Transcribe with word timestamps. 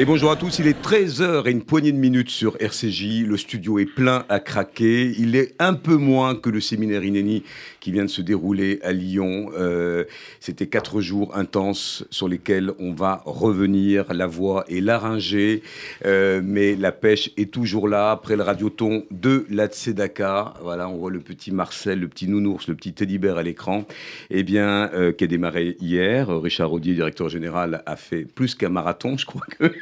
Et 0.00 0.04
bonjour 0.04 0.30
à 0.30 0.36
tous, 0.36 0.60
il 0.60 0.68
est 0.68 0.80
13h 0.80 1.48
et 1.48 1.50
une 1.50 1.64
poignée 1.64 1.90
de 1.90 1.96
minutes 1.96 2.30
sur 2.30 2.56
RCJ. 2.60 3.24
Le 3.26 3.36
studio 3.36 3.80
est 3.80 3.84
plein 3.84 4.24
à 4.28 4.38
craquer. 4.38 5.12
Il 5.18 5.34
est 5.34 5.56
un 5.58 5.74
peu 5.74 5.96
moins 5.96 6.36
que 6.36 6.50
le 6.50 6.60
séminaire 6.60 7.02
Inéni 7.02 7.42
qui 7.80 7.90
vient 7.90 8.04
de 8.04 8.10
se 8.10 8.22
dérouler 8.22 8.78
à 8.84 8.92
Lyon. 8.92 9.50
Euh, 9.58 10.04
C'était 10.38 10.68
quatre 10.68 11.00
jours 11.00 11.36
intenses 11.36 12.04
sur 12.10 12.28
lesquels 12.28 12.70
on 12.78 12.92
va 12.92 13.22
revenir. 13.24 14.14
La 14.14 14.28
voix 14.28 14.64
est 14.68 14.80
laryngée, 14.80 15.64
euh, 16.04 16.42
mais 16.44 16.76
la 16.76 16.92
pêche 16.92 17.30
est 17.36 17.50
toujours 17.50 17.88
là. 17.88 18.12
Après 18.12 18.36
le 18.36 18.44
radioton 18.44 19.04
de 19.10 19.46
la 19.50 19.66
Tzedaka, 19.66 20.54
voilà, 20.62 20.88
on 20.88 20.96
voit 20.96 21.10
le 21.10 21.18
petit 21.18 21.50
Marcel, 21.50 21.98
le 21.98 22.06
petit 22.06 22.28
nounours, 22.28 22.68
le 22.68 22.76
petit 22.76 22.92
teddy 22.92 23.18
bear 23.18 23.36
à 23.36 23.42
l'écran, 23.42 23.84
eh 24.30 24.44
bien, 24.44 24.90
euh, 24.94 25.10
qui 25.10 25.24
a 25.24 25.26
démarré 25.26 25.76
hier. 25.80 26.28
Richard 26.40 26.70
Rodier, 26.70 26.94
directeur 26.94 27.28
général, 27.28 27.82
a 27.84 27.96
fait 27.96 28.24
plus 28.24 28.54
qu'un 28.54 28.68
marathon, 28.68 29.18
je 29.18 29.26
crois 29.26 29.44
que 29.58 29.72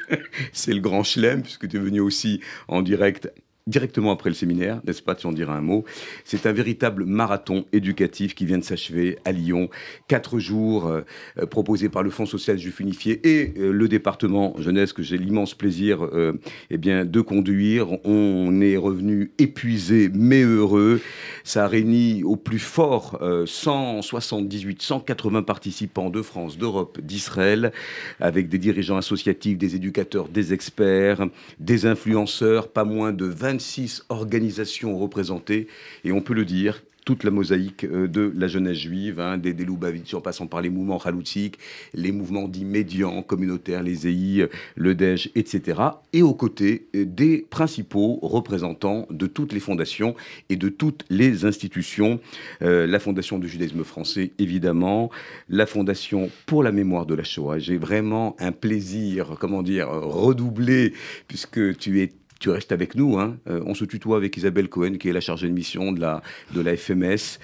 c'est 0.53 0.73
le 0.73 0.81
grand 0.81 1.03
chelem, 1.03 1.43
puisque 1.43 1.69
tu 1.69 1.77
es 1.77 1.81
venu 1.81 2.01
aussi 2.01 2.41
en 2.69 2.83
direct 2.83 3.33
directement 3.67 4.13
après 4.13 4.31
le 4.31 4.35
séminaire, 4.37 4.81
n'est-ce 4.87 5.03
pas, 5.03 5.17
tu 5.17 5.27
en 5.27 5.33
diras 5.33 5.55
un 5.57 5.61
mot. 5.61 5.85
C'est 6.25 6.47
un 6.47 6.53
véritable 6.53 7.05
marathon 7.05 7.65
éducatif 7.73 8.37
qui 8.37 8.47
vient 8.47 8.59
de 8.59 8.65
s'achever 8.65 9.19
à 9.25 9.33
Lyon. 9.33 9.71
Quatre 10.07 10.39
jours 10.39 10.87
euh, 10.87 11.01
euh, 11.39 11.47
proposés 11.47 11.89
par 11.89 12.05
le 12.05 12.11
Fonds 12.11 12.27
social 12.27 12.57
juif 12.59 12.79
unifié 12.79 13.21
et 13.25 13.55
euh, 13.59 13.73
le 13.73 13.89
département 13.89 14.55
jeunesse 14.59 14.93
que 14.93 15.03
j'ai 15.03 15.19
l'immense 15.19 15.55
plaisir 15.55 16.05
euh, 16.05 16.35
eh 16.71 16.79
bien, 16.79 17.05
de 17.05 17.21
conduire. 17.21 17.89
On 18.07 18.61
est 18.61 18.77
revenu 18.77 19.33
épuisé 19.39 20.11
mais 20.15 20.43
heureux. 20.43 21.01
Ça 21.43 21.65
a 21.65 21.67
réuni 21.67 22.23
au 22.23 22.37
plus 22.37 22.61
fort 22.61 23.19
euh, 23.21 23.47
178, 23.47 24.81
180 24.81 25.43
participants 25.43 26.11
de 26.11 26.23
France, 26.23 26.57
d'Europe, 26.57 27.01
d'Israël, 27.01 27.73
avec 28.21 28.49
des 28.49 28.59
dirigeants 28.59 28.97
associatifs, 28.97 29.59
des 29.59 29.75
éducateurs, 29.75 30.29
des 30.29 30.53
experts, 30.53 31.27
des 31.59 31.87
influenceurs, 31.87 32.69
pas 32.69 32.85
moins 32.85 33.13
de 33.13 33.27
26 33.57 34.05
organisations 34.11 34.99
représentées. 34.99 35.67
Et 36.05 36.13
on 36.13 36.21
peut 36.21 36.35
le 36.35 36.45
dire, 36.45 36.83
toute 37.07 37.23
la 37.23 37.31
mosaïque 37.31 37.85
euh, 37.85 38.09
de 38.09 38.33
la 38.37 38.49
jeunesse 38.49 38.79
juive, 38.79 39.21
hein, 39.21 39.39
des, 39.39 39.55
des 39.55 39.65
en 40.13 40.21
passant 40.21 40.49
par 40.49 40.61
les 40.61 40.69
mouvements 40.69 40.99
haloutiques, 40.99 41.57
les 41.95 42.11
mouvements 42.11 42.49
dits 42.49 42.65
médians, 42.65 43.23
communautaires, 43.23 43.83
les 43.83 44.09
EI, 44.09 44.49
le 44.75 44.95
DEJ, 44.95 45.31
etc. 45.37 45.81
Et 46.13 46.23
aux 46.23 46.35
côtés 46.35 46.89
euh, 46.97 47.05
des 47.07 47.47
principaux 47.49 48.19
représentants 48.23 49.07
de 49.09 49.27
toutes 49.29 49.53
les 49.53 49.61
fondations 49.61 50.17
et 50.51 50.57
de 50.57 50.69
toutes 50.69 51.05
les 51.09 51.45
institutions. 51.45 52.19
Euh, 52.63 52.89
la 52.89 52.99
Fondation 52.99 53.39
du 53.39 53.49
judaïsme 53.49 53.85
français, 53.85 54.33
évidemment, 54.41 55.11
la 55.49 55.67
Fondation 55.67 56.29
pour 56.45 56.65
la 56.65 56.73
mémoire 56.73 57.07
de 57.07 57.15
la 57.15 57.25
Shoah. 57.25 57.61
J'ai 57.61 57.79
vraiment 57.79 58.35
un 58.41 58.51
plaisir, 58.51 59.37
comment 59.39 59.63
dire, 59.63 59.89
redoublé, 59.89 60.93
puisque 61.29 61.79
tu 61.79 62.03
es 62.03 62.13
tu 62.39 62.51
restes 62.51 62.73
avec 62.73 62.95
nous. 62.95 63.19
Hein. 63.19 63.39
Euh, 63.49 63.63
on 63.67 63.75
se 63.75 63.85
tutoie 63.85 64.17
avec 64.17 64.37
Isabelle 64.37 64.69
Cohen, 64.69 64.99
qui 64.99 65.09
est 65.09 65.13
la 65.13 65.21
chargée 65.21 65.49
de 65.49 65.53
mission 65.53 65.93
de 65.93 66.01
la, 66.01 66.23
de 66.53 66.61
la 66.61 66.77
FMS. 66.77 67.39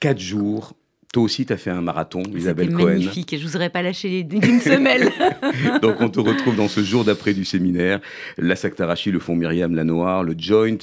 Quatre 0.00 0.20
jours. 0.20 0.74
Toi 1.14 1.22
aussi, 1.22 1.46
tu 1.46 1.52
as 1.52 1.56
fait 1.56 1.70
un 1.70 1.80
marathon, 1.80 2.24
Isabelle 2.34 2.72
Cohen. 2.72 2.86
magnifique 2.86 3.32
et 3.32 3.38
je 3.38 3.46
voudrais 3.46 3.70
pas 3.70 3.82
lâcher 3.82 4.08
les- 4.08 4.24
d'une 4.24 4.58
semelle. 4.58 5.12
Donc, 5.80 6.00
on 6.00 6.08
te 6.08 6.18
retrouve 6.18 6.56
dans 6.56 6.66
ce 6.66 6.80
jour 6.82 7.04
d'après 7.04 7.34
du 7.34 7.44
séminaire. 7.44 8.00
La 8.36 8.56
Tarachi, 8.56 9.12
le 9.12 9.20
Fonds 9.20 9.36
Myriam 9.36 9.76
Lanoir, 9.76 10.24
le 10.24 10.34
Joint 10.36 10.76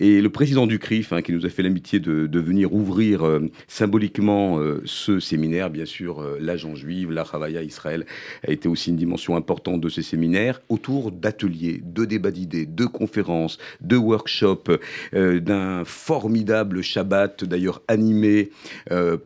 et 0.00 0.22
le 0.22 0.30
président 0.30 0.66
du 0.66 0.78
CRIF, 0.78 1.12
hein, 1.12 1.20
qui 1.20 1.32
nous 1.32 1.44
a 1.44 1.50
fait 1.50 1.62
l'amitié 1.62 2.00
de, 2.00 2.26
de 2.26 2.40
venir 2.40 2.72
ouvrir 2.72 3.26
euh, 3.26 3.40
symboliquement 3.68 4.58
euh, 4.58 4.80
ce 4.86 5.20
séminaire. 5.20 5.68
Bien 5.68 5.84
sûr, 5.84 6.22
euh, 6.22 6.38
l'agent 6.40 6.74
juive, 6.74 7.10
la 7.10 7.26
Havaya 7.30 7.62
Israël 7.62 8.06
a 8.48 8.52
été 8.52 8.70
aussi 8.70 8.88
une 8.88 8.96
dimension 8.96 9.36
importante 9.36 9.82
de 9.82 9.90
ces 9.90 10.00
séminaires 10.02 10.62
autour 10.70 11.12
d'ateliers, 11.12 11.82
de 11.84 12.06
débats 12.06 12.30
d'idées, 12.30 12.64
de 12.64 12.86
conférences, 12.86 13.58
de 13.82 13.98
workshops, 13.98 14.70
d'un 15.12 15.84
formidable 15.84 16.80
Shabbat, 16.80 17.44
d'ailleurs 17.44 17.82
animé 17.88 18.50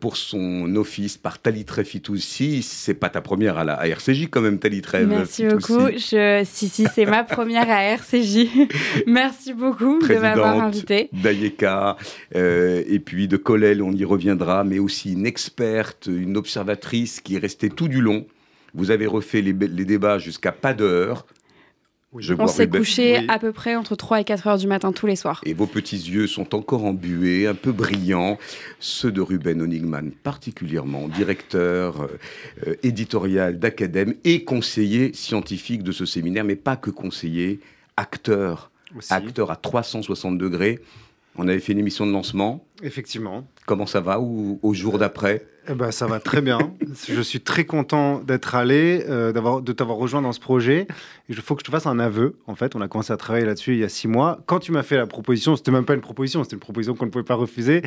pour 0.01 0.17
son 0.17 0.48
office 0.75 1.17
par 1.17 1.39
Talit 1.39 1.65
Fitoussi. 1.83 2.61
C'est 2.61 2.93
pas 2.93 3.09
ta 3.09 3.21
première 3.21 3.57
à 3.57 3.63
la 3.63 3.73
à 3.73 3.87
RCJ 3.87 4.27
quand 4.29 4.41
même, 4.41 4.59
Talit 4.59 4.81
Merci 5.07 5.43
Fitoussi. 5.43 5.73
beaucoup. 5.73 5.87
Je... 5.91 6.43
Si, 6.45 6.69
si, 6.69 6.87
c'est 6.93 7.05
ma 7.05 7.23
première 7.23 7.69
à 7.69 7.83
RCJ. 7.83 8.47
Merci 9.07 9.53
beaucoup 9.53 9.99
de 9.99 10.13
m'avoir 10.15 10.61
invité. 10.61 11.09
d'Ayeka, 11.13 11.97
euh, 12.35 12.83
et 12.87 12.99
puis 12.99 13.27
de 13.27 13.37
Colel, 13.37 13.81
on 13.81 13.91
y 13.91 14.05
reviendra, 14.05 14.63
mais 14.63 14.79
aussi 14.79 15.13
une 15.13 15.25
experte, 15.25 16.07
une 16.07 16.37
observatrice 16.37 17.21
qui 17.21 17.35
est 17.35 17.39
restée 17.39 17.69
tout 17.69 17.87
du 17.87 18.01
long. 18.01 18.25
Vous 18.73 18.91
avez 18.91 19.07
refait 19.07 19.41
les, 19.41 19.53
les 19.53 19.85
débats 19.85 20.19
jusqu'à 20.19 20.51
pas 20.51 20.73
d'heure. 20.73 21.25
Je 22.17 22.33
On 22.33 22.47
s'est 22.47 22.67
couché 22.67 23.19
oui. 23.19 23.25
à 23.27 23.37
peu 23.37 23.51
près 23.51 23.75
entre 23.75 23.95
3 23.95 24.21
et 24.21 24.23
4 24.23 24.47
heures 24.47 24.57
du 24.57 24.65
matin 24.65 24.91
tous 24.91 25.05
les 25.05 25.15
soirs. 25.15 25.41
Et 25.45 25.53
vos 25.53 25.67
petits 25.67 25.95
yeux 25.97 26.25
sont 26.25 26.55
encore 26.55 26.83
embués, 26.85 27.45
un 27.45 27.53
peu 27.53 27.71
brillants, 27.71 28.39
ceux 28.79 29.11
de 29.11 29.21
Ruben 29.21 29.61
Honigman 29.61 30.11
particulièrement, 30.23 31.07
directeur 31.07 32.01
euh, 32.01 32.07
euh, 32.67 32.75
éditorial 32.81 33.59
d'Acadème 33.59 34.15
et 34.23 34.43
conseiller 34.43 35.13
scientifique 35.13 35.83
de 35.83 35.91
ce 35.91 36.05
séminaire, 36.07 36.43
mais 36.43 36.55
pas 36.55 36.75
que 36.75 36.89
conseiller, 36.89 37.59
acteur, 37.95 38.71
Aussi. 38.97 39.13
acteur 39.13 39.51
à 39.51 39.55
360 39.55 40.39
degrés. 40.39 40.79
On 41.41 41.47
avait 41.47 41.59
fait 41.59 41.71
une 41.71 41.79
émission 41.79 42.05
de 42.05 42.11
lancement. 42.11 42.67
Effectivement. 42.83 43.47
Comment 43.65 43.85
ça 43.85 44.01
va 44.01 44.19
ou 44.19 44.59
au 44.61 44.73
jour 44.73 44.97
d'après 44.97 45.41
Eh 45.69 45.73
ben, 45.73 45.89
ça 45.89 46.05
va 46.05 46.19
très 46.19 46.41
bien. 46.41 46.59
je 47.07 47.21
suis 47.21 47.39
très 47.39 47.63
content 47.63 48.19
d'être 48.19 48.55
allé, 48.55 49.05
euh, 49.07 49.31
de 49.61 49.71
t'avoir 49.71 49.97
rejoint 49.97 50.21
dans 50.21 50.33
ce 50.33 50.41
projet. 50.41 50.85
Il 51.29 51.35
faut 51.37 51.55
que 51.55 51.61
je 51.61 51.65
te 51.65 51.71
fasse 51.71 51.85
un 51.85 51.97
aveu. 51.97 52.37
En 52.45 52.55
fait, 52.55 52.75
on 52.75 52.81
a 52.81 52.89
commencé 52.89 53.13
à 53.13 53.17
travailler 53.17 53.45
là-dessus 53.45 53.75
il 53.75 53.79
y 53.79 53.85
a 53.85 53.89
six 53.89 54.09
mois. 54.09 54.41
Quand 54.47 54.59
tu 54.59 54.73
m'as 54.73 54.83
fait 54.83 54.97
la 54.97 55.07
proposition, 55.07 55.55
c'était 55.55 55.71
même 55.71 55.85
pas 55.85 55.93
une 55.93 56.01
proposition, 56.01 56.43
c'était 56.43 56.57
une 56.57 56.59
proposition 56.59 56.93
qu'on 56.93 57.05
ne 57.05 57.09
pouvait 57.11 57.23
pas 57.23 57.35
refuser. 57.35 57.83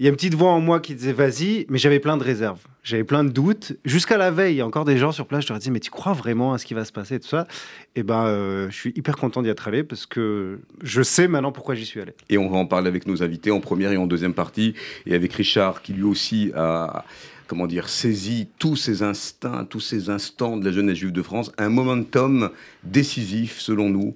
Il 0.00 0.04
y 0.04 0.06
a 0.06 0.10
une 0.10 0.16
petite 0.16 0.34
voix 0.34 0.52
en 0.52 0.60
moi 0.60 0.78
qui 0.78 0.94
disait 0.94 1.12
vas-y, 1.12 1.66
mais 1.68 1.78
j'avais 1.78 1.98
plein 1.98 2.16
de 2.16 2.22
réserves. 2.22 2.60
J'avais 2.84 3.02
plein 3.02 3.24
de 3.24 3.30
doutes. 3.30 3.72
Jusqu'à 3.84 4.16
la 4.16 4.30
veille, 4.30 4.54
il 4.54 4.58
y 4.58 4.60
a 4.60 4.66
encore 4.66 4.84
des 4.84 4.96
gens 4.96 5.10
sur 5.10 5.26
place, 5.26 5.42
je 5.44 5.48
leur 5.48 5.58
disais, 5.58 5.72
mais 5.72 5.80
tu 5.80 5.90
crois 5.90 6.12
vraiment 6.12 6.52
à 6.52 6.58
ce 6.58 6.66
qui 6.66 6.72
va 6.72 6.84
se 6.84 6.92
passer 6.92 7.16
et 7.16 7.20
tout 7.20 7.26
ça? 7.26 7.48
Et 7.96 8.04
ben, 8.04 8.26
euh, 8.26 8.70
je 8.70 8.76
suis 8.76 8.92
hyper 8.94 9.16
content 9.16 9.42
d'y 9.42 9.48
être 9.48 9.66
allé 9.66 9.82
parce 9.82 10.06
que 10.06 10.60
je 10.84 11.02
sais 11.02 11.26
maintenant 11.26 11.50
pourquoi 11.50 11.74
j'y 11.74 11.84
suis 11.84 12.00
allé. 12.00 12.12
Et 12.28 12.38
on 12.38 12.48
va 12.48 12.58
en 12.58 12.66
parler 12.66 12.86
avec 12.86 13.08
nos 13.08 13.24
invités 13.24 13.50
en 13.50 13.58
première 13.58 13.90
et 13.90 13.96
en 13.96 14.06
deuxième 14.06 14.34
partie, 14.34 14.74
et 15.04 15.14
avec 15.14 15.32
Richard 15.32 15.82
qui 15.82 15.92
lui 15.92 16.04
aussi 16.04 16.52
a 16.54 17.04
comment 17.48 17.66
dire, 17.66 17.88
saisi 17.88 18.46
tous 18.58 18.76
ces 18.76 19.02
instincts, 19.02 19.64
tous 19.68 19.80
ces 19.80 20.10
instants 20.10 20.58
de 20.58 20.64
la 20.64 20.70
jeunesse 20.70 20.98
juive 20.98 21.12
de 21.12 21.22
France, 21.22 21.50
un 21.58 21.70
momentum 21.70 22.50
décisif 22.84 23.58
selon 23.58 23.88
nous. 23.88 24.14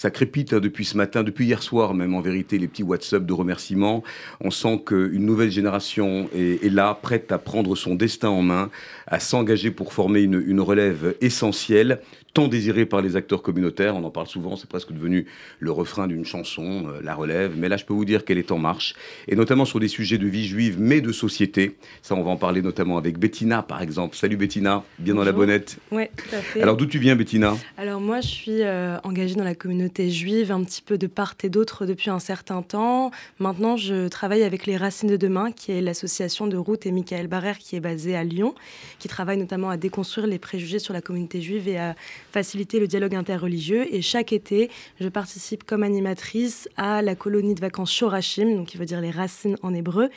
Ça 0.00 0.10
crépite 0.10 0.54
hein, 0.54 0.60
depuis 0.60 0.86
ce 0.86 0.96
matin, 0.96 1.22
depuis 1.22 1.44
hier 1.44 1.62
soir 1.62 1.92
même 1.92 2.14
en 2.14 2.22
vérité, 2.22 2.56
les 2.56 2.68
petits 2.68 2.82
WhatsApp 2.82 3.26
de 3.26 3.34
remerciements. 3.34 4.02
On 4.40 4.50
sent 4.50 4.82
qu'une 4.86 5.26
nouvelle 5.26 5.50
génération 5.50 6.30
est, 6.34 6.72
là, 6.72 6.98
prête 7.02 7.30
à 7.32 7.36
prendre 7.36 7.76
son 7.76 7.96
destin 7.96 8.30
en 8.30 8.40
main, 8.40 8.70
à 9.06 9.20
s'engager 9.20 9.70
pour 9.70 9.92
former 9.92 10.22
une 10.22 10.60
relève 10.62 11.16
essentielle, 11.20 12.00
tant 12.32 12.48
désirée 12.48 12.86
par 12.86 13.00
les 13.02 13.16
acteurs 13.16 13.42
communautaires. 13.42 13.96
On 13.96 14.04
en 14.04 14.10
parle 14.10 14.26
souvent, 14.26 14.56
c'est 14.56 14.68
presque 14.68 14.92
devenu 14.92 15.26
le 15.58 15.72
refrain 15.72 16.06
d'une 16.06 16.24
chanson, 16.24 16.86
euh, 16.88 17.00
la 17.02 17.14
relève. 17.14 17.54
Mais 17.56 17.68
là, 17.68 17.76
je 17.76 17.84
peux 17.84 17.94
vous 17.94 18.04
dire 18.04 18.24
qu'elle 18.24 18.38
est 18.38 18.52
en 18.52 18.58
marche, 18.58 18.94
et 19.28 19.36
notamment 19.36 19.64
sur 19.64 19.80
des 19.80 19.88
sujets 19.88 20.18
de 20.18 20.26
vie 20.26 20.46
juive, 20.46 20.76
mais 20.78 21.00
de 21.00 21.12
société. 21.12 21.76
Ça, 22.02 22.14
on 22.14 22.22
va 22.22 22.30
en 22.30 22.36
parler 22.36 22.62
notamment 22.62 22.98
avec 22.98 23.18
Bettina, 23.18 23.62
par 23.62 23.82
exemple. 23.82 24.16
Salut 24.16 24.36
Bettina, 24.36 24.84
bien 24.98 25.14
dans 25.14 25.24
la 25.24 25.32
bonnette. 25.32 25.78
Oui, 25.90 26.04
tout 26.16 26.34
à 26.34 26.38
fait. 26.38 26.62
Alors 26.62 26.76
d'où 26.76 26.86
tu 26.86 26.98
viens, 26.98 27.16
Bettina? 27.16 27.56
Alors 27.76 28.00
moi, 28.00 28.20
je 28.20 28.28
suis 28.28 28.62
euh, 28.62 28.98
engagée 29.04 29.34
dans 29.34 29.44
la 29.44 29.54
communauté 29.54 30.10
juive 30.10 30.52
un 30.52 30.62
petit 30.64 30.82
peu 30.82 30.98
de 30.98 31.06
part 31.06 31.34
et 31.42 31.48
d'autre 31.48 31.86
depuis 31.86 32.10
un 32.10 32.18
certain 32.18 32.62
temps. 32.62 33.10
Maintenant, 33.38 33.76
je 33.76 34.08
travaille 34.08 34.42
avec 34.42 34.66
les 34.66 34.76
Racines 34.76 35.08
de 35.08 35.16
Demain, 35.16 35.52
qui 35.52 35.72
est 35.72 35.80
l'association 35.80 36.46
de 36.46 36.56
Ruth 36.56 36.86
et 36.86 36.92
Michael 36.92 37.28
Barrère 37.28 37.58
qui 37.58 37.76
est 37.76 37.80
basée 37.80 38.16
à 38.16 38.24
Lyon, 38.24 38.54
qui 38.98 39.08
travaille 39.08 39.38
notamment 39.38 39.70
à 39.70 39.76
déconstruire 39.76 40.26
les 40.26 40.38
préjugés 40.38 40.78
sur 40.78 40.92
la 40.92 41.00
communauté 41.00 41.40
juive 41.40 41.68
et 41.68 41.78
à 41.78 41.94
faciliter 42.30 42.80
le 42.80 42.86
dialogue 42.86 43.14
interreligieux. 43.14 43.92
Et 43.94 44.02
chaque 44.02 44.32
été, 44.32 44.70
je 45.00 45.08
participe 45.08 45.64
comme 45.64 45.82
animatrice 45.82 46.68
à 46.76 47.02
la 47.02 47.14
colonie 47.14 47.54
de 47.54 47.60
vacances 47.60 47.92
Shorashim, 47.92 48.56
donc 48.56 48.68
qui 48.68 48.76
veut 48.76 48.86
dire 48.86 49.00
les 49.00 49.10
racines 49.10 49.56
en 49.62 49.74
hébreu, 49.74 50.08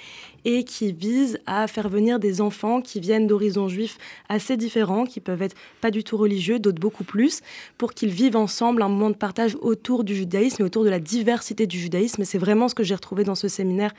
et 0.46 0.64
qui 0.64 0.92
vise 0.92 1.40
à 1.46 1.68
faire 1.68 1.90
venir 1.90 2.20
des 2.20 2.42
enfants 2.42 2.82
qui 2.82 3.00
viennent 3.00 3.28
d'horizons 3.28 3.68
juifs 3.68 3.98
assez 4.30 4.58
différents, 4.58 5.06
qui 5.06 5.20
peuvent 5.20 5.42
être 5.42 5.56
pas 5.82 5.92
du 5.92 6.04
tout 6.04 6.18
religieux, 6.18 6.60
d'autres 6.60 6.82
beaucoup 6.82 7.04
plus, 7.04 7.42
pour 7.78 7.94
qu'ils 7.94 8.12
vivent 8.12 8.38
ensemble 8.38 8.82
un 8.82 8.90
moment 8.90 9.10
de 9.10 9.16
partage 9.16 9.56
autour 9.62 10.04
du 10.04 10.16
judaïsme 10.16 10.62
et 10.62 10.66
autour 10.66 10.84
de 10.84 10.90
la 10.90 11.00
diversité 11.00 11.68
du 11.68 11.80
judaïsme. 11.80 12.22
Et 12.22 12.26
c'est 12.26 12.38
vraiment 12.38 12.68
ce 12.68 12.76
que 12.76 12.84
j'ai 12.84 12.96
retrouvé 12.96 13.24
dans 13.24 13.36
ce 13.36 13.48
séminaire 13.48 13.94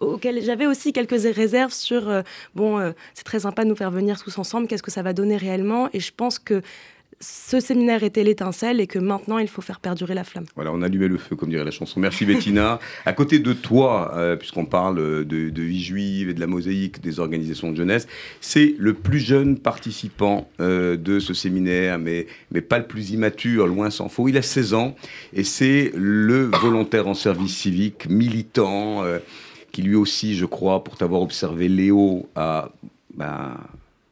auquel 0.00 0.42
j'avais 0.42 0.66
aussi 0.66 0.92
quelques 0.92 1.20
réserves 1.34 1.72
sur 1.72 2.08
euh, 2.08 2.22
bon 2.54 2.78
euh, 2.78 2.92
c'est 3.14 3.24
très 3.24 3.40
sympa 3.40 3.64
de 3.64 3.68
nous 3.68 3.76
faire 3.76 3.90
venir 3.90 4.22
tous 4.22 4.38
ensemble 4.38 4.66
qu'est-ce 4.68 4.82
que 4.82 4.90
ça 4.90 5.02
va 5.02 5.12
donner 5.12 5.36
réellement 5.36 5.88
et 5.92 6.00
je 6.00 6.12
pense 6.16 6.38
que 6.38 6.62
ce 7.20 7.60
séminaire 7.60 8.02
était 8.02 8.24
l'étincelle 8.24 8.80
et 8.80 8.86
que 8.86 8.98
maintenant 8.98 9.38
il 9.38 9.48
faut 9.48 9.62
faire 9.62 9.80
perdurer 9.80 10.14
la 10.14 10.24
flamme. 10.24 10.44
Voilà, 10.54 10.72
on 10.72 10.82
allumait 10.82 11.08
le 11.08 11.18
feu, 11.18 11.36
comme 11.36 11.50
dirait 11.50 11.64
la 11.64 11.70
chanson. 11.70 12.00
Merci 12.00 12.24
Bettina. 12.24 12.80
à 13.06 13.12
côté 13.12 13.38
de 13.38 13.52
toi, 13.52 14.12
euh, 14.16 14.36
puisqu'on 14.36 14.64
parle 14.64 14.96
de, 14.96 15.50
de, 15.50 15.62
vie 15.62 15.82
juive 15.82 16.30
et 16.30 16.34
de 16.34 16.40
la 16.40 16.46
mosaïque 16.46 17.00
des 17.00 17.20
organisations 17.20 17.70
de 17.70 17.76
jeunesse, 17.76 18.06
c'est 18.40 18.74
le 18.78 18.94
plus 18.94 19.20
jeune 19.20 19.58
participant 19.58 20.48
euh, 20.60 20.96
de 20.96 21.18
ce 21.18 21.34
séminaire, 21.34 21.98
mais, 21.98 22.26
mais 22.50 22.60
pas 22.60 22.78
le 22.78 22.86
plus 22.86 23.10
immature, 23.10 23.66
loin 23.66 23.90
s'en 23.90 24.08
faut. 24.08 24.28
Il 24.28 24.36
a 24.36 24.42
16 24.42 24.74
ans 24.74 24.96
et 25.32 25.44
c'est 25.44 25.92
le 25.94 26.44
volontaire 26.44 27.06
en 27.06 27.14
service 27.14 27.56
civique, 27.56 28.08
militant, 28.08 29.04
euh, 29.04 29.18
qui 29.70 29.82
lui 29.82 29.94
aussi, 29.94 30.36
je 30.36 30.44
crois, 30.44 30.84
pour 30.84 30.96
t'avoir 30.96 31.22
observé, 31.22 31.68
Léo, 31.68 32.28
a 32.34 32.70
ben, 33.14 33.56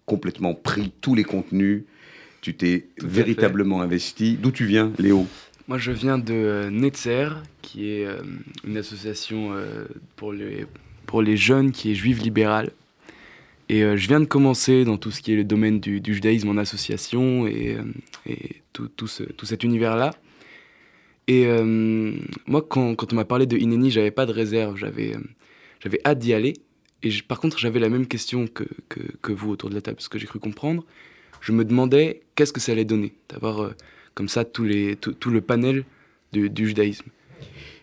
complètement 0.07 0.55
pris 0.55 0.93
tous 1.01 1.15
les 1.15 1.25
contenus 1.25 1.85
tu 2.41 2.55
t'es 2.55 2.89
véritablement 3.03 3.83
investi. 3.83 4.37
D'où 4.41 4.51
tu 4.51 4.65
viens, 4.65 4.93
Léo? 4.99 5.27
Moi, 5.69 5.79
je 5.79 5.93
viens 5.93 6.19
de 6.19 6.35
euh, 6.35 6.71
Netzer, 6.71 7.29
qui 7.63 7.91
est 7.91 8.05
euh, 8.05 8.21
une 8.67 8.77
association 8.77 9.53
euh, 9.53 9.85
pour, 10.17 10.33
les, 10.33 10.67
pour 11.07 11.23
les 11.23 11.37
jeunes 11.37 11.71
qui 11.71 11.93
est 11.93 11.95
juive 11.95 12.23
libérale. 12.23 12.71
Et 13.69 13.83
je 13.83 14.09
viens 14.09 14.19
de 14.19 14.25
commencer 14.25 14.85
dans 14.85 14.97
tout 14.97 15.13
ce 15.13 15.23
qui 15.23 15.33
est 15.33 15.37
le 15.37 15.45
domaine 15.45 15.79
du, 15.79 16.03
judaïsme 16.05 16.49
en 16.49 16.57
association 16.57 17.47
et, 17.47 17.79
et 18.27 18.63
tout, 18.73 18.89
tout, 18.89 19.07
ce, 19.07 19.23
tout, 19.23 19.47
cet 19.47 19.63
univers-là. 19.63 20.11
Et 21.29 21.47
moi, 22.49 22.67
quand, 22.69 22.97
quand, 22.97 23.13
on 23.13 23.15
m'a 23.15 23.25
parlé 23.25 23.47
de 23.47 23.57
Ineni, 23.57 23.93
j'avais 23.93 24.11
pas 24.11 24.27
de 24.27 24.33
réserve, 24.33 24.77
j'avais 24.77 25.15
j'avais 25.79 26.01
hâte 26.05 26.19
d'y 26.19 26.35
aller. 26.35 26.55
Et 27.03 27.11
par 27.27 27.41
contre, 27.41 27.59
j'avais 27.59 27.79
la 27.79 27.89
même 27.89 28.09
question 28.09 28.47
que, 28.47 28.65
que, 28.89 29.01
que, 29.23 29.33
vous 29.33 29.51
autour 29.51 29.71
de 29.71 29.77
la 29.77 29.81
table, 29.81 30.01
ce 30.01 30.09
que 30.09 30.19
j'ai 30.19 30.27
cru 30.27 30.39
comprendre 30.39 30.85
je 31.41 31.53
me 31.53 31.65
demandais 31.65 32.23
qu'est-ce 32.35 32.53
que 32.53 32.61
ça 32.61 32.73
allait 32.73 32.85
donner 32.85 33.13
d'avoir 33.29 33.63
euh, 33.63 33.75
comme 34.15 34.29
ça 34.29 34.45
tout, 34.45 34.65
le 34.65 35.41
panel 35.41 35.85
du, 36.33 36.51
judaïsme. 36.55 37.07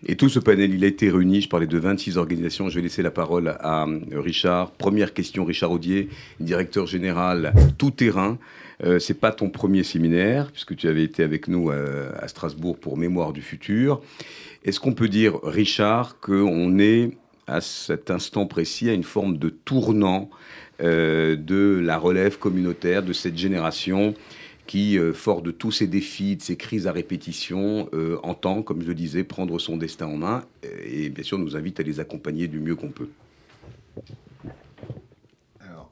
Et 0.06 0.15
tout 0.15 0.30
ce 0.30 0.39
panel, 0.39 0.74
il 0.74 0.83
a 0.83 0.88
été 0.88 1.09
réuni, 1.09 1.42
je 1.42 1.50
parlais 1.50 1.68
de 1.68 1.77
26 1.77 2.18
organisations, 2.18 2.69
je 2.69 2.75
vais 2.75 2.81
laisser 2.81 3.01
la 3.01 3.12
parole 3.12 3.57
à 3.59 3.86
euh, 3.88 4.00
Richard. 4.13 4.71
Première 4.71 5.13
question, 5.13 5.45
Richard 5.45 5.71
Audier, 5.71 6.09
directeur 6.39 6.86
général 6.86 7.54
tout 7.77 7.92
terrain. 7.92 8.38
Euh, 8.83 9.00
c'est 9.00 9.15
pas 9.15 9.31
ton 9.31 9.50
premier 9.50 9.83
séminaire, 9.83 10.51
puisque 10.51 10.75
tu 10.75 10.88
avais 10.88 11.04
été 11.04 11.24
avec 11.24 11.48
nous 11.48 11.71
euh, 11.71 12.12
à 12.19 12.27
Strasbourg 12.27 12.77
pour 12.77 12.98
Mémoire 12.98 13.33
du 13.33 13.42
futur. 13.42 14.01
Est-ce 14.63 14.80
qu'on 14.80 14.94
peut 14.94 15.09
dire, 15.09 15.39
Richard, 15.42 16.19
qu'on 16.19 16.77
est 16.77 17.18
à 17.48 17.62
cet 17.62 18.12
instant 18.12 18.45
précis 18.45 18.89
à 18.89 18.94
une 18.94 19.04
forme 19.04 19.38
de 19.38 19.50
tournant 19.50 20.30
de 20.79 21.79
la 21.83 21.97
relève 21.97 22.38
communautaire 22.38 23.03
de 23.03 23.13
cette 23.13 23.38
génération 23.38 24.13
qui, 24.68 25.00
euh, 25.00 25.13
fort 25.13 25.41
de 25.41 25.50
tous 25.50 25.71
ces 25.71 25.88
défis, 25.88 26.35
de 26.35 26.41
ces 26.41 26.57
crises 26.57 26.85
à 26.85 26.91
répétition, 26.91 27.89
euh, 27.94 28.19
entend, 28.21 28.62
comme 28.62 28.81
je 28.81 28.88
le 28.88 28.94
disais, 28.94 29.24
prendre 29.24 29.57
son 29.57 29.77
destin 29.77 30.06
en 30.06 30.18
main 30.18 30.44
et 30.85 31.09
bien 31.09 31.24
sûr 31.24 31.39
nous 31.39 31.56
invite 31.56 31.79
à 31.79 31.83
les 31.83 32.00
accompagner 32.00 32.47
du 32.47 32.59
mieux 32.59 32.75
qu'on 32.75 32.89
peut. 32.89 33.09
Alors, 35.62 35.89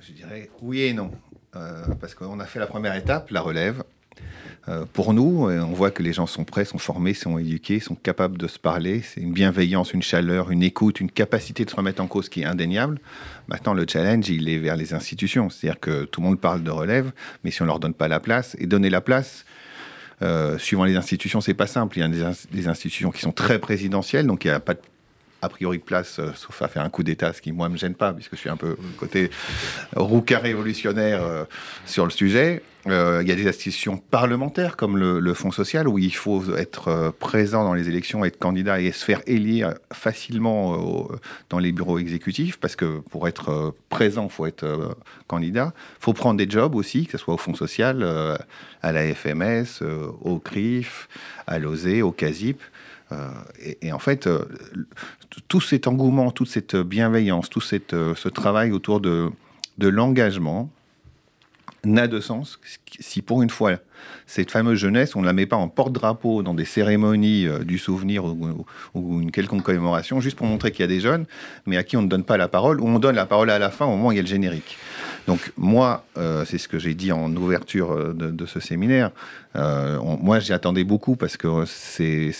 je 0.00 0.12
dirais 0.12 0.50
oui 0.60 0.82
et 0.82 0.92
non. 0.92 1.12
parce 1.52 2.14
qu'on 2.14 2.40
a 2.40 2.46
fait 2.46 2.58
la 2.58 2.66
première 2.66 2.96
étape, 2.96 3.30
la 3.30 3.40
relève, 3.40 3.80
euh, 3.80 3.84
pour 4.92 5.14
nous. 5.14 5.48
on 5.50 5.72
voit 5.72 5.90
que 5.90 6.02
les 6.02 6.12
gens 6.12 6.26
sont 6.26 6.44
prêts, 6.44 6.64
sont 6.64 6.78
formés, 6.78 7.14
sont 7.14 7.38
éduqués, 7.38 7.80
sont 7.80 7.94
capables 7.94 8.38
de 8.38 8.46
se 8.46 8.58
parler. 8.58 9.02
C'est 9.02 9.20
une 9.20 9.32
bienveillance, 9.32 9.92
une 9.92 10.02
chaleur, 10.02 10.50
une 10.50 10.62
écoute, 10.62 11.00
une 11.00 11.10
capacité 11.10 11.64
de 11.64 11.70
se 11.70 11.76
remettre 11.76 12.02
en 12.02 12.06
cause 12.06 12.28
qui 12.28 12.42
est 12.42 12.44
indéniable. 12.44 13.00
Maintenant, 13.48 13.74
le 13.74 13.86
challenge, 13.88 14.28
il 14.28 14.48
est 14.48 14.58
vers 14.58 14.76
les 14.76 14.94
institutions. 14.94 15.50
C'est-à-dire 15.50 15.80
que 15.80 16.04
tout 16.04 16.20
le 16.20 16.26
monde 16.26 16.40
parle 16.40 16.62
de 16.62 16.70
relève, 16.70 17.12
mais 17.44 17.50
si 17.50 17.62
on 17.62 17.66
leur 17.66 17.80
donne 17.80 17.94
pas 17.94 18.08
la 18.08 18.20
place, 18.20 18.56
et 18.58 18.66
donner 18.66 18.90
la 18.90 19.00
place, 19.00 19.44
euh, 20.22 20.58
suivant 20.58 20.84
les 20.84 20.96
institutions, 20.96 21.40
c'est 21.40 21.54
pas 21.54 21.66
simple. 21.66 21.96
Il 21.98 22.00
y 22.00 22.04
a 22.04 22.08
des, 22.08 22.32
des, 22.52 22.68
institutions 22.68 23.10
qui 23.10 23.22
sont 23.22 23.32
très 23.32 23.58
présidentielles, 23.58 24.26
donc 24.26 24.44
il 24.44 24.48
n'y 24.48 24.54
a 24.54 24.60
pas 24.60 24.74
de 24.74 24.80
a 25.42 25.48
priori 25.48 25.78
de 25.78 25.82
place, 25.82 26.18
euh, 26.18 26.32
sauf 26.34 26.60
à 26.62 26.68
faire 26.68 26.82
un 26.82 26.90
coup 26.90 27.02
d'État, 27.02 27.32
ce 27.32 27.40
qui, 27.40 27.52
moi, 27.52 27.68
me 27.68 27.76
gêne 27.76 27.94
pas, 27.94 28.12
puisque 28.12 28.32
je 28.32 28.40
suis 28.40 28.50
un 28.50 28.56
peu 28.56 28.76
côté 28.98 29.30
rouquin 29.96 30.38
révolutionnaire 30.38 31.22
euh, 31.22 31.44
sur 31.86 32.04
le 32.04 32.10
sujet. 32.10 32.62
Euh, 32.86 33.20
il 33.22 33.28
y 33.28 33.32
a 33.32 33.34
des 33.34 33.46
institutions 33.46 33.98
parlementaires 33.98 34.74
comme 34.76 34.96
le, 34.96 35.34
Fonds 35.34 35.50
social 35.50 35.86
où 35.86 35.98
il 35.98 36.14
faut 36.14 36.56
être 36.56 37.12
présent 37.18 37.62
dans 37.62 37.74
les 37.74 37.88
élections, 37.88 38.24
être 38.24 38.38
candidat 38.38 38.80
et 38.80 38.90
se 38.90 39.04
faire 39.04 39.20
élire 39.26 39.74
facilement 39.92 41.08
dans 41.50 41.58
les 41.58 41.72
bureaux 41.72 41.98
exécutifs 41.98 42.58
parce 42.58 42.76
que 42.76 43.00
pour 43.10 43.28
être 43.28 43.74
présent, 43.90 44.24
il 44.24 44.30
faut 44.30 44.46
être 44.46 44.96
candidat. 45.28 45.74
Il 46.00 46.04
faut 46.04 46.14
prendre 46.14 46.38
des 46.38 46.48
jobs 46.48 46.74
aussi, 46.74 47.04
que 47.04 47.12
ce 47.12 47.18
soit 47.18 47.34
au 47.34 47.38
Fonds 47.38 47.54
social, 47.54 48.02
à 48.82 48.92
la 48.92 49.14
FMS, 49.14 49.82
au 50.22 50.38
CRIF, 50.38 51.08
à 51.46 51.58
l'OSE, 51.58 52.00
au 52.02 52.12
CASIP. 52.12 52.60
Euh, 53.12 53.28
et, 53.82 53.92
en 53.92 53.98
fait, 53.98 54.26
euh, 54.26 54.44
tout 55.48 55.60
cet 55.60 55.86
engouement, 55.86 56.30
toute 56.30 56.48
cette 56.48 56.76
bienveillance, 56.76 57.50
tout 57.50 57.62
euh, 57.92 58.14
ce 58.14 58.28
travail 58.28 58.72
autour 58.72 59.00
de, 59.00 59.30
de 59.78 59.88
l'engagement 59.88 60.70
n'a 61.82 62.06
de 62.06 62.20
sens 62.20 62.60
si 63.00 63.22
pour 63.22 63.40
une 63.40 63.48
fois 63.48 63.78
cette 64.26 64.50
fameuse 64.50 64.78
jeunesse, 64.78 65.16
on 65.16 65.22
ne 65.22 65.26
la 65.26 65.32
met 65.32 65.46
pas 65.46 65.56
en 65.56 65.68
porte-drapeau 65.68 66.42
dans 66.42 66.52
des 66.52 66.66
cérémonies 66.66 67.46
du 67.64 67.78
souvenir 67.78 68.24
ou, 68.24 69.20
une 69.20 69.30
quelconque 69.30 69.62
commémoration, 69.62 70.20
juste 70.20 70.36
pour 70.36 70.46
montrer 70.46 70.72
qu'il 70.72 70.80
y 70.80 70.84
a 70.84 70.88
des 70.88 71.00
jeunes, 71.00 71.24
mais 71.64 71.78
à 71.78 71.82
qui 71.82 71.96
on 71.96 72.02
ne 72.02 72.08
donne 72.08 72.24
pas 72.24 72.36
la 72.36 72.48
parole, 72.48 72.80
ou 72.80 72.86
on 72.86 72.98
donne 72.98 73.16
la 73.16 73.24
parole 73.24 73.48
à 73.50 73.58
la 73.58 73.70
fin 73.70 73.86
au 73.86 73.90
moment 73.90 74.08
où 74.08 74.12
il 74.12 74.16
y 74.16 74.18
a 74.18 74.22
le 74.22 74.28
générique. 74.28 74.76
Donc 75.30 75.52
moi, 75.56 76.04
euh, 76.16 76.44
c'est 76.44 76.58
ce 76.58 76.66
que 76.66 76.80
j'ai 76.80 76.94
dit 76.94 77.12
en 77.12 77.32
ouverture 77.36 77.92
euh, 77.92 78.12
de, 78.12 78.46
ce 78.46 78.58
séminaire. 78.58 79.12
Euh, 79.54 80.00
moi, 80.02 80.40
j'y 80.40 80.52
attendais 80.52 80.82
beaucoup 80.82 81.14
parce 81.14 81.36
que 81.36 81.46
c'est, 81.66 82.32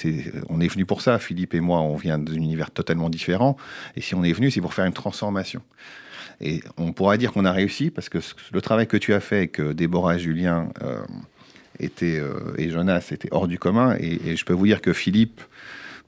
on 0.48 0.60
est 0.60 0.66
venu 0.66 0.84
pour 0.86 1.00
ça. 1.00 1.20
Philippe 1.20 1.54
et 1.54 1.60
moi, 1.60 1.78
on 1.82 1.94
vient 1.94 2.18
d'un 2.18 2.32
univers 2.32 2.72
totalement 2.72 3.08
différent. 3.08 3.56
Et 3.94 4.00
si 4.00 4.16
on 4.16 4.24
est 4.24 4.32
venu, 4.32 4.50
c'est 4.50 4.60
pour 4.60 4.74
faire 4.74 4.86
une 4.86 4.92
transformation. 4.92 5.62
Et 6.40 6.64
on 6.78 6.92
pourra 6.92 7.16
dire 7.16 7.30
qu'on 7.30 7.44
a 7.44 7.52
réussi 7.52 7.92
parce 7.92 8.08
que 8.08 8.18
le 8.52 8.60
travail 8.60 8.88
que 8.88 8.96
tu 8.96 9.14
as 9.14 9.20
fait 9.20 9.36
avec 9.36 9.60
Déborah 9.60 10.16
et 10.16 10.18
Julien 10.18 10.70
était, 11.78 12.20
et 12.58 12.70
Jonas 12.70 13.06
était 13.12 13.28
hors 13.30 13.46
du 13.46 13.60
commun. 13.60 13.94
Et, 14.00 14.30
et, 14.30 14.36
je 14.36 14.44
peux 14.44 14.52
vous 14.52 14.66
dire 14.66 14.80
que 14.80 14.92
Philippe 14.92 15.40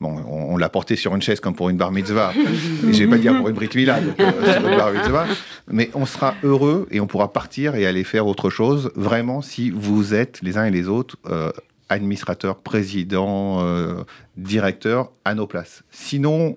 Bon, 0.02 0.16
on, 0.26 0.56
l'a 0.56 0.68
porté 0.68 0.96
sur 0.96 1.14
une 1.14 1.22
chaise 1.22 1.38
comme 1.38 1.54
pour 1.54 1.70
une 1.70 1.76
bar 1.76 1.92
mitzvah. 1.92 2.32
et 2.36 2.92
je 2.92 3.04
vais 3.04 3.06
pas 3.06 3.18
dire 3.18 3.36
pour 3.36 3.48
une 3.48 3.54
brit 3.54 3.70
mila, 3.72 4.00
euh, 4.18 4.52
sur 4.52 4.68
une 4.68 4.76
bar 4.76 4.90
mitzvah. 4.90 5.26
Mais 5.70 5.90
on 5.94 6.06
sera 6.06 6.34
heureux 6.42 6.88
et 6.90 6.98
on 6.98 7.06
pourra 7.06 7.32
partir 7.32 7.76
et 7.76 7.86
aller 7.86 8.02
faire 8.02 8.26
autre 8.26 8.50
chose, 8.50 8.90
vraiment, 8.96 9.42
si 9.42 9.70
vous 9.70 10.12
êtes 10.12 10.40
les 10.42 10.58
uns 10.58 10.64
et 10.64 10.72
les 10.72 10.88
autres 10.88 11.18
euh, 11.26 11.52
administrateurs, 11.88 12.56
présidents, 12.56 13.60
euh, 13.62 14.02
directeurs 14.36 15.12
à 15.24 15.36
nos 15.36 15.46
places. 15.46 15.84
Sinon, 15.92 16.56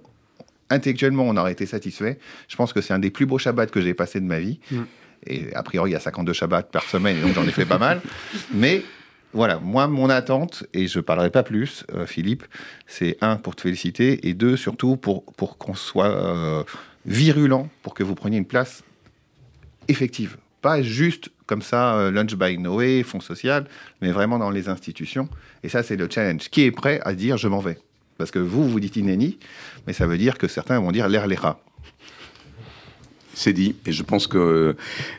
intellectuellement, 0.71 1.25
on 1.25 1.37
aurait 1.37 1.51
été 1.51 1.67
satisfait. 1.67 2.17
Je 2.47 2.55
pense 2.55 2.73
que 2.73 2.81
c'est 2.81 2.95
un 2.95 2.99
des 2.99 3.11
plus 3.11 3.27
beaux 3.27 3.37
Shabbats 3.37 3.67
que 3.67 3.79
j'ai 3.79 3.93
passé 3.93 4.19
de 4.19 4.25
ma 4.25 4.39
vie. 4.39 4.59
Mm. 4.71 4.81
Et 5.27 5.53
a 5.53 5.61
priori, 5.61 5.91
il 5.91 5.93
y 5.93 5.95
a 5.95 5.99
52 5.99 6.33
Shabbats 6.33 6.63
par 6.63 6.83
semaine, 6.85 7.21
donc 7.21 7.35
j'en 7.35 7.43
ai 7.43 7.51
fait 7.51 7.65
pas 7.65 7.77
mal. 7.77 8.01
Mais 8.51 8.81
voilà, 9.35 9.59
moi, 9.59 9.87
mon 9.87 10.09
attente, 10.09 10.63
et 10.73 10.87
je 10.87 10.99
ne 10.99 11.03
parlerai 11.03 11.29
pas 11.29 11.43
plus, 11.43 11.83
euh, 11.93 12.05
Philippe, 12.05 12.45
c'est 12.87 13.17
un, 13.19 13.35
pour 13.35 13.55
te 13.55 13.63
féliciter, 13.63 14.27
et 14.27 14.33
deux, 14.33 14.55
surtout, 14.55 14.95
pour, 14.95 15.25
qu'on 15.35 15.75
soit 15.75 16.07
euh, 16.07 16.63
virulent, 17.05 17.67
pour 17.83 17.93
que 17.93 18.01
vous 18.01 18.15
preniez 18.15 18.37
une 18.37 18.45
place 18.45 18.83
effective. 19.89 20.37
Pas 20.61 20.81
juste 20.81 21.29
comme 21.47 21.61
ça, 21.61 21.97
euh, 21.97 22.11
Lunch 22.11 22.35
by 22.35 22.57
Noé, 22.57 23.03
Fonds 23.03 23.19
social, 23.19 23.65
mais 24.01 24.11
vraiment 24.11 24.39
dans 24.39 24.49
les 24.49 24.69
institutions. 24.69 25.27
Et 25.63 25.69
ça, 25.69 25.83
c'est 25.83 25.97
le 25.97 26.07
challenge. 26.09 26.49
Qui 26.49 26.63
est 26.63 26.71
prêt 26.71 27.01
à 27.03 27.13
dire 27.13 27.35
je 27.37 27.49
m'en 27.49 27.59
vais? 27.59 27.77
Parce 28.17 28.31
que 28.31 28.39
vous, 28.39 28.69
vous 28.69 28.79
dites 28.79 28.95
inéni, 28.95 29.37
mais 29.85 29.91
ça 29.91 30.07
veut 30.07 30.17
dire 30.17 30.37
que 30.37 30.47
certains 30.47 30.79
vont 30.79 30.93
dire 30.93 31.09
l'air 31.09 31.27
les 31.27 31.35
rats 31.35 31.59
c'est 33.35 33.53
dit. 33.53 33.75
Et 33.85 33.91
je 33.91 34.01
pense 34.01 34.27
que 34.27 34.75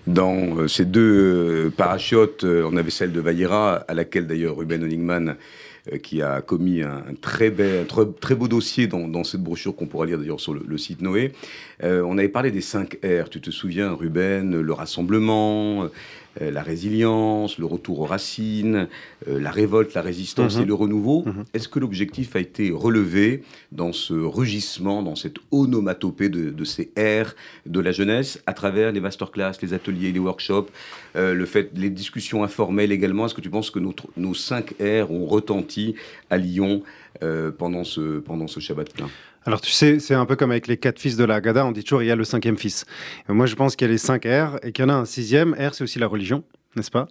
dans 0.07 0.59
euh, 0.59 0.69
ces 0.69 0.85
deux 0.85 1.67
euh, 1.67 1.71
parachutes, 1.71 2.45
euh, 2.45 2.69
on 2.71 2.77
avait 2.77 2.91
celle 2.91 3.13
de 3.13 3.21
Valera, 3.21 3.85
à 3.87 3.95
laquelle 3.95 4.27
d'ailleurs 4.27 4.57
Ruben 4.57 4.83
Honigman 4.83 5.37
qui 6.03 6.21
a 6.21 6.41
commis 6.41 6.83
un, 6.83 7.05
très, 7.21 7.49
beau 7.49 8.49
dossier 8.49 8.89
dans, 8.89 9.23
cette 9.23 9.41
brochure 9.41 9.77
qu'on 9.77 9.87
pourra 9.87 10.05
lire 10.05 10.19
d'ailleurs 10.19 10.41
sur 10.41 10.53
le, 10.53 10.79
site 10.79 11.01
Noé. 11.01 11.31
on 11.81 12.19
avait 12.19 12.29
parlé 12.29 12.51
des 12.51 12.61
5 12.61 12.99
R, 13.05 13.31
tu 13.31 13.41
te 13.41 13.53
souviens, 13.53 13.93
Ruben, 13.93 14.61
le 14.61 14.73
rassemblement, 14.73 15.89
euh, 16.43 16.51
la 16.51 16.63
résilience, 16.63 17.59
le 17.59 17.67
retour 17.67 18.01
aux 18.01 18.05
racines, 18.05 18.89
euh, 19.29 19.41
la 19.41 19.51
révolte, 19.51 19.95
la 19.95 20.03
résistance 20.03 20.57
Mhm. 20.57 20.63
et 20.63 20.65
le 20.67 20.75
renouveau. 20.75 21.23
Mhm. 21.27 21.45
Est-ce 21.55 21.69
que 21.69 21.79
l'objectif 21.79 22.37
a 22.37 22.41
été 22.41 22.71
relevé 22.71 23.43
dans 23.73 23.93
ce 23.93 24.15
rugissement, 24.15 25.03
dans 25.03 25.17
cette 25.17 25.37
onomatopée 25.51 26.29
de, 26.29 26.51
de 26.51 26.65
ces 26.65 26.91
airs 26.97 27.35
de 27.67 27.81
la 27.81 27.93
jeunesse, 27.93 28.43
à 28.47 28.53
travers 28.53 28.93
les 28.93 29.01
masterclass, 29.01 29.53
les 29.63 29.73
ateliers, 29.75 30.13
les 30.13 30.19
workshops, 30.19 30.69
euh, 31.17 31.35
le 31.35 31.47
fait, 31.47 31.71
les 31.75 31.91
discussions 31.91 32.45
informelles 32.45 32.93
également? 32.93 33.27
Est-ce 33.27 33.35
que 33.35 33.41
tu 33.41 33.51
penses 33.51 33.71
que 33.71 33.79
notre- 33.79 34.09
nos 34.17 34.35
cinq 34.35 34.75
airs 34.81 35.11
ont 35.11 35.27
retenti 35.27 35.95
à 36.31 36.37
Lyon 36.39 36.83
pendant, 37.59 37.83
ce, 37.83 38.19
pendant 38.19 38.47
ce 38.47 38.61
Shabbat 38.61 38.93
plein 38.93 39.09
Alors 39.47 39.61
tu 39.61 39.71
sais, 39.71 40.01
c'est 40.01 40.15
un 40.15 40.27
peu 40.27 40.35
comme 40.35 40.51
avec 40.51 40.67
les 40.67 40.77
quatre 40.77 40.99
fils 40.99 41.17
de 41.17 41.23
la 41.23 41.37
Haggadah, 41.37 41.65
on 41.65 41.71
dit 41.71 41.85
toujours 41.85 42.03
il 42.03 42.07
y 42.07 42.11
a 42.11 42.17
le 42.17 42.25
cinquième 42.25 42.59
fils. 42.59 42.85
Et 43.29 43.33
moi 43.33 43.47
je 43.47 43.55
pense 43.55 43.77
qu'il 43.77 43.87
y 43.87 43.91
a 43.91 43.93
les 43.93 43.99
cinq 43.99 44.25
R 44.25 44.59
et 44.65 44.73
qu'il 44.73 44.85
y 44.85 44.87
en 44.87 44.89
a 44.89 44.95
un 44.95 45.05
sixième. 45.05 45.55
R 45.55 45.73
c'est 45.73 45.85
aussi 45.85 46.01
la 46.01 46.09
religion, 46.09 46.43
n'est-ce 46.75 46.91
pas? 46.91 47.07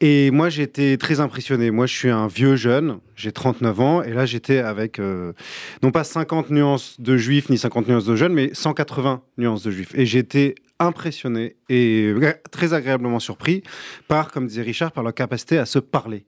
Et 0.00 0.30
moi 0.30 0.48
j'étais 0.48 0.96
très 0.96 1.20
impressionné. 1.20 1.70
Moi 1.70 1.84
je 1.84 1.94
suis 1.94 2.08
un 2.08 2.28
vieux 2.28 2.56
jeune, 2.56 2.98
j'ai 3.14 3.30
39 3.30 3.80
ans 3.80 4.02
et 4.02 4.14
là 4.14 4.24
j'étais 4.24 4.58
avec 4.58 4.98
euh, 4.98 5.34
non 5.82 5.90
pas 5.90 6.02
50 6.02 6.48
nuances 6.48 6.98
de 6.98 7.18
juifs 7.18 7.50
ni 7.50 7.58
50 7.58 7.88
nuances 7.88 8.06
de 8.06 8.16
jeunes, 8.16 8.32
mais 8.32 8.54
180 8.54 9.20
nuances 9.36 9.62
de 9.62 9.70
juifs. 9.70 9.94
Et 9.94 10.06
j'étais 10.06 10.54
impressionné 10.78 11.56
et 11.68 12.12
très 12.50 12.74
agréablement 12.74 13.18
surpris 13.18 13.62
par, 14.08 14.30
comme 14.30 14.46
disait 14.46 14.62
Richard, 14.62 14.92
par 14.92 15.02
leur 15.02 15.14
capacité 15.14 15.58
à 15.58 15.66
se 15.66 15.78
parler. 15.78 16.26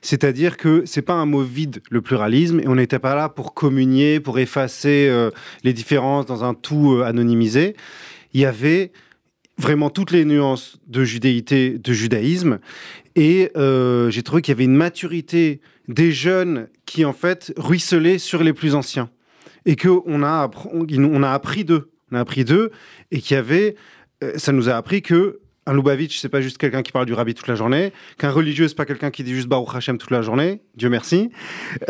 C'est-à-dire 0.00 0.56
que 0.56 0.84
c'est 0.86 1.02
pas 1.02 1.14
un 1.14 1.26
mot 1.26 1.42
vide, 1.42 1.82
le 1.90 2.00
pluralisme, 2.00 2.60
et 2.60 2.68
on 2.68 2.76
n'était 2.76 2.98
pas 2.98 3.14
là 3.14 3.28
pour 3.28 3.52
communier, 3.52 4.20
pour 4.20 4.38
effacer 4.38 5.08
euh, 5.08 5.30
les 5.64 5.72
différences 5.72 6.26
dans 6.26 6.44
un 6.44 6.54
tout 6.54 6.94
euh, 6.94 7.04
anonymisé. 7.04 7.76
Il 8.32 8.40
y 8.40 8.46
avait 8.46 8.92
vraiment 9.58 9.90
toutes 9.90 10.12
les 10.12 10.24
nuances 10.24 10.78
de 10.86 11.04
judéité, 11.04 11.78
de 11.78 11.92
judaïsme, 11.92 12.60
et 13.16 13.50
euh, 13.56 14.08
j'ai 14.10 14.22
trouvé 14.22 14.40
qu'il 14.40 14.52
y 14.52 14.56
avait 14.56 14.64
une 14.64 14.76
maturité 14.76 15.60
des 15.88 16.12
jeunes 16.12 16.68
qui 16.86 17.04
en 17.04 17.12
fait 17.12 17.52
ruisselaient 17.58 18.18
sur 18.18 18.42
les 18.42 18.54
plus 18.54 18.74
anciens, 18.74 19.10
et 19.66 19.76
que 19.76 19.88
on 20.06 20.22
a, 20.22 20.48
appr- 20.48 20.70
on, 20.72 20.86
on 21.04 21.22
a 21.22 21.30
appris 21.30 21.64
d'eux, 21.64 21.90
on 22.10 22.16
a 22.16 22.20
appris 22.20 22.44
d'eux, 22.44 22.70
et 23.10 23.20
qu'il 23.20 23.34
y 23.34 23.38
avait, 23.38 23.76
euh, 24.22 24.32
ça 24.36 24.52
nous 24.52 24.68
a 24.68 24.74
appris 24.74 25.02
que 25.02 25.39
un 25.66 25.74
Lubavitch, 25.74 26.18
c'est 26.18 26.30
pas 26.30 26.40
juste 26.40 26.56
quelqu'un 26.56 26.82
qui 26.82 26.90
parle 26.90 27.04
du 27.04 27.12
rabbi 27.12 27.34
toute 27.34 27.46
la 27.46 27.54
journée. 27.54 27.92
Qu'un 28.18 28.30
religieux, 28.30 28.66
c'est 28.66 28.76
pas 28.76 28.86
quelqu'un 28.86 29.10
qui 29.10 29.22
dit 29.22 29.34
juste 29.34 29.46
Baruch 29.46 29.74
Hashem 29.74 29.98
toute 29.98 30.10
la 30.10 30.22
journée. 30.22 30.62
Dieu 30.74 30.88
merci. 30.88 31.30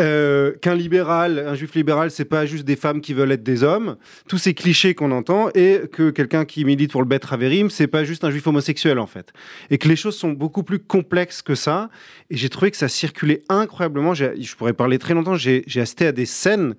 Euh, 0.00 0.52
Qu'un 0.60 0.74
libéral, 0.74 1.38
un 1.46 1.54
juif 1.54 1.74
libéral, 1.74 2.10
c'est 2.10 2.24
pas 2.24 2.46
juste 2.46 2.64
des 2.64 2.74
femmes 2.74 3.00
qui 3.00 3.14
veulent 3.14 3.30
être 3.30 3.44
des 3.44 3.62
hommes. 3.62 3.96
Tous 4.28 4.38
ces 4.38 4.54
clichés 4.54 4.94
qu'on 4.94 5.12
entend. 5.12 5.50
Et 5.54 5.82
que 5.92 6.10
quelqu'un 6.10 6.44
qui 6.44 6.64
milite 6.64 6.90
pour 6.90 7.00
le 7.00 7.06
Bet 7.06 7.20
Haverim, 7.30 7.70
c'est 7.70 7.86
pas 7.86 8.02
juste 8.02 8.24
un 8.24 8.30
juif 8.30 8.46
homosexuel, 8.46 8.98
en 8.98 9.06
fait. 9.06 9.32
Et 9.70 9.78
que 9.78 9.88
les 9.88 9.96
choses 9.96 10.16
sont 10.16 10.32
beaucoup 10.32 10.64
plus 10.64 10.80
complexes 10.80 11.40
que 11.40 11.54
ça. 11.54 11.90
Et 12.28 12.36
j'ai 12.36 12.48
trouvé 12.48 12.72
que 12.72 12.76
ça 12.76 12.88
circulait 12.88 13.44
incroyablement. 13.48 14.14
Je 14.14 14.56
pourrais 14.56 14.72
parler 14.72 14.98
très 14.98 15.14
longtemps. 15.14 15.36
J'ai 15.36 15.64
assisté 15.76 16.06
à 16.06 16.12
des 16.12 16.26
scènes, 16.26 16.74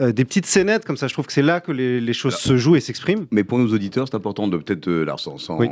euh, 0.00 0.10
des 0.12 0.24
petites 0.24 0.46
scénettes 0.46 0.84
comme 0.84 0.96
ça. 0.96 1.06
Je 1.06 1.12
trouve 1.12 1.26
que 1.26 1.32
c'est 1.32 1.40
là 1.40 1.60
que 1.60 1.70
les, 1.70 2.00
les 2.00 2.12
choses 2.12 2.36
se 2.36 2.56
jouent 2.56 2.76
et 2.76 2.80
s'expriment. 2.80 3.26
Mais 3.30 3.44
pour 3.44 3.58
nos 3.58 3.72
auditeurs, 3.72 4.08
c'est 4.08 4.16
important 4.16 4.48
de 4.48 4.56
peut-être, 4.56 4.88
euh, 4.88 5.06
sans, 5.16 5.38
sans, 5.38 5.58
Oui. 5.58 5.68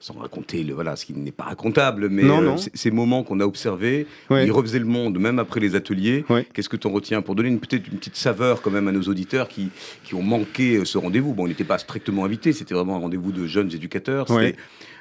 Sans 0.00 0.14
raconter 0.14 0.62
le, 0.62 0.74
voilà, 0.74 0.94
ce 0.94 1.04
qui 1.04 1.12
n'est 1.12 1.32
pas 1.32 1.44
racontable, 1.44 2.08
mais 2.08 2.22
Non, 2.22 2.38
euh, 2.40 2.44
non. 2.44 2.56
ces 2.56 2.90
moments 2.92 3.24
qu'on 3.24 3.40
a 3.40 3.44
observés, 3.44 4.06
Ouais. 4.30 4.46
ils 4.46 4.52
refaisaient 4.52 4.78
le 4.78 4.84
monde, 4.84 5.18
même 5.18 5.38
après 5.40 5.58
les 5.58 5.74
ateliers. 5.74 6.24
Ouais. 6.30 6.46
Qu'est-ce 6.54 6.68
que 6.68 6.76
tu 6.76 6.86
en 6.86 6.90
retiens 6.92 7.20
Pour 7.20 7.34
donner 7.34 7.48
une- 7.48 7.58
peut-être 7.58 7.88
une 7.90 7.98
petite 7.98 8.14
saveur 8.16 8.62
quand 8.62 8.70
même 8.70 8.86
à 8.86 8.92
nos 8.92 9.02
auditeurs 9.02 9.48
qui, 9.48 9.70
qui 10.04 10.14
ont 10.14 10.22
manqué 10.22 10.76
euh, 10.76 10.84
ce 10.84 10.98
rendez-vous? 10.98 11.34
Bon, 11.34 11.44
on 11.44 11.48
n'était 11.48 11.64
pas 11.64 11.78
strictement 11.78 12.24
invités, 12.24 12.52
c'était 12.52 12.74
vraiment 12.74 12.94
un 12.96 13.00
rendez-vous 13.00 13.32
de 13.32 13.46
jeunes 13.46 13.72
éducateurs. 13.74 14.30
Ouais. 14.30 14.54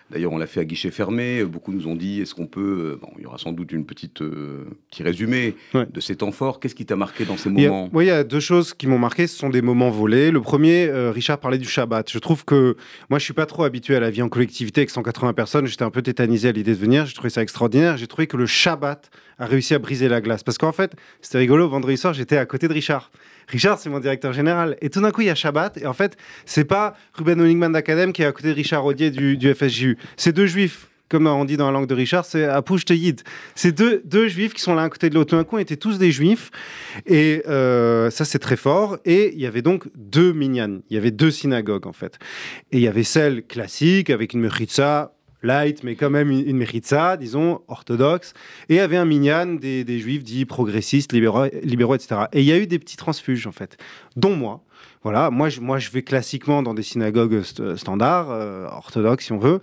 D'ailleurs, 0.10 0.32
on 0.32 0.38
l'a 0.38 0.48
fait 0.48 0.62
à 0.62 0.66
guichet 0.66 0.90
fermé. 0.90 1.44
Beaucoup 1.44 1.74
nous 1.74 1.88
ont 1.88 1.96
dit 1.96 2.22
est-ce 2.22 2.34
qu'on 2.34 2.48
peut. 2.48 2.94
euh, 2.94 3.00
Bon, 3.02 3.10
il 3.18 3.24
y 3.24 3.26
aura 3.26 3.38
sans 3.38 3.52
doute 3.52 3.72
une 3.74 3.86
petite 3.86 4.22
euh, 4.22 4.64
petit 4.90 5.04
résumé 5.04 5.56
Ouais. 5.74 5.86
de 5.92 6.00
ces 6.00 6.16
temps 6.16 6.32
forts. 6.32 6.60
Qu'est-ce 6.60 6.76
qui 6.76 6.86
t'a 6.86 6.96
marqué 6.96 7.26
dans 7.26 7.36
ces 7.36 7.50
Il 7.50 7.66
a- 7.66 7.70
moments? 7.70 7.90
oui, 7.94 8.06
il 8.06 8.08
y 8.08 8.12
a 8.12 8.24
deux 8.24 8.40
choses 8.40 8.74
qui 8.74 8.88
m'ont 8.88 8.98
marqué. 9.00 9.28
Ce 9.28 9.38
sont 9.38 9.50
des 9.50 9.62
moments 9.62 9.90
volés. 9.90 10.32
Le 10.32 10.40
premier, 10.42 10.88
euh, 10.88 11.12
Richard 11.12 11.40
parlait 11.40 11.58
du 11.58 11.68
Shabbat. 11.68 12.10
Je 12.12 12.20
trouve 12.20 12.46
que 12.46 12.78
moi, 13.10 13.20
je 13.20 13.26
suis 13.26 13.34
pas 13.34 13.46
trop 13.46 13.64
habitué 13.64 13.96
à 13.96 14.00
la 14.00 14.10
vie 14.10 14.22
en 14.22 14.30
collectivité 14.30 14.82
avec 14.82 14.90
180 14.92 15.34
personnes. 15.34 15.66
J'étais 15.68 15.84
un 15.84 15.92
peu 15.92 16.02
tétanisé 16.02 16.48
à 16.48 16.52
l'idée 16.54 16.72
de 16.74 16.78
venir. 16.80 17.06
J'ai 17.06 17.14
trouvé 17.14 17.30
ça 17.30 17.42
extraordinaire. 17.42 17.98
J'ai 17.98 18.08
trouvé 18.08 18.28
que 18.28 18.38
le 18.38 18.46
Shabbat 18.46 19.10
a 19.40 19.46
réussi 19.46 19.74
à 19.74 19.80
briser 19.80 20.10
la 20.10 20.22
glace. 20.22 20.44
Parce 20.44 20.58
qu'en 20.58 20.72
fait, 20.72 20.94
c'était 21.22 21.38
rigolo. 21.38 21.68
Vendredi 21.68 21.98
soir, 21.98 22.14
j'étais 22.14 22.38
à 22.38 22.46
côté 22.46 22.68
de 22.68 22.74
Richard. 22.74 23.12
Richard, 23.48 23.80
c'est 23.80 23.90
mon 23.90 24.00
directeur 24.00 24.34
général. 24.34 24.78
Et 24.82 24.90
tout 24.90 25.02
d'un 25.02 25.12
coup, 25.12 25.22
il 25.22 25.28
y 25.28 25.30
a 25.30 25.36
Shabbat. 25.36 25.78
Et 25.78 25.86
en 25.86 25.94
fait, 25.94 26.18
c'est 26.46 26.66
pas 26.66 26.96
Ruben 27.14 27.40
Honigman 27.40 27.72
d'Academ 27.72 28.14
qui 28.14 28.24
est 28.24 28.26
à 28.26 28.32
côté 28.32 28.50
de 28.50 28.54
Richard 28.54 28.84
Rodier 28.84 29.12
du, 29.12 29.54
FSJU. 29.54 29.98
C'est 30.16 30.34
deux 30.34 30.48
juifs. 30.48 30.88
Comme 31.10 31.26
on 31.26 31.46
dit 31.46 31.56
dans 31.56 31.68
la 31.68 31.72
langue 31.72 31.88
de 31.88 31.96
Richard, 31.96 32.26
c'est 32.26 32.44
Apouche 32.44 32.84
Yid. 32.90 33.22
C'est 33.56 33.72
deux, 33.72 34.02
deux 34.04 34.28
juifs 34.28 34.54
qui 34.54 34.62
sont 34.62 34.76
l'un 34.76 34.84
à 34.84 34.90
côté 34.90 35.10
de 35.10 35.16
l'autre. 35.16 35.30
Tout 35.30 35.38
d'un 35.38 35.46
coup, 35.46 35.58
était 35.58 35.78
tous 35.78 35.98
des 35.98 36.12
juifs. 36.12 36.52
Et 37.06 37.44
euh, 37.48 38.10
ça, 38.10 38.26
c'est 38.26 38.40
très 38.40 38.58
fort. 38.58 38.98
Et 39.06 39.34
il 39.34 39.40
y 39.40 39.46
avait 39.46 39.62
donc 39.62 39.88
deux 39.96 40.34
minyanes. 40.34 40.82
Il 40.90 40.96
y 40.96 40.98
avait 40.98 41.12
deux 41.12 41.32
synagogues, 41.32 41.88
en 41.88 41.94
fait. 41.94 42.20
Et 42.74 42.78
il 42.78 42.84
y 42.84 42.90
avait 42.90 43.04
celle 43.04 43.44
classique, 43.44 44.10
avec 44.10 44.34
une 44.34 44.42
mechitza 44.42 45.17
light, 45.44 45.84
mais 45.84 45.96
quand 45.96 46.10
même 46.10 46.32
une, 46.32 46.58
mechitza, 46.58 47.18
disons, 47.18 47.62
orthodoxe. 47.68 48.34
Et 48.70 48.80
avait 48.80 48.98
un 48.98 49.06
minyan 49.06 49.56
des, 49.56 50.00
juifs 50.00 50.24
dits 50.24 50.46
progressistes, 50.46 51.14
libéraux, 51.14 51.46
etc. 51.96 52.26
Et 52.34 52.42
il 52.42 52.46
y 52.46 52.52
a 52.52 52.58
eu 52.58 52.68
des 52.68 52.80
petits 52.80 52.98
transfuges, 52.98 53.48
en 53.48 53.52
fait, 53.52 53.78
dont 54.16 54.36
moi. 54.36 54.64
Voilà, 55.04 55.30
moi 55.30 55.48
je, 55.48 55.92
vais 55.92 56.02
classiquement 56.02 56.64
dans 56.64 56.74
des 56.74 56.84
synagogues 56.84 57.42
st- 57.42 57.78
standards, 57.78 58.30
euh, 58.30 58.68
orthodoxes, 58.68 59.26
si 59.26 59.32
on 59.32 59.38
veut. 59.38 59.62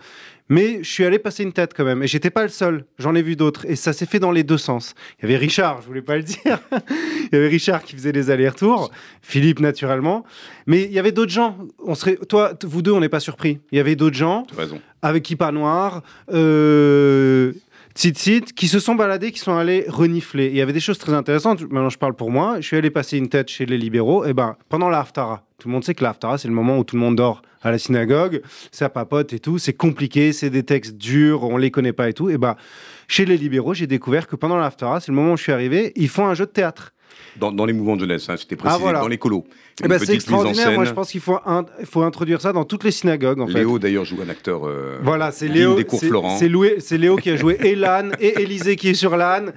Mais 0.50 0.82
je 0.82 0.90
suis 0.90 1.04
allé 1.04 1.18
passer 1.18 1.42
une 1.42 1.52
tête 1.52 1.72
quand 1.74 1.84
même. 1.84 2.02
Et 2.02 2.06
j'étais 2.06 2.30
pas 2.30 2.42
le 2.42 2.50
seul. 2.50 2.84
J'en 2.98 3.14
ai 3.14 3.22
vu 3.22 3.34
d'autres. 3.34 3.64
Et 3.66 3.76
ça 3.76 3.92
s'est 3.94 4.04
fait 4.04 4.18
dans 4.18 4.30
les 4.30 4.44
deux 4.44 4.58
sens. 4.58 4.94
Il 5.18 5.22
y 5.22 5.24
avait 5.26 5.38
Richard, 5.38 5.80
je 5.80 5.86
voulais 5.86 6.02
pas 6.02 6.16
le 6.16 6.22
dire. 6.22 6.58
il 6.90 7.28
y 7.32 7.36
avait 7.36 7.48
Richard 7.48 7.82
qui 7.82 7.96
faisait 7.96 8.12
les 8.12 8.30
allers-retours. 8.30 8.90
Philippe, 9.22 9.60
naturellement. 9.60 10.24
Mais 10.66 10.82
il 10.82 10.92
y 10.92 10.98
avait 10.98 11.12
d'autres 11.12 11.32
gens. 11.32 11.56
On 11.78 11.94
serait, 11.94 12.16
toi, 12.28 12.52
vous 12.62 12.82
deux, 12.82 12.92
on 12.92 13.00
n'est 13.00 13.08
pas 13.08 13.20
surpris. 13.20 13.60
Il 13.72 13.78
y 13.78 13.80
avait 13.80 13.96
d'autres 13.96 14.16
gens 14.16 14.42
Tu 14.46 14.54
as 14.54 14.58
raison. 14.58 14.80
avec 15.00 15.22
kippa 15.22 15.50
noir, 15.50 16.02
euh, 16.32 17.52
qui 17.94 18.68
se 18.68 18.78
sont 18.80 18.94
baladés, 18.94 19.30
qui 19.32 19.38
sont 19.38 19.56
allés 19.56 19.84
renifler. 19.88 20.48
Il 20.48 20.56
y 20.56 20.60
avait 20.60 20.72
des 20.72 20.80
choses 20.80 20.98
très 20.98 21.12
intéressantes. 21.12 21.62
Maintenant, 21.62 21.90
je 21.90 21.98
parle 21.98 22.14
pour 22.14 22.30
moi. 22.30 22.56
Je 22.60 22.66
suis 22.66 22.76
allé 22.76 22.90
passer 22.90 23.16
une 23.18 23.28
tête 23.28 23.48
chez 23.48 23.66
les 23.66 23.78
libéraux. 23.78 24.24
Et 24.24 24.32
ben, 24.32 24.56
pendant 24.68 24.88
la 24.88 25.00
haftara, 25.00 25.44
tout 25.58 25.68
le 25.68 25.72
monde 25.72 25.84
sait 25.84 25.94
que 25.94 26.02
la 26.02 26.10
haftara, 26.10 26.38
c'est 26.38 26.48
le 26.48 26.54
moment 26.54 26.78
où 26.78 26.84
tout 26.84 26.96
le 26.96 27.00
monde 27.00 27.16
dort 27.16 27.42
à 27.62 27.70
la 27.70 27.78
synagogue, 27.78 28.42
ça 28.72 28.88
papote 28.88 29.32
et 29.32 29.38
tout. 29.38 29.58
C'est 29.58 29.72
compliqué, 29.72 30.32
c'est 30.32 30.50
des 30.50 30.64
textes 30.64 30.96
durs, 30.96 31.44
on 31.44 31.56
les 31.56 31.70
connaît 31.70 31.92
pas 31.92 32.08
et 32.08 32.12
tout. 32.12 32.28
Et 32.30 32.36
ben, 32.36 32.56
chez 33.08 33.24
les 33.24 33.36
libéraux, 33.36 33.74
j'ai 33.74 33.86
découvert 33.86 34.26
que 34.26 34.36
pendant 34.36 34.56
la 34.56 34.66
haftara, 34.66 35.00
c'est 35.00 35.12
le 35.12 35.16
moment 35.16 35.32
où 35.32 35.36
je 35.36 35.42
suis 35.42 35.52
arrivé, 35.52 35.92
ils 35.96 36.08
font 36.08 36.26
un 36.26 36.34
jeu 36.34 36.46
de 36.46 36.50
théâtre. 36.50 36.93
Dans, 37.38 37.50
dans 37.52 37.64
les 37.64 37.72
mouvements 37.72 37.96
de 37.96 38.00
jeunesse, 38.00 38.28
hein, 38.28 38.36
c'était 38.36 38.56
précisé, 38.56 38.78
Ah, 38.78 38.82
voilà. 38.82 39.00
dans 39.00 39.08
les 39.08 39.18
colos. 39.18 39.44
Eh 39.82 39.88
ben, 39.88 39.98
c'est 39.98 40.14
extraordinaire. 40.14 40.72
Moi, 40.72 40.84
je 40.84 40.92
pense 40.92 41.10
qu'il 41.10 41.20
faut, 41.20 42.02
introduire 42.02 42.40
ça 42.40 42.52
dans 42.52 42.64
toutes 42.64 42.84
les 42.84 42.90
synagogues, 42.92 43.40
en. 43.40 43.46
Léo, 43.46 43.78
d'ailleurs, 43.78 44.04
joue 44.04 44.18
un 44.24 44.28
acteur. 44.28 44.66
euh, 44.66 44.98
Voilà, 45.02 45.32
c'est 45.32 45.48
Léo. 45.48 45.74
des 45.74 45.84
cours 45.84 46.00
Florent. 46.00 46.38
C'est 46.38 46.98
Léo 46.98 47.16
qui 47.16 47.30
a 47.30 47.36
joué 47.36 47.58
et 47.62 47.74
l'âne 47.74 48.12
et 48.20 48.40
Élisée 48.42 48.76
qui 48.76 48.88
est 48.90 48.94
sur 48.94 49.16
l'âne, 49.16 49.52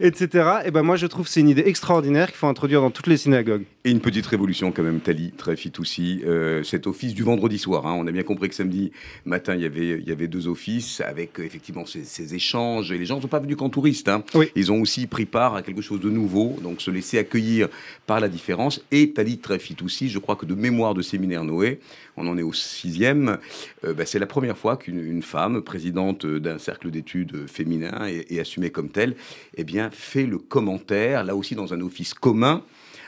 etc. 0.00 0.48
Et 0.64 0.70
ben 0.70 0.82
moi 0.82 0.96
je 0.96 1.06
trouve 1.06 1.26
que 1.26 1.30
c'est 1.32 1.40
une 1.40 1.48
idée 1.48 1.64
extraordinaire 1.66 2.28
qu'il 2.28 2.36
faut 2.36 2.46
introduire 2.46 2.80
dans 2.80 2.90
toutes 2.90 3.06
les 3.06 3.16
synagogues. 3.16 3.64
Et 3.84 3.90
une 3.90 4.00
petite 4.00 4.26
révolution 4.26 4.72
quand 4.72 4.82
même, 4.82 5.00
Tali, 5.00 5.32
très 5.36 5.56
fit 5.56 5.72
aussi, 5.78 6.20
euh, 6.26 6.62
cet 6.64 6.86
office 6.86 7.14
du 7.14 7.22
vendredi 7.22 7.58
soir. 7.58 7.86
hein. 7.86 7.94
On 7.98 8.06
a 8.06 8.10
bien 8.10 8.24
compris 8.24 8.48
que 8.48 8.54
samedi 8.54 8.90
matin, 9.24 9.54
il 9.54 9.62
y 9.62 9.64
avait, 9.64 9.98
il 10.00 10.08
y 10.08 10.12
avait 10.12 10.26
deux 10.26 10.48
offices 10.48 11.00
avec 11.00 11.38
euh, 11.38 11.44
effectivement 11.44 11.86
ces, 11.86 12.04
ces 12.04 12.34
échanges. 12.34 12.90
Et 12.90 12.98
les 12.98 13.04
gens 13.06 13.16
ne 13.16 13.22
sont 13.22 13.28
pas 13.28 13.38
venus 13.38 13.56
qu'en 13.56 13.68
touristes. 13.70 14.08
hein. 14.08 14.24
Oui. 14.34 14.46
Ils 14.56 14.72
ont 14.72 14.80
aussi 14.80 15.06
pris 15.06 15.24
part 15.26 15.54
à 15.54 15.62
quelque 15.62 15.82
chose 15.82 16.00
de 16.00 16.10
nouveau, 16.10 16.56
donc 16.62 16.80
se 16.82 16.90
laisser 16.90 17.18
accueillir 17.18 17.68
par 18.06 18.18
la 18.20 18.28
différence. 18.28 18.82
Et 18.90 19.10
Tali, 19.12 19.38
très 19.38 19.58
fit 19.58 19.76
aussi, 19.84 20.08
je 20.08 20.18
crois 20.18 20.34
que 20.36 20.46
de 20.46 20.54
mémoire 20.54 20.94
de 20.94 21.02
séminaire 21.02 21.44
Noé, 21.44 21.78
on 22.16 22.26
en 22.26 22.36
est 22.38 22.42
au 22.42 22.52
sixième, 22.52 23.38
euh, 23.84 23.94
bah, 23.94 24.04
c'est 24.06 24.18
la 24.18 24.26
première 24.26 24.58
fois 24.58 24.76
qu'une 24.76 24.98
une 25.04 25.22
femme, 25.22 25.62
présidente 25.62 26.26
d'un 26.26 26.58
cercle 26.58 26.90
d'études 26.90 27.46
féminin 27.46 28.06
et, 28.08 28.34
et 28.34 28.40
assumée 28.40 28.70
comme 28.70 28.88
telle, 28.88 29.14
eh 29.56 29.64
bien, 29.64 29.85
fait 29.90 30.26
le 30.26 30.38
commentaire, 30.38 31.24
là 31.24 31.36
aussi 31.36 31.54
dans 31.54 31.74
un 31.74 31.80
office 31.80 32.14
commun, 32.14 32.62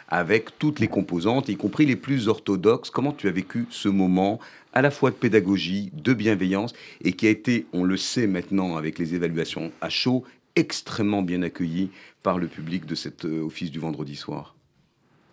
avec 0.09 0.59
toutes 0.59 0.81
les 0.81 0.89
composantes, 0.89 1.49
y 1.49 1.57
compris 1.57 1.85
les 1.85 1.97
plus 1.97 2.29
orthodoxes. 2.29 2.91
Comment 2.91 3.13
tu 3.13 3.29
as 3.29 3.31
vécu 3.31 3.67
ce 3.71 3.89
moment 3.89 4.39
à 4.73 4.83
la 4.83 4.91
fois 4.91 5.11
de 5.11 5.17
pédagogie, 5.17 5.91
de 5.93 6.15
bienveillance, 6.15 6.73
et 7.03 7.13
qui 7.13 7.27
a 7.27 7.31
été, 7.31 7.67
on 7.73 7.85
le 7.85 7.97
sait 7.97 8.27
maintenant 8.27 8.77
avec 8.77 8.99
les 8.99 9.15
évaluations 9.15 9.71
à 9.81 9.89
chaud, 9.89 10.25
extrêmement 10.57 11.23
bien 11.23 11.43
accueilli 11.43 11.91
par 12.23 12.39
le 12.39 12.49
public 12.49 12.87
de 12.87 12.95
cet 12.95 13.25
euh, 13.25 13.43
office 13.43 13.71
du 13.71 13.79
vendredi 13.79 14.17
soir? 14.17 14.55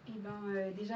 Eh 0.08 0.12
ben, 0.24 0.30
euh, 0.56 0.70
déjà, 0.78 0.94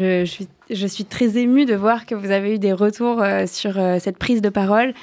euh, 0.00 0.24
je, 0.24 0.44
je 0.74 0.86
suis, 0.86 1.04
très 1.04 1.38
émue 1.38 1.64
de 1.64 1.74
voir 1.74 2.06
que 2.06 2.14
vous 2.14 2.30
avez 2.30 2.54
eu 2.54 2.58
des 2.58 2.72
retours 2.72 3.22
sur 3.46 3.74
cette 4.00 4.18
prise 4.18 4.42
de 4.42 4.48
parole. 4.48 4.94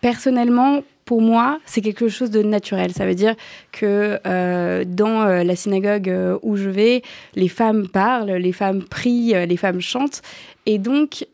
Personnellement, 0.00 0.82
pour 1.10 1.22
moi, 1.22 1.58
c'est 1.66 1.80
quelque 1.80 2.06
chose 2.06 2.30
de 2.30 2.40
naturel. 2.40 2.92
Ça 2.92 3.04
veut 3.04 3.16
dire 3.16 3.34
que 3.72 4.20
euh, 4.28 4.84
dans 4.86 5.22
euh, 5.22 5.42
la 5.42 5.56
synagogue 5.56 6.08
euh, 6.08 6.38
où 6.42 6.54
je 6.54 6.70
vais, 6.70 7.02
les 7.34 7.48
femmes 7.48 7.88
parlent, 7.88 8.30
les 8.30 8.52
femmes 8.52 8.84
prient, 8.84 9.34
les 9.44 9.56
femmes 9.56 9.80
chantent. 9.80 10.22
Et 10.66 10.78
donc, 10.78 11.26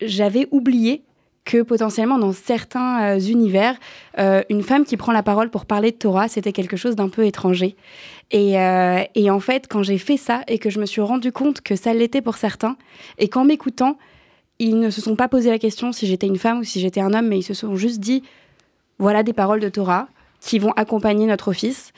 j'avais 0.00 0.46
oublié 0.52 1.02
que 1.44 1.60
potentiellement 1.62 2.18
dans 2.18 2.30
certains 2.30 3.18
univers, 3.18 3.74
une 4.16 4.62
femme 4.62 4.84
qui 4.84 4.96
prend 4.96 5.10
la 5.10 5.24
parole 5.24 5.50
pour 5.50 5.66
parler 5.66 5.90
de 5.90 5.96
Torah, 5.96 6.28
c'était 6.28 6.52
quelque 6.52 6.76
chose 6.76 6.94
d'un 6.94 7.08
peu 7.08 7.26
étranger. 7.26 7.74
Et, 8.30 8.52
et, 9.16 9.30
en 9.30 9.40
fait, 9.40 9.66
quand 9.68 9.82
j'ai 9.82 9.98
fait 9.98 10.18
ça 10.18 10.42
et 10.46 10.58
que 10.58 10.70
je 10.70 10.78
me 10.78 10.86
suis 10.86 11.00
rendu 11.00 11.32
compte 11.32 11.62
que 11.62 11.74
ça 11.74 11.92
l'était 11.94 12.22
pour 12.22 12.36
certains, 12.36 12.76
et 13.18 13.26
qu'en 13.26 13.44
m'écoutant, 13.44 13.98
ils 14.60 14.78
ne 14.78 14.90
se 14.90 15.00
sont 15.00 15.16
pas 15.16 15.26
posé 15.26 15.50
la 15.50 15.58
question 15.58 15.90
si 15.90 16.06
j'étais 16.06 16.28
une 16.28 16.38
femme 16.38 16.60
ou 16.60 16.64
si 16.64 16.78
j'étais 16.80 17.00
un 17.00 17.12
homme, 17.12 17.26
mais 17.26 17.38
ils 17.38 17.42
se 17.42 17.54
sont 17.54 17.74
juste 17.74 17.98
dit 17.98 18.22
voilà 19.00 19.24
des 19.24 19.32
paroles 19.32 19.58
de 19.58 19.68
Torah 19.68 20.06
qui 20.40 20.60
vont 20.60 20.72
accompagner 20.72 21.26
notre 21.26 21.48
office. 21.48 21.92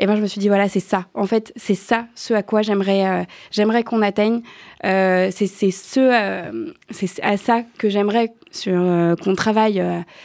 Et 0.00 0.06
ben 0.06 0.14
je 0.14 0.20
me 0.20 0.26
suis 0.26 0.40
dit 0.40 0.48
voilà 0.48 0.68
c'est 0.68 0.80
ça. 0.80 1.06
En 1.14 1.26
fait 1.26 1.52
c'est 1.56 1.74
ça 1.74 2.06
ce 2.14 2.34
à 2.34 2.42
quoi 2.42 2.62
j'aimerais 2.62 3.06
euh, 3.06 3.24
j'aimerais 3.50 3.82
qu'on 3.82 4.02
atteigne. 4.02 4.42
Euh, 4.84 5.30
c'est 5.32 5.46
ce 5.46 5.98
euh, 5.98 6.72
c'est 6.90 7.20
à 7.22 7.36
ça 7.36 7.62
que 7.78 7.88
j'aimerais 7.88 8.32
qu'on 8.64 9.34
travaille 9.34 9.82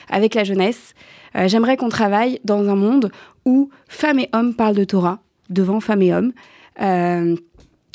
avec 0.09 0.35
la 0.35 0.43
jeunesse. 0.43 0.93
j'aimerais 1.45 1.77
qu'on 1.77 1.89
travaille 1.89 2.39
dans 2.43 2.69
un 2.69 2.75
monde 2.75 3.11
où 3.45 3.69
femmes 3.87 4.19
et 4.19 4.29
hommes 4.33 4.53
parlent 4.53 4.75
de 4.75 4.83
Torah 4.83 5.19
devant 5.49 5.79
femmes 5.79 6.01
et 6.01 6.13
hommes 6.13 6.33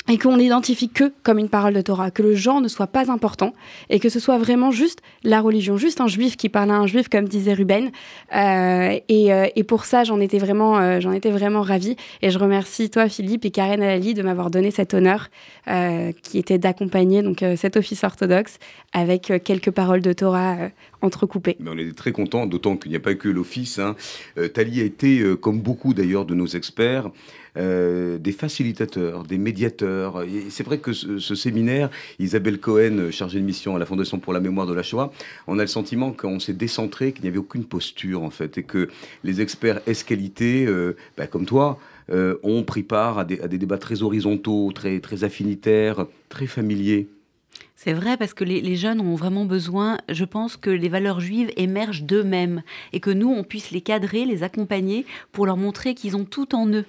et 0.09 0.17
qu'on 0.17 0.37
n'identifie 0.37 0.89
que 0.89 1.13
comme 1.23 1.37
une 1.37 1.49
parole 1.49 1.73
de 1.73 1.81
Torah, 1.81 2.09
que 2.09 2.23
le 2.23 2.33
genre 2.33 2.61
ne 2.61 2.67
soit 2.67 2.87
pas 2.87 3.11
important 3.11 3.53
et 3.89 3.99
que 3.99 4.09
ce 4.09 4.19
soit 4.19 4.37
vraiment 4.39 4.71
juste 4.71 5.01
la 5.23 5.39
religion, 5.39 5.77
juste 5.77 6.01
un 6.01 6.07
juif 6.07 6.35
qui 6.35 6.49
parle 6.49 6.71
à 6.71 6.75
un 6.75 6.87
juif, 6.87 7.09
comme 7.09 7.27
disait 7.27 7.53
Ruben. 7.53 7.91
Euh, 8.35 8.99
et, 9.07 9.31
euh, 9.31 9.47
et, 9.55 9.63
pour 9.63 9.85
ça, 9.85 10.03
j'en 10.03 10.19
étais 10.19 10.39
vraiment, 10.39 10.79
euh, 10.79 11.11
étais 11.11 11.29
vraiment 11.29 11.61
ravie. 11.61 11.95
Et 12.21 12.31
je 12.31 12.39
remercie 12.39 12.89
toi, 12.89 13.07
Philippe, 13.07 13.45
et 13.45 13.51
Karen 13.51 13.83
Alali 13.83 14.15
de 14.15 14.23
m'avoir 14.23 14.49
donné 14.49 14.71
cet 14.71 14.93
honneur, 14.93 15.29
qui 16.23 16.39
était 16.39 16.57
d'accompagner 16.57 17.21
donc 17.21 17.43
cet 17.55 17.77
office 17.77 18.03
orthodoxe 18.03 18.57
avec 18.91 19.31
quelques 19.43 19.69
paroles 19.69 20.01
de 20.01 20.13
Torah 20.13 20.57
entrecoupées. 21.01 21.57
Mais 21.59 21.69
on 21.71 21.77
est 21.77 21.95
très 21.95 22.11
content, 22.11 22.47
d'autant 22.47 22.75
qu'il 22.75 22.89
n'y 22.89 22.97
a 22.97 22.99
pas 22.99 23.13
que 23.13 23.29
l'office. 23.29 23.77
Hein. 23.77 23.95
A 24.35 24.61
été, 24.61 25.23
comme 25.39 25.59
beaucoup 25.59 25.93
d'ailleurs 25.93 26.25
de 26.25 26.33
nos 26.33 26.47
experts, 26.47 27.11
euh, 27.57 28.17
des 28.17 28.31
facilitateurs, 28.31 29.23
des 29.23 29.37
médiateurs. 29.37 30.23
C'est 30.49 30.63
vrai 30.63 30.77
que 30.79 30.93
ce, 30.93 31.35
séminaire, 31.35 31.89
Isabelle 32.19 32.59
Cohen, 32.59 33.11
chargée 33.11 33.39
de 33.39 33.45
mission 33.45 33.75
à 33.75 33.79
la 33.79 33.85
Fondation 33.85 34.19
pour 34.19 34.33
la 34.33 34.39
mémoire 34.39 34.67
de 34.67 34.73
la 34.73 34.83
Shoah, 34.83 35.11
on 35.47 35.57
a 35.59 35.61
le 35.61 35.67
sentiment 35.67 36.11
qu'on 36.11 36.39
s'est 36.39 36.53
décentré, 36.53 37.11
qu'il 37.11 37.23
n'y 37.23 37.29
avait 37.29 37.37
aucune 37.37 37.65
posture 37.65 38.23
en 38.23 38.29
fait, 38.29 38.57
et 38.57 38.63
que 38.63 38.89
les 39.23 39.41
experts 39.41 39.81
esqualités, 39.87 40.65
euh, 40.65 40.95
bah, 41.17 41.27
comme 41.27 41.45
toi, 41.45 41.79
euh, 42.11 42.37
ont 42.41 42.63
pris 42.63 42.81
part 42.81 43.19
à 43.19 43.25
des, 43.25 43.37
débats 43.37 43.77
très 43.77 44.01
horizontaux, 44.01 44.71
très, 44.73 45.23
affinitaires, 45.23 46.07
très 46.29 46.47
familiers. 46.47 47.07
C'est 47.75 47.93
vrai 47.93 48.17
parce 48.17 48.33
que 48.33 48.43
les, 48.43 48.75
jeunes 48.75 48.99
ont 48.99 49.15
vraiment 49.15 49.45
besoin, 49.45 49.99
je 50.09 50.25
pense, 50.25 50.57
que 50.57 50.71
les 50.71 50.89
valeurs 50.89 51.19
juives 51.19 51.51
émergent 51.55 52.03
d'eux-mêmes 52.03 52.63
et 52.93 52.99
que 52.99 53.11
nous, 53.11 53.29
on 53.29 53.43
puisse 53.43 53.71
les 53.71 53.81
cadrer, 53.81 54.25
les 54.25 54.41
accompagner 54.41 55.05
pour 55.31 55.45
leur 55.45 55.55
montrer 55.55 55.93
qu'ils 55.93 56.17
ont 56.17 56.25
tout 56.25 56.55
en 56.55 56.67
eux. 56.67 56.85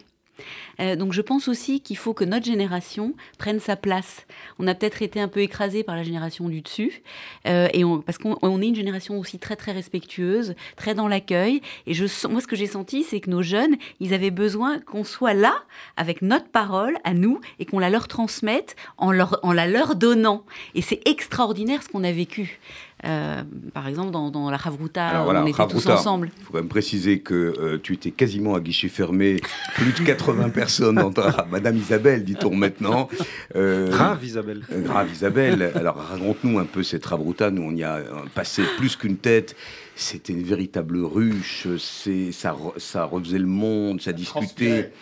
Euh, 0.80 0.96
donc 0.96 1.12
je 1.12 1.20
pense 1.20 1.48
aussi 1.48 1.80
qu'il 1.80 1.96
faut 1.96 2.14
que 2.14 2.24
notre 2.24 2.46
génération 2.46 3.14
prenne 3.38 3.60
sa 3.60 3.76
place. 3.76 4.26
On 4.58 4.66
a 4.66 4.74
peut-être 4.74 5.02
été 5.02 5.20
un 5.20 5.28
peu 5.28 5.40
écrasé 5.40 5.82
par 5.82 5.96
la 5.96 6.02
génération 6.02 6.48
du 6.48 6.60
dessus, 6.60 7.02
euh, 7.46 7.68
et 7.72 7.82
parce 8.04 8.18
qu'on 8.18 8.62
est 8.62 8.66
une 8.66 8.74
génération 8.74 9.18
aussi 9.18 9.38
très 9.38 9.56
très 9.56 9.72
respectueuse, 9.72 10.54
très 10.76 10.94
dans 10.94 11.08
l'accueil. 11.08 11.62
Et 11.86 11.94
je, 11.94 12.04
moi, 12.28 12.40
ce 12.40 12.46
que 12.46 12.56
j'ai 12.56 12.66
senti, 12.66 13.02
c'est 13.02 13.20
que 13.20 13.30
nos 13.30 13.42
jeunes, 13.42 13.76
ils 14.00 14.14
avaient 14.14 14.30
besoin 14.30 14.78
qu'on 14.80 15.04
soit 15.04 15.34
là 15.34 15.54
avec 15.96 16.22
notre 16.22 16.48
parole 16.48 16.96
à 17.04 17.14
nous 17.14 17.40
et 17.58 17.66
qu'on 17.66 17.78
la 17.78 17.90
leur 17.90 18.08
transmette 18.08 18.76
en 18.98 19.12
la 19.12 19.66
leur 19.66 19.94
donnant. 19.94 20.44
Et 20.74 20.82
c'est 20.82 21.06
extraordinaire 21.06 21.82
ce 21.82 21.88
qu'on 21.88 22.04
a 22.04 22.12
vécu. 22.12 22.58
Euh, 23.04 23.42
par 23.72 23.88
exemple, 23.88 24.10
dans, 24.10 24.50
la 24.50 24.58
Havruta, 24.62 25.24
on 25.26 25.46
était 25.46 25.66
tous 25.66 25.86
ensemble. 25.86 26.30
Il 26.38 26.44
faut 26.44 26.52
quand 26.52 26.58
même 26.58 26.68
préciser 26.68 27.20
que 27.20 27.34
euh, 27.34 27.78
tu 27.82 27.94
étais 27.94 28.10
quasiment 28.10 28.54
à 28.54 28.60
guichet 28.60 28.88
fermé, 28.88 29.36
plus 29.74 29.92
de 29.92 30.06
80 30.06 30.50
personnes 30.50 30.96
dans 30.96 31.10
ta... 31.10 31.46
Madame 31.50 31.76
Isabelle, 31.76 32.24
dit-on 32.24 32.54
maintenant. 32.54 33.08
Euh, 33.56 33.88
grave 33.88 34.24
Isabelle. 34.24 34.62
grave 34.70 35.08
Isabelle. 35.12 35.72
Alors 35.74 35.96
raconte-nous 35.96 36.58
un 36.58 36.64
peu 36.64 36.82
cette 36.82 37.10
Havruta. 37.10 37.50
Nous, 37.50 37.62
on 37.62 37.74
y 37.74 37.84
a 37.84 38.00
passé 38.34 38.62
plus 38.76 38.96
qu'une 38.96 39.16
tête. 39.16 39.56
C'était 39.96 40.32
une 40.32 40.42
véritable 40.42 40.98
ruche, 41.04 41.66
ça, 41.78 42.56
ça 42.78 43.04
refaisait 43.04 43.38
le 43.38 43.46
monde, 43.46 44.00
ça 44.00 44.12
discutait. 44.12 44.92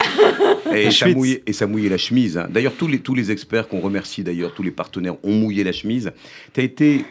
Et 0.74 0.90
ça, 0.90 1.08
mouillait, 1.08 1.42
et 1.46 1.52
ça 1.52 1.68
mouillait 1.68 1.88
la 1.88 1.98
chemise. 1.98 2.36
Hein. 2.36 2.48
D'ailleurs, 2.50 2.74
tous 2.76 2.88
les, 2.88 2.98
tous 2.98 3.14
les 3.14 3.30
experts 3.30 3.68
qu'on 3.68 3.80
remercie, 3.80 4.24
d'ailleurs, 4.24 4.52
tous 4.52 4.64
les 4.64 4.72
partenaires 4.72 5.14
ont 5.22 5.32
mouillé 5.32 5.62
la 5.62 5.72
chemise. 5.72 6.12
Tu 6.52 6.60
as 6.60 6.64
été 6.64 7.04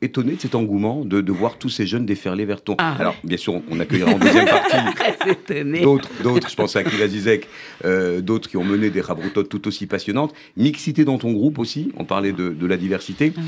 étonné 0.00 0.36
de 0.36 0.40
cet 0.40 0.54
engouement 0.54 1.04
de, 1.04 1.20
de, 1.20 1.32
voir 1.32 1.58
tous 1.58 1.68
ces 1.68 1.86
jeunes 1.86 2.06
déferler 2.06 2.44
vers 2.44 2.62
ton. 2.62 2.76
Ah 2.78 2.96
Alors, 2.98 3.16
bien 3.24 3.36
sûr, 3.36 3.60
on 3.70 3.80
accueillera 3.80 4.12
en 4.12 4.18
deuxième 4.18 4.46
partie 4.46 4.76
d'autres, 5.82 6.10
d'autres, 6.22 6.48
je 6.50 6.56
pense 6.56 6.76
à 6.76 6.80
Akila 6.80 7.08
Zizek, 7.08 7.48
euh, 7.84 8.20
d'autres 8.20 8.48
qui 8.48 8.56
ont 8.56 8.64
mené 8.64 8.90
des 8.90 9.00
rabroutotes 9.00 9.48
tout 9.48 9.66
aussi 9.68 9.86
passionnantes. 9.86 10.34
Mixité 10.56 11.04
dans 11.04 11.18
ton 11.18 11.32
groupe 11.32 11.58
aussi, 11.58 11.92
on 11.96 12.04
parlait 12.04 12.32
de, 12.32 12.50
de 12.50 12.66
la 12.66 12.76
diversité. 12.76 13.32
Ah 13.36 13.40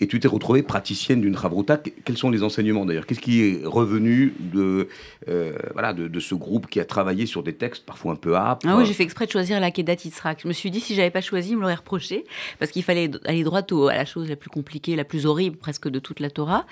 et 0.00 0.06
tu 0.06 0.20
t'es 0.20 0.28
retrouvée 0.28 0.62
praticienne 0.62 1.20
d'une 1.20 1.36
Ravruta. 1.36 1.78
Quels 2.04 2.18
sont 2.18 2.30
les 2.30 2.42
enseignements 2.42 2.84
d'ailleurs? 2.84 3.06
Qu'est-ce 3.06 3.20
qui 3.20 3.42
est 3.42 3.60
revenu 3.64 4.34
de, 4.38 4.88
euh, 5.28 5.52
voilà, 5.72 5.92
de, 5.92 6.20
ce 6.20 6.34
groupe 6.34 6.66
qui 6.66 6.80
a 6.80 6.84
travaillé 6.84 7.26
sur 7.26 7.42
des 7.42 7.54
textes 7.54 7.84
parfois 7.84 8.12
un 8.12 8.16
peu 8.16 8.36
âpres 8.36 8.66
Ah 8.68 8.76
oui, 8.76 8.84
j'ai 8.86 8.92
fait 8.92 9.02
exprès 9.02 9.26
de 9.26 9.30
choisir 9.30 9.60
la 9.60 9.70
Kedat 9.70 9.96
Yitzhak. 10.04 10.40
Je 10.42 10.48
me 10.48 10.52
suis 10.52 10.70
dit, 10.70 10.80
si 10.80 10.94
j'avais 10.94 11.10
pas 11.10 11.20
choisi, 11.20 11.50
il 11.50 11.56
me 11.56 11.62
l'aurait 11.62 11.74
reproché, 11.74 12.24
parce 12.58 12.70
qu'il 12.70 12.82
fallait 12.82 13.10
aller 13.24 13.44
droit 13.44 13.62
à 13.90 13.96
la 13.96 14.04
chose 14.04 14.28
la 14.28 14.36
plus 14.36 14.50
compliquée, 14.50 14.96
la 14.96 15.04
plus 15.04 15.26
horrible 15.26 15.56
presque 15.56 15.88
de 15.88 15.98
toute 15.98 16.20
la 16.20 16.30
Torah. 16.30 16.66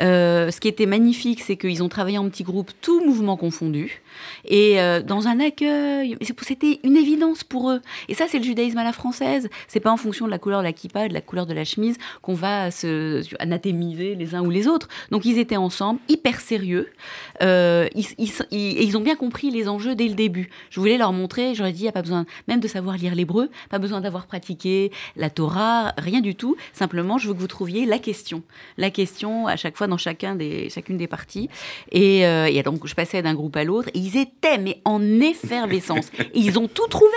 Euh, 0.00 0.50
ce 0.50 0.60
qui 0.60 0.68
était 0.68 0.86
magnifique, 0.86 1.40
c'est 1.40 1.56
qu'ils 1.56 1.82
ont 1.82 1.88
travaillé 1.88 2.18
en 2.18 2.28
petits 2.28 2.44
groupes, 2.44 2.70
tout 2.80 3.04
mouvement 3.04 3.36
confondu, 3.36 4.02
et 4.46 4.80
euh, 4.80 5.02
dans 5.02 5.28
un 5.28 5.40
accueil. 5.40 6.16
C'était 6.42 6.80
une 6.82 6.96
évidence 6.96 7.44
pour 7.44 7.70
eux. 7.70 7.80
Et 8.08 8.14
ça, 8.14 8.26
c'est 8.28 8.38
le 8.38 8.44
judaïsme 8.44 8.78
à 8.78 8.84
la 8.84 8.92
française. 8.92 9.48
C'est 9.68 9.80
pas 9.80 9.92
en 9.92 9.96
fonction 9.96 10.26
de 10.26 10.30
la 10.30 10.38
couleur 10.38 10.60
de 10.60 10.64
la 10.64 10.72
kippa, 10.72 11.08
de 11.08 11.14
la 11.14 11.20
couleur 11.20 11.46
de 11.46 11.54
la 11.54 11.64
chemise, 11.64 11.96
qu'on 12.22 12.34
va 12.34 12.69
se 12.70 13.22
anathémiser 13.38 14.14
les 14.14 14.34
uns 14.34 14.42
ou 14.42 14.50
les 14.50 14.66
autres. 14.66 14.88
Donc 15.10 15.24
ils 15.24 15.38
étaient 15.38 15.56
ensemble, 15.56 16.00
hyper 16.08 16.40
sérieux, 16.40 16.88
euh, 17.42 17.88
ils, 17.94 18.30
et 18.50 18.84
ils 18.84 18.96
ont 18.96 19.00
bien 19.00 19.16
compris 19.16 19.50
les 19.50 19.68
enjeux 19.68 19.94
dès 19.94 20.08
le 20.08 20.14
début. 20.14 20.50
Je 20.70 20.80
voulais 20.80 20.98
leur 20.98 21.12
montrer, 21.12 21.54
j'aurais 21.54 21.72
dit, 21.72 21.80
il 21.80 21.84
n'y 21.84 21.88
a 21.88 21.92
pas 21.92 22.02
besoin 22.02 22.26
même 22.48 22.60
de 22.60 22.68
savoir 22.68 22.96
lire 22.96 23.14
l'hébreu, 23.14 23.50
pas 23.70 23.78
besoin 23.78 24.00
d'avoir 24.00 24.26
pratiqué 24.26 24.90
la 25.16 25.30
Torah, 25.30 25.94
rien 25.98 26.20
du 26.20 26.34
tout. 26.34 26.56
Simplement, 26.72 27.18
je 27.18 27.28
veux 27.28 27.34
que 27.34 27.40
vous 27.40 27.46
trouviez 27.46 27.86
la 27.86 27.98
question. 27.98 28.42
La 28.78 28.90
question 28.90 29.46
à 29.46 29.56
chaque 29.56 29.76
fois 29.76 29.86
dans 29.86 29.98
chacun 29.98 30.34
des, 30.34 30.68
chacune 30.70 30.96
des 30.96 31.06
parties. 31.06 31.48
Et, 31.92 32.26
euh, 32.26 32.46
et 32.46 32.62
donc 32.62 32.86
je 32.86 32.94
passais 32.94 33.22
d'un 33.22 33.34
groupe 33.34 33.56
à 33.56 33.64
l'autre, 33.64 33.88
et 33.94 33.98
ils 33.98 34.16
étaient 34.16 34.58
mais 34.58 34.80
en 34.84 35.02
effervescence. 35.20 36.10
et 36.18 36.28
ils 36.34 36.58
ont 36.58 36.68
tout 36.68 36.86
trouvé. 36.88 37.16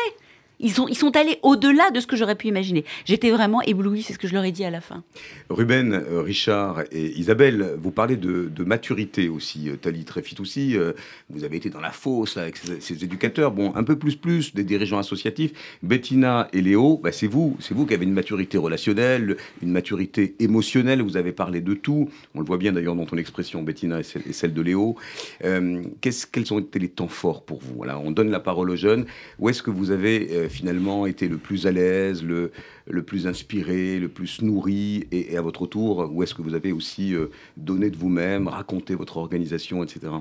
Ils 0.64 0.72
sont, 0.72 0.88
ils 0.88 0.98
sont 0.98 1.16
allés 1.18 1.40
au-delà 1.44 1.92
de 1.92 2.00
ce 2.00 2.08
que 2.08 2.16
j'aurais 2.16 2.36
pu 2.36 2.48
imaginer. 2.48 2.86
J'étais 3.04 3.32
vraiment 3.32 3.62
éblouie, 3.62 4.02
c'est 4.02 4.14
ce 4.14 4.18
que 4.18 4.30
je 4.30 4.34
leur 4.34 4.46
ai 4.46 4.54
dit 4.54 4.64
à 4.64 4.70
la 4.70 4.80
fin. 4.80 5.04
Ruben, 5.50 5.94
euh, 5.94 6.22
Richard 6.22 6.84
et 6.92 7.20
Isabelle, 7.20 7.76
vous 7.82 7.92
parlez 7.92 8.16
de, 8.16 8.50
maturité 8.64 9.28
aussi. 9.28 9.70
Euh, 9.70 9.76
Tali 9.76 10.06
Tréfit 10.06 10.38
aussi, 10.40 10.78
euh, 10.78 10.94
vous 11.30 11.44
avez 11.44 11.58
été 11.58 11.70
dans 11.70 11.82
la 11.82 11.92
fosse 11.92 12.38
avec 12.38 12.56
ces, 12.58 13.04
éducateurs. 13.04 13.52
Bon, 13.52 13.76
un 13.76 13.84
peu 13.84 13.98
plus 13.98 14.16
plus 14.16 14.56
des 14.56 14.64
dirigeants 14.64 15.00
associatifs. 15.00 15.52
Bettina 15.84 16.48
et 16.54 16.62
Léo, 16.62 16.98
bah, 17.04 17.12
c'est 17.12 17.28
vous, 17.28 17.58
c'est 17.60 17.74
vous 17.74 17.86
qui 17.86 17.94
avez 17.94 18.06
une 18.06 18.14
maturité 18.14 18.58
relationnelle, 18.58 19.36
une 19.62 19.72
maturité 19.72 20.36
émotionnelle. 20.40 21.02
Vous 21.02 21.18
avez 21.18 21.34
parlé 21.34 21.60
de 21.60 21.74
tout. 21.74 22.10
On 22.36 22.40
le 22.40 22.46
voit 22.46 22.58
bien 22.58 22.72
d'ailleurs 22.72 22.96
dans 22.96 23.06
ton 23.06 23.18
expression, 23.18 23.64
Bettina 23.64 24.00
et 24.00 24.04
celle, 24.04 24.54
de 24.54 24.62
Léo. 24.62 24.96
quels 25.42 26.54
ont 26.54 26.60
été 26.60 26.80
les 26.80 26.90
temps 26.90 27.10
forts 27.10 27.44
pour 27.44 27.60
vous? 27.60 27.84
On 27.84 28.12
donne 28.12 28.32
la 28.32 28.40
parole 28.40 28.70
aux 28.70 28.78
jeunes. 28.78 29.06
Où 29.40 29.50
est-ce 29.50 29.62
que 29.62 29.72
vous 29.72 29.92
avez 29.92 30.48
finalement 30.54 31.06
été 31.06 31.28
le 31.28 31.38
plus 31.38 31.68
à 31.68 31.72
l'aise, 31.72 32.24
le, 32.24 32.52
le 32.88 33.04
plus 33.04 33.28
inspiré, 33.28 34.00
le 34.00 34.08
plus 34.08 34.42
nourri 34.42 35.08
et, 35.12 35.38
à 35.38 35.42
votre 35.42 35.66
tour, 35.66 36.10
où 36.12 36.24
est-ce 36.24 36.34
que 36.34 36.42
vous 36.42 36.54
avez 36.54 36.72
aussi 36.72 37.14
euh, 37.14 37.28
donné 37.58 37.90
de 37.90 37.98
vous-même, 37.98 38.48
raconté 38.48 38.96
votre 38.96 39.18
organisation, 39.18 39.84
etc. 39.84 40.14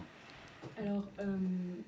Alors, 0.81 1.05
euh, 1.21 1.37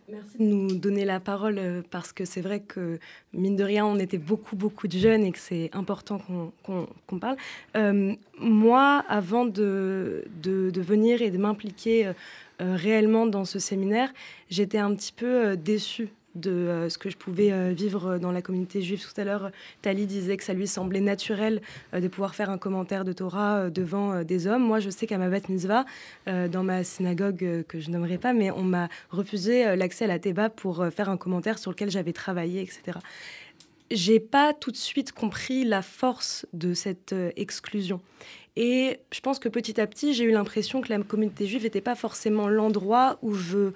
merci 0.09 0.39
de 0.39 0.45
nous 0.45 0.77
donner 0.77 1.05
la 1.05 1.19
parole 1.19 1.59
euh, 1.59 1.83
parce 1.91 2.13
que 2.13 2.25
c'est 2.25 2.41
vrai 2.41 2.61
que, 2.61 2.99
mine 3.33 3.57
de 3.57 3.65
rien, 3.65 3.85
on 3.87 3.99
était 3.99 4.19
beaucoup, 4.19 4.57
beaucoup 4.57 4.87
de 4.87 4.97
jeunes 4.97 5.25
et 5.25 5.33
que 5.33 5.39
c'est 5.39 5.71
important 5.73 6.21
qu'on 6.63 7.19
parle. 7.19 7.37
moi, 8.39 9.05
avant 9.09 9.47
de, 9.47 10.25
de, 10.43 10.71
de, 10.71 10.81
venir 10.81 11.23
et 11.23 11.31
de 11.31 11.39
m'impliquer 11.39 12.13
réellement 12.61 13.27
dans 13.27 13.45
ce 13.45 13.59
séminaire, 13.59 14.13
j'étais 14.51 14.79
un 14.79 14.95
petit 14.95 15.13
peu 15.13 15.57
déçue 15.57 16.11
de 16.35 16.51
euh, 16.51 16.89
ce 16.89 16.99
que 16.99 17.11
je 17.11 17.17
pouvais 17.17 17.53
euh, 17.53 17.73
vivre 17.73 18.19
dans 18.19 18.33
la 18.33 18.43
communauté 18.43 18.83
juive. 18.83 19.05
Tout 19.05 19.21
à 19.21 19.25
l'heure, 19.25 19.51
Tali 19.83 20.07
disait 20.07 20.37
que 20.37 20.45
ça 20.45 20.53
lui 20.53 20.67
semblait 20.67 21.01
naturel 21.01 21.61
euh, 21.93 22.01
de 22.01 22.09
pouvoir 22.09 22.35
faire 22.35 22.51
un 22.51 22.59
commentaire 22.59 23.05
de 23.05 23.13
Torah 23.13 23.71
devant 23.71 24.23
des 24.23 24.47
hommes. 24.47 24.63
Moi, 24.63 24.81
je 24.81 24.91
sais 24.91 25.07
qu'à 25.07 25.19
ma 25.19 25.29
bat 25.29 25.41
mitzvah, 25.49 25.85
dans 26.27 26.63
ma 26.63 26.85
synagogue 26.85 27.65
que 27.69 27.81
je 27.81 27.91
nommerai 27.91 28.19
pas, 28.19 28.33
mais 28.33 28.51
on 28.51 28.63
m'a 28.63 28.89
refusé 29.11 29.77
l'accès 29.77 30.05
à 30.05 30.09
la 30.09 30.19
Théba 30.19 30.49
pour 30.49 30.87
faire 30.95 31.09
un 31.09 31.17
commentaire 31.17 31.59
sur 31.59 31.71
lequel 31.71 31.91
j'avais 31.91 32.13
travaillé, 32.13 32.63
etc. 32.63 32.99
J'ai 33.91 34.21
pas 34.21 34.55
tout 34.55 34.71
de 34.71 34.77
suite 34.77 35.13
compris 35.13 35.65
la 35.65 35.83
force 35.83 36.47
de 36.53 36.75
cette 36.75 37.15
exclusion. 37.37 38.01
Et 38.57 38.99
je 39.13 39.21
pense 39.21 39.39
que 39.39 39.49
petit 39.49 39.81
à 39.81 39.87
petit, 39.87 40.15
j'ai 40.15 40.25
eu 40.25 40.31
l'impression 40.31 40.81
que 40.81 40.89
la 40.89 40.99
communauté 41.03 41.47
juive 41.47 41.63
n'était 41.65 41.81
pas 41.81 41.95
forcément 41.95 42.49
l'endroit 42.49 43.19
où 43.23 43.35
je 43.35 43.73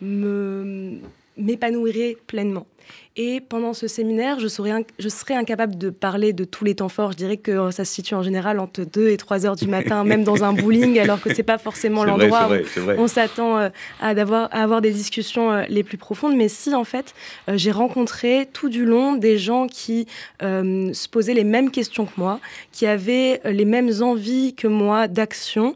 me 0.00 1.00
m'épanouirais 1.40 2.16
pleinement. 2.26 2.66
Et 3.16 3.40
pendant 3.40 3.74
ce 3.74 3.88
séminaire, 3.88 4.38
je 4.38 4.46
serais, 4.46 4.86
je 5.00 5.08
serais 5.08 5.34
incapable 5.34 5.76
de 5.76 5.90
parler 5.90 6.32
de 6.32 6.44
tous 6.44 6.64
les 6.64 6.76
temps 6.76 6.88
forts. 6.88 7.10
Je 7.12 7.16
dirais 7.16 7.36
que 7.36 7.50
euh, 7.50 7.70
ça 7.72 7.84
se 7.84 7.92
situe 7.92 8.14
en 8.14 8.22
général 8.22 8.60
entre 8.60 8.84
2 8.84 9.08
et 9.08 9.16
3 9.16 9.46
heures 9.46 9.56
du 9.56 9.66
matin, 9.66 10.04
même 10.10 10.22
dans 10.22 10.44
un 10.44 10.52
bowling, 10.52 10.98
alors 11.00 11.20
que 11.20 11.34
c'est 11.34 11.42
pas 11.42 11.58
forcément 11.58 12.04
l'endroit 12.04 12.48
où 12.50 12.90
on 12.98 13.08
s'attend 13.08 13.58
euh, 13.58 13.68
à, 14.00 14.10
à, 14.10 14.62
avoir 14.62 14.80
des 14.80 14.92
discussions 14.92 15.50
euh, 15.50 15.64
les 15.68 15.82
plus 15.82 15.98
profondes. 15.98 16.36
Mais 16.36 16.48
si, 16.48 16.72
en 16.72 16.84
fait, 16.84 17.14
j'ai 17.48 17.72
rencontré 17.72 18.48
tout 18.52 18.68
du 18.68 18.84
long 18.84 19.14
des 19.14 19.38
gens 19.38 19.66
qui 19.66 20.06
se 20.40 21.08
posaient 21.08 21.34
les 21.34 21.44
mêmes 21.44 21.70
questions 21.70 22.06
que 22.06 22.12
moi, 22.16 22.40
qui 22.72 22.86
avaient 22.86 23.40
les 23.44 23.64
mêmes 23.64 23.90
envies 24.00 24.54
que 24.54 24.68
moi 24.68 25.08
d'action, 25.08 25.74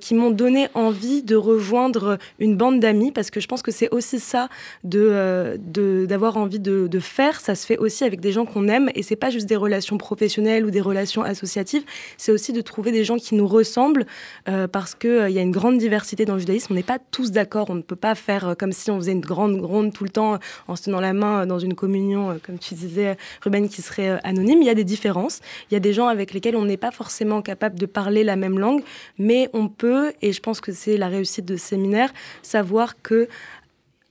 qui 0.00 0.14
m'ont 0.14 0.30
donné 0.30 0.68
envie 0.74 1.22
de 1.22 1.36
rejoindre 1.36 2.18
une 2.38 2.56
bande 2.56 2.80
d'amis, 2.80 3.12
parce 3.12 3.30
que 3.30 3.40
je 3.40 3.46
pense 3.46 3.62
que 3.62 3.70
c'est 3.70 3.90
aussi 3.90 4.18
ça 4.18 4.48
d'avoir 4.82 5.58
de, 5.58 6.06
d'avoir 6.24 6.42
envie 6.42 6.58
de, 6.58 6.98
faire, 7.00 7.38
ça 7.38 7.54
se 7.54 7.66
fait 7.66 7.76
aussi 7.76 8.02
avec 8.02 8.18
des 8.20 8.32
gens 8.32 8.46
qu'on 8.46 8.66
aime. 8.68 8.88
Et 8.94 9.02
c'est 9.02 9.16
pas 9.16 9.28
juste 9.28 9.46
des 9.46 9.56
relations 9.56 9.98
professionnelles 9.98 10.64
ou 10.64 10.70
des 10.70 10.80
relations 10.80 11.22
associatives, 11.22 11.82
c'est 12.16 12.32
aussi 12.32 12.54
de 12.54 12.62
trouver 12.62 12.92
des 12.92 13.04
gens 13.04 13.16
qui 13.16 13.34
nous 13.34 13.46
ressemblent 13.46 14.06
euh, 14.48 14.66
parce 14.66 14.94
qu'il 14.94 15.10
euh, 15.10 15.28
y 15.28 15.38
a 15.38 15.42
une 15.42 15.50
grande 15.50 15.76
diversité 15.76 16.24
dans 16.24 16.34
le 16.34 16.40
judaïsme. 16.40 16.68
On 16.72 16.76
n'est 16.76 16.82
pas 16.82 16.98
tous 17.10 17.30
d'accord, 17.30 17.68
on 17.68 17.74
ne 17.74 17.82
peut 17.82 17.96
pas 17.96 18.14
faire 18.14 18.48
euh, 18.48 18.54
comme 18.54 18.72
si 18.72 18.90
on 18.90 18.96
faisait 18.96 19.12
une 19.12 19.20
grande 19.20 19.60
ronde 19.60 19.92
tout 19.92 20.04
le 20.04 20.08
temps 20.08 20.38
en 20.66 20.76
se 20.76 20.84
tenant 20.84 21.00
la 21.00 21.12
main 21.12 21.44
dans 21.44 21.58
une 21.58 21.74
communion, 21.74 22.40
comme 22.42 22.58
tu 22.58 22.74
disais, 22.74 23.18
Ruben, 23.42 23.68
qui 23.68 23.82
serait 23.82 24.18
anonyme. 24.24 24.62
Il 24.62 24.66
y 24.66 24.70
a 24.70 24.74
des 24.74 24.84
différences, 24.84 25.40
il 25.70 25.74
y 25.74 25.76
a 25.76 25.80
des 25.80 25.92
gens 25.92 26.08
avec 26.08 26.32
lesquels 26.32 26.56
on 26.56 26.64
n'est 26.64 26.78
pas 26.78 26.90
forcément 26.90 27.42
capable 27.42 27.78
de 27.78 27.86
parler 27.86 28.24
la 28.24 28.36
même 28.36 28.58
langue, 28.58 28.82
mais 29.18 29.50
on 29.52 29.68
peut, 29.68 30.12
et 30.22 30.32
je 30.32 30.40
pense 30.40 30.62
que 30.62 30.72
c'est 30.72 30.96
la 30.96 31.08
réussite 31.08 31.44
de 31.44 31.56
séminaire, 31.56 32.14
savoir 32.42 33.02
que 33.02 33.28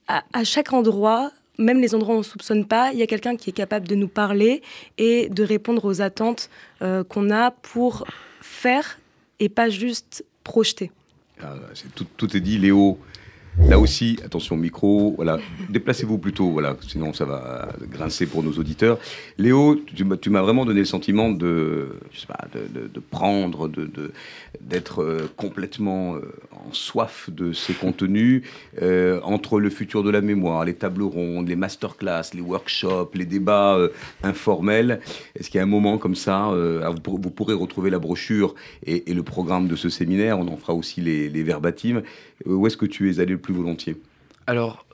à 0.07 0.43
chaque 0.43 0.73
endroit, 0.73 1.31
même 1.57 1.79
les 1.79 1.95
endroits 1.95 2.15
où 2.15 2.17
on 2.17 2.21
ne 2.21 2.25
soupçonne 2.25 2.65
pas, 2.65 2.91
il 2.93 2.99
y 2.99 3.03
a 3.03 3.07
quelqu'un 3.07 3.35
qui 3.35 3.49
est 3.49 3.53
capable 3.53 3.87
de 3.87 3.95
nous 3.95 4.07
parler 4.07 4.61
et 4.97 5.29
de 5.29 5.43
répondre 5.43 5.85
aux 5.85 6.01
attentes 6.01 6.49
euh, 6.81 7.03
qu'on 7.03 7.29
a 7.29 7.51
pour 7.51 8.05
faire 8.41 8.99
et 9.39 9.49
pas 9.49 9.69
juste 9.69 10.25
projeter. 10.43 10.91
Ah, 11.41 11.55
tout, 11.95 12.05
tout, 12.17 12.35
est 12.37 12.39
dit, 12.39 12.57
Léo. 12.57 12.97
Là 13.59 13.77
aussi, 13.77 14.17
attention 14.25 14.57
micro, 14.57 15.13
voilà, 15.15 15.37
déplacez-vous 15.69 16.17
plutôt, 16.17 16.49
voilà, 16.49 16.75
sinon 16.87 17.13
ça 17.13 17.25
va 17.25 17.69
grincer 17.91 18.25
pour 18.25 18.41
nos 18.41 18.53
auditeurs. 18.53 18.97
Léo, 19.37 19.79
tu, 19.85 20.29
m'as 20.29 20.41
vraiment 20.41 20.65
donné 20.65 20.79
le 20.79 20.85
sentiment 20.85 21.29
de, 21.29 21.89
je 22.11 22.19
sais 22.19 22.27
pas, 22.27 22.47
de, 22.51 22.87
de, 22.87 22.99
prendre, 22.99 23.67
de, 23.67 24.11
d'être 24.59 25.03
euh, 25.03 25.29
complètement 25.37 26.15
euh, 26.15 26.33
en 26.51 26.73
soif 26.73 27.29
de 27.29 27.53
ces 27.53 27.73
contenus 27.73 28.41
euh, 28.81 29.19
entre 29.21 29.59
le 29.59 29.69
futur 29.69 30.01
de 30.01 30.09
la 30.09 30.21
mémoire, 30.21 30.65
les 30.65 30.73
tables 30.73 31.03
rondes, 31.03 31.47
les 31.47 31.55
masterclass, 31.55 32.33
les 32.33 32.41
workshops, 32.41 33.11
les 33.13 33.25
débats 33.25 33.77
informels. 34.23 34.99
Est-ce 35.35 35.49
qu'il 35.49 35.59
y 35.59 35.61
a 35.61 35.63
un 35.63 35.67
moment 35.67 35.99
comme 35.99 36.15
ça, 36.15 36.51
vous, 37.05 37.29
pourrez 37.29 37.53
retrouver 37.53 37.91
la 37.91 37.99
brochure 37.99 38.55
et, 38.85 39.13
le 39.13 39.21
programme 39.21 39.67
de 39.67 39.75
ce 39.75 39.89
séminaire, 39.89 40.39
on 40.39 40.47
en 40.47 40.57
fera 40.57 40.73
aussi 40.73 40.99
les, 41.01 41.29
les 41.29 41.43
verbatims. 41.43 42.01
Où 42.45 42.67
est-ce 42.67 42.77
que 42.77 42.85
tu 42.85 43.09
es 43.09 43.19
allé 43.19 43.37
plus 43.37 43.53
volontiers? 43.53 43.95
Alors, 44.47 44.85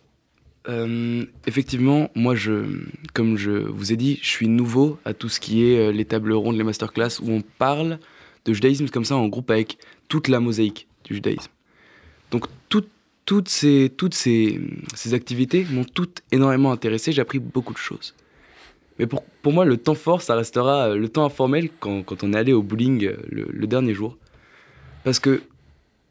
euh, 0.67 1.25
effectivement, 1.47 2.09
moi, 2.15 2.35
je, 2.35 2.83
comme 3.13 3.37
je 3.37 3.51
vous 3.51 3.91
ai 3.93 3.95
dit, 3.95 4.19
je 4.21 4.27
suis 4.27 4.47
nouveau 4.47 4.99
à 5.05 5.13
tout 5.13 5.29
ce 5.29 5.39
qui 5.39 5.63
est 5.63 5.79
euh, 5.79 5.91
les 5.91 6.05
tables 6.05 6.33
rondes, 6.33 6.57
les 6.57 6.63
masterclass, 6.63 7.19
où 7.21 7.31
on 7.31 7.41
parle 7.41 7.99
de 8.45 8.53
judaïsme 8.53 8.87
comme 8.89 9.05
ça 9.05 9.15
en 9.15 9.27
groupe 9.27 9.49
avec 9.51 9.77
toute 10.07 10.27
la 10.27 10.39
mosaïque 10.39 10.87
du 11.05 11.15
judaïsme. 11.15 11.51
Donc, 12.31 12.45
toutes, 12.69 13.47
ces, 13.47 13.91
toutes 13.95 14.15
ces, 14.15 14.59
ces 14.95 15.13
activités 15.13 15.63
m'ont 15.69 15.83
toutes 15.83 16.23
énormément 16.31 16.71
intéressé, 16.71 17.11
j'ai 17.11 17.21
appris 17.21 17.37
beaucoup 17.37 17.73
de 17.73 17.77
choses. 17.77 18.15
Mais 18.97 19.05
pour, 19.05 19.23
pour, 19.43 19.53
moi, 19.53 19.65
le 19.65 19.77
temps 19.77 19.93
fort, 19.93 20.23
ça 20.23 20.33
restera 20.35 20.89
euh, 20.89 20.95
le 20.97 21.09
temps 21.09 21.25
informel 21.25 21.69
quand, 21.79 22.01
quand 22.01 22.23
on 22.23 22.33
est 22.33 22.37
allé 22.37 22.53
au 22.53 22.63
bowling 22.63 23.07
le, 23.29 23.47
le 23.51 23.67
dernier 23.67 23.93
jour. 23.93 24.17
Parce 25.03 25.19
que 25.19 25.43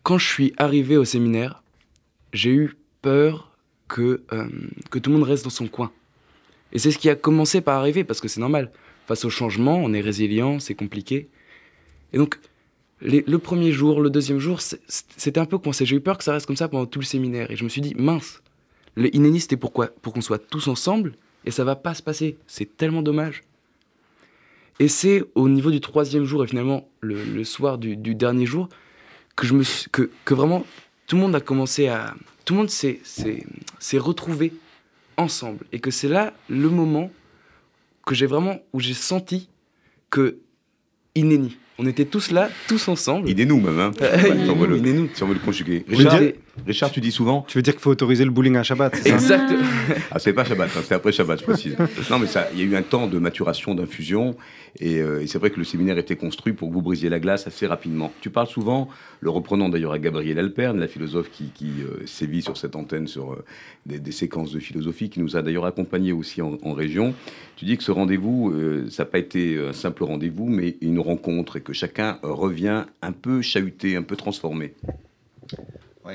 quand 0.08 0.16
je 0.16 0.26
suis 0.26 0.54
arrivé 0.56 0.96
au 0.96 1.04
séminaire, 1.04 1.62
j'ai 2.32 2.48
eu 2.48 2.76
peur 3.02 3.50
que, 3.88 4.22
euh, 4.32 4.48
que 4.90 4.98
tout 4.98 5.10
le 5.10 5.18
monde 5.18 5.28
reste 5.28 5.44
dans 5.44 5.50
son 5.50 5.68
coin. 5.68 5.92
Et 6.72 6.78
c'est 6.78 6.90
ce 6.92 6.96
qui 6.96 7.10
a 7.10 7.14
commencé 7.14 7.60
par 7.60 7.78
arriver, 7.78 8.04
parce 8.04 8.22
que 8.22 8.26
c'est 8.26 8.40
normal. 8.40 8.72
Face 9.06 9.26
au 9.26 9.28
changement, 9.28 9.76
on 9.76 9.92
est 9.92 10.00
résilient, 10.00 10.60
c'est 10.60 10.74
compliqué. 10.74 11.28
Et 12.14 12.16
donc, 12.16 12.38
le 13.02 13.36
premier 13.36 13.70
jour, 13.70 14.00
le 14.00 14.08
deuxième 14.08 14.38
jour, 14.38 14.62
c'était 14.62 15.40
un 15.40 15.44
peu 15.44 15.58
coincé. 15.58 15.84
J'ai 15.84 15.96
eu 15.96 16.00
peur 16.00 16.16
que 16.16 16.24
ça 16.24 16.32
reste 16.32 16.46
comme 16.46 16.56
ça 16.56 16.68
pendant 16.68 16.86
tout 16.86 17.00
le 17.00 17.04
séminaire. 17.04 17.50
Et 17.50 17.56
je 17.56 17.64
me 17.64 17.68
suis 17.68 17.82
dit, 17.82 17.94
mince, 17.94 18.42
le 18.94 19.14
inéni, 19.14 19.40
c'était 19.40 19.58
pourquoi? 19.58 19.88
Pour 19.88 20.14
qu'on 20.14 20.22
soit 20.22 20.38
tous 20.38 20.68
ensemble, 20.68 21.16
et 21.44 21.50
ça 21.50 21.64
va 21.64 21.76
pas 21.76 21.92
se 21.92 22.02
passer. 22.02 22.38
C'est 22.46 22.78
tellement 22.78 23.02
dommage. 23.02 23.42
Et 24.80 24.88
c'est 24.88 25.22
au 25.34 25.50
niveau 25.50 25.70
du 25.70 25.82
troisième 25.82 26.24
jour, 26.24 26.44
et 26.44 26.46
finalement 26.46 26.88
le, 27.02 27.44
soir 27.44 27.76
du, 27.76 28.14
dernier 28.14 28.46
jour, 28.46 28.70
que, 29.38 29.46
je 29.46 29.54
me 29.54 29.62
que, 29.92 30.10
que 30.24 30.34
vraiment 30.34 30.66
tout 31.06 31.16
le 31.16 31.22
monde 31.22 31.34
a 31.36 31.40
commencé 31.40 31.86
à. 31.86 32.14
Tout 32.44 32.54
le 32.54 32.58
monde 32.58 32.70
s'est 32.70 33.98
retrouvé 33.98 34.52
ensemble. 35.16 35.64
Et 35.72 35.78
que 35.78 35.90
c'est 35.90 36.08
là 36.08 36.32
le 36.48 36.68
moment 36.68 37.10
que 38.04 38.14
j'ai 38.14 38.26
vraiment. 38.26 38.58
où 38.72 38.80
j'ai 38.80 38.94
senti 38.94 39.48
que 40.10 40.38
Inéni. 41.14 41.56
On 41.78 41.86
était 41.86 42.04
tous 42.04 42.32
là, 42.32 42.50
tous 42.66 42.88
ensemble. 42.88 43.28
Il 43.30 43.40
est 43.40 43.44
nous 43.44 43.60
même, 43.60 43.78
hein. 43.78 43.92
le, 44.00 44.78
nous. 44.92 45.08
si 45.14 45.22
on 45.22 45.28
veut 45.28 45.34
le 45.34 45.40
conjuguer. 45.40 45.84
Richard, 45.88 46.20
Richard, 46.66 46.90
tu 46.90 47.00
dis 47.00 47.12
souvent. 47.12 47.44
Tu 47.48 47.58
veux 47.58 47.62
dire 47.62 47.72
qu'il 47.72 47.82
faut 47.82 47.90
autoriser 47.90 48.24
le 48.24 48.30
bowling 48.30 48.56
à 48.56 48.62
Shabbat, 48.62 48.96
c'est 48.96 49.10
Exact. 49.10 49.52
ah, 50.10 50.18
c'est 50.18 50.32
pas 50.32 50.44
Shabbat, 50.44 50.68
hein, 50.68 50.80
c'était 50.82 50.94
après 50.94 51.12
Shabbat, 51.12 51.40
je 51.40 51.44
précise. 51.44 51.76
non, 52.10 52.18
mais 52.18 52.26
ça, 52.26 52.48
il 52.52 52.58
y 52.58 52.62
a 52.62 52.64
eu 52.64 52.76
un 52.76 52.82
temps 52.82 53.06
de 53.06 53.18
maturation, 53.18 53.74
d'infusion, 53.74 54.36
euh, 54.82 55.20
et, 55.20 55.26
c'est 55.26 55.38
vrai 55.38 55.50
que 55.50 55.58
le 55.58 55.64
séminaire 55.64 55.98
était 55.98 56.16
construit 56.16 56.52
pour 56.52 56.68
que 56.68 56.74
vous 56.74 56.82
brisiez 56.82 57.08
la 57.08 57.20
glace 57.20 57.46
assez 57.46 57.66
rapidement. 57.66 58.12
Tu 58.20 58.30
parles 58.30 58.46
souvent, 58.46 58.88
le 59.20 59.30
reprenant 59.30 59.68
d'ailleurs 59.68 59.92
à 59.92 59.98
Gabriel 59.98 60.38
Alperne, 60.38 60.78
la 60.78 60.88
philosophe 60.88 61.30
qui, 61.30 61.50
euh, 61.62 62.06
sévit 62.06 62.42
sur 62.42 62.56
cette 62.56 62.76
antenne 62.76 63.06
sur 63.06 63.32
euh, 63.32 63.44
des, 63.86 64.12
séquences 64.12 64.52
de 64.52 64.60
philosophie, 64.60 65.10
qui 65.10 65.20
nous 65.20 65.36
a 65.36 65.42
d'ailleurs 65.42 65.66
accompagnés 65.66 66.12
aussi 66.12 66.42
en, 66.42 66.58
région. 66.72 67.14
Tu 67.56 67.64
dis 67.64 67.76
que 67.76 67.82
ce 67.82 67.90
rendez-vous, 67.90 68.54
ça 68.90 69.02
n'a 69.02 69.10
pas 69.10 69.18
été 69.18 69.58
un 69.58 69.72
simple 69.72 70.04
rendez-vous, 70.04 70.46
mais 70.46 70.76
une 70.80 71.00
rencontre, 71.00 71.56
et 71.56 71.60
que 71.60 71.72
chacun 71.72 72.18
revient 72.22 72.84
un 73.02 73.12
peu 73.12 73.42
chahuté, 73.42 73.96
un 73.96 74.02
peu 74.02 74.16
transformé. 74.16 74.74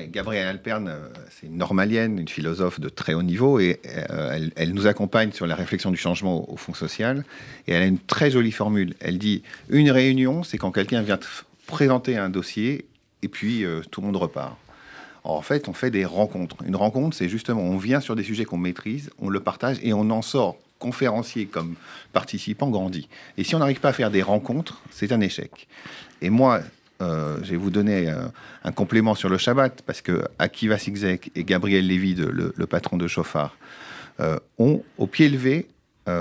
Gabrielle 0.08 0.48
Alperne, 0.48 0.88
euh, 0.88 1.08
c'est 1.30 1.46
une 1.46 1.56
normalienne, 1.56 2.18
une 2.18 2.28
philosophe 2.28 2.80
de 2.80 2.88
très 2.88 3.14
haut 3.14 3.22
niveau, 3.22 3.58
et 3.60 3.80
euh, 4.10 4.48
elle, 4.56 4.74
nous 4.74 4.86
accompagne 4.86 5.32
sur 5.32 5.46
la 5.46 5.54
réflexion 5.54 5.90
du 5.90 5.96
changement 5.96 6.50
au, 6.50 6.56
Fonds 6.56 6.74
social. 6.74 7.24
Et 7.66 7.72
elle 7.72 7.82
a 7.82 7.86
une 7.86 7.98
très 7.98 8.30
jolie 8.30 8.52
formule. 8.52 8.94
Elle 9.00 9.18
dit 9.18 9.42
une 9.68 9.90
réunion, 9.90 10.42
c'est 10.42 10.58
quand 10.58 10.72
quelqu'un 10.72 11.02
vient 11.02 11.18
présenter 11.66 12.16
un 12.16 12.30
dossier, 12.30 12.86
et 13.22 13.28
puis 13.28 13.64
euh, 13.64 13.82
tout 13.90 14.00
le 14.00 14.06
monde 14.06 14.16
repart. 14.16 14.56
en 15.24 15.42
fait, 15.42 15.68
on 15.68 15.72
fait 15.72 15.90
des 15.90 16.04
rencontres. 16.04 16.56
Une 16.66 16.76
rencontre, 16.76 17.16
c'est 17.16 17.28
justement, 17.28 17.62
on 17.62 17.76
vient 17.76 18.00
sur 18.00 18.16
des 18.16 18.24
sujets 18.24 18.44
qu'on 18.44 18.58
maîtrise, 18.58 19.10
on 19.18 19.28
le 19.28 19.40
partage, 19.40 19.78
et 19.82 19.92
on 19.92 20.10
en 20.10 20.22
sort 20.22 20.56
conférencier 20.78 21.46
comme 21.46 21.76
participant 22.12 22.68
grandi. 22.68 23.08
Et 23.38 23.44
si 23.44 23.54
on 23.54 23.58
n'arrive 23.58 23.80
pas 23.80 23.90
à 23.90 23.92
faire 23.92 24.10
des 24.10 24.22
rencontres, 24.22 24.82
c'est 24.90 25.12
un 25.12 25.20
échec. 25.20 25.66
Et 26.20 26.30
moi, 26.30 26.60
euh, 27.02 27.38
je 27.42 27.50
vais 27.50 27.56
vous 27.56 27.70
donner 27.70 28.08
euh, 28.08 28.26
un, 28.62 28.72
complément 28.72 29.14
sur 29.14 29.28
le 29.28 29.38
Shabbat, 29.38 29.82
parce 29.82 30.00
que 30.00 30.24
Akiva 30.38 30.78
Sigzek 30.78 31.32
et 31.34 31.44
Gabriel 31.44 31.86
Lévy, 31.86 32.14
le, 32.14 32.66
patron 32.66 32.96
de 32.96 33.08
Chauffard, 33.08 33.56
euh, 34.20 34.38
ont, 34.58 34.82
au 34.98 35.06
pied 35.06 35.28
levé, 35.28 35.68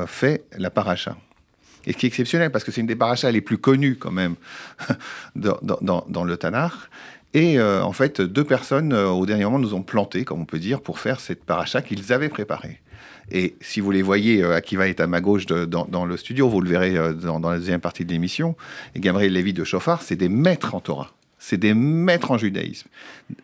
fait 0.08 0.46
la 0.58 0.70
paracha. 0.70 1.18
Et 1.86 1.92
ce 1.92 1.98
qui 1.98 2.06
est 2.06 2.08
exceptionnel, 2.08 2.52
parce 2.52 2.64
que 2.64 2.72
c'est 2.72 2.80
une 2.80 2.88
des 2.88 2.96
parachas 2.96 3.30
les 3.32 3.42
plus 3.42 3.58
connues 3.58 3.98
quand 3.98 4.12
même 4.12 4.36
dans, 5.36 6.24
le 6.24 6.38
Tanakh. 6.38 6.72
Et 7.34 7.60
en 7.60 7.94
fait, 7.94 8.22
deux 8.22 8.44
personnes, 8.44 8.94
au 8.94 9.26
dernier 9.26 9.46
moment, 9.46 9.58
nous 9.58 9.74
ont 9.74 9.82
planté, 9.82 10.24
comme 10.24 10.42
on 10.42 10.46
peut 10.46 10.60
dire, 10.60 10.82
pour 10.82 11.00
faire 11.00 11.20
cette 11.20 11.44
paracha 11.44 11.82
qu'ils 11.82 12.14
avaient 12.14 12.30
préparée. 12.30 12.80
Et 13.32 13.56
si 13.62 13.80
vous 13.80 13.92
les 13.92 14.02
voyez, 14.02 14.44
euh, 14.44 14.56
Akiva 14.56 14.88
est 14.88 15.00
à 15.00 15.08
ma 15.08 15.22
gauche 15.22 15.46
dans, 15.46 16.06
le 16.06 16.18
studio, 16.18 16.50
vous 16.50 16.62
le 16.62 16.70
verrez 16.70 16.98
euh, 16.98 17.14
dans, 17.14 17.40
la 17.40 17.58
deuxième 17.58 17.80
partie 17.80 18.06
de 18.06 18.12
l'émission. 18.12 18.56
Et 18.96 19.00
Gabriel 19.00 19.34
Lévy 19.34 19.54
de 19.54 19.64
Chauffard, 19.64 20.02
c'est 20.02 20.16
des 20.16 20.30
maîtres 20.30 20.76
en 20.76 20.80
Torah. 20.80 21.12
C'est 21.40 21.58
des 21.58 21.74
maîtres 21.74 22.32
en 22.32 22.38
judaïsme. 22.38 22.88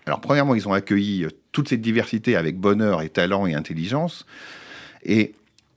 Alors, 0.05 0.21
premièrement, 0.21 0.55
ils 0.55 0.67
ont 0.67 0.73
accueilli 0.73 1.25
euh, 1.25 1.29
toute 1.51 1.69
cette 1.69 1.81
diversité 1.81 2.35
avec 2.35 2.57
bonheur 2.57 3.01
et 3.01 3.09
talent 3.09 3.47
et 3.47 3.53
intelligence. 3.53 4.25
Et 5.03 5.33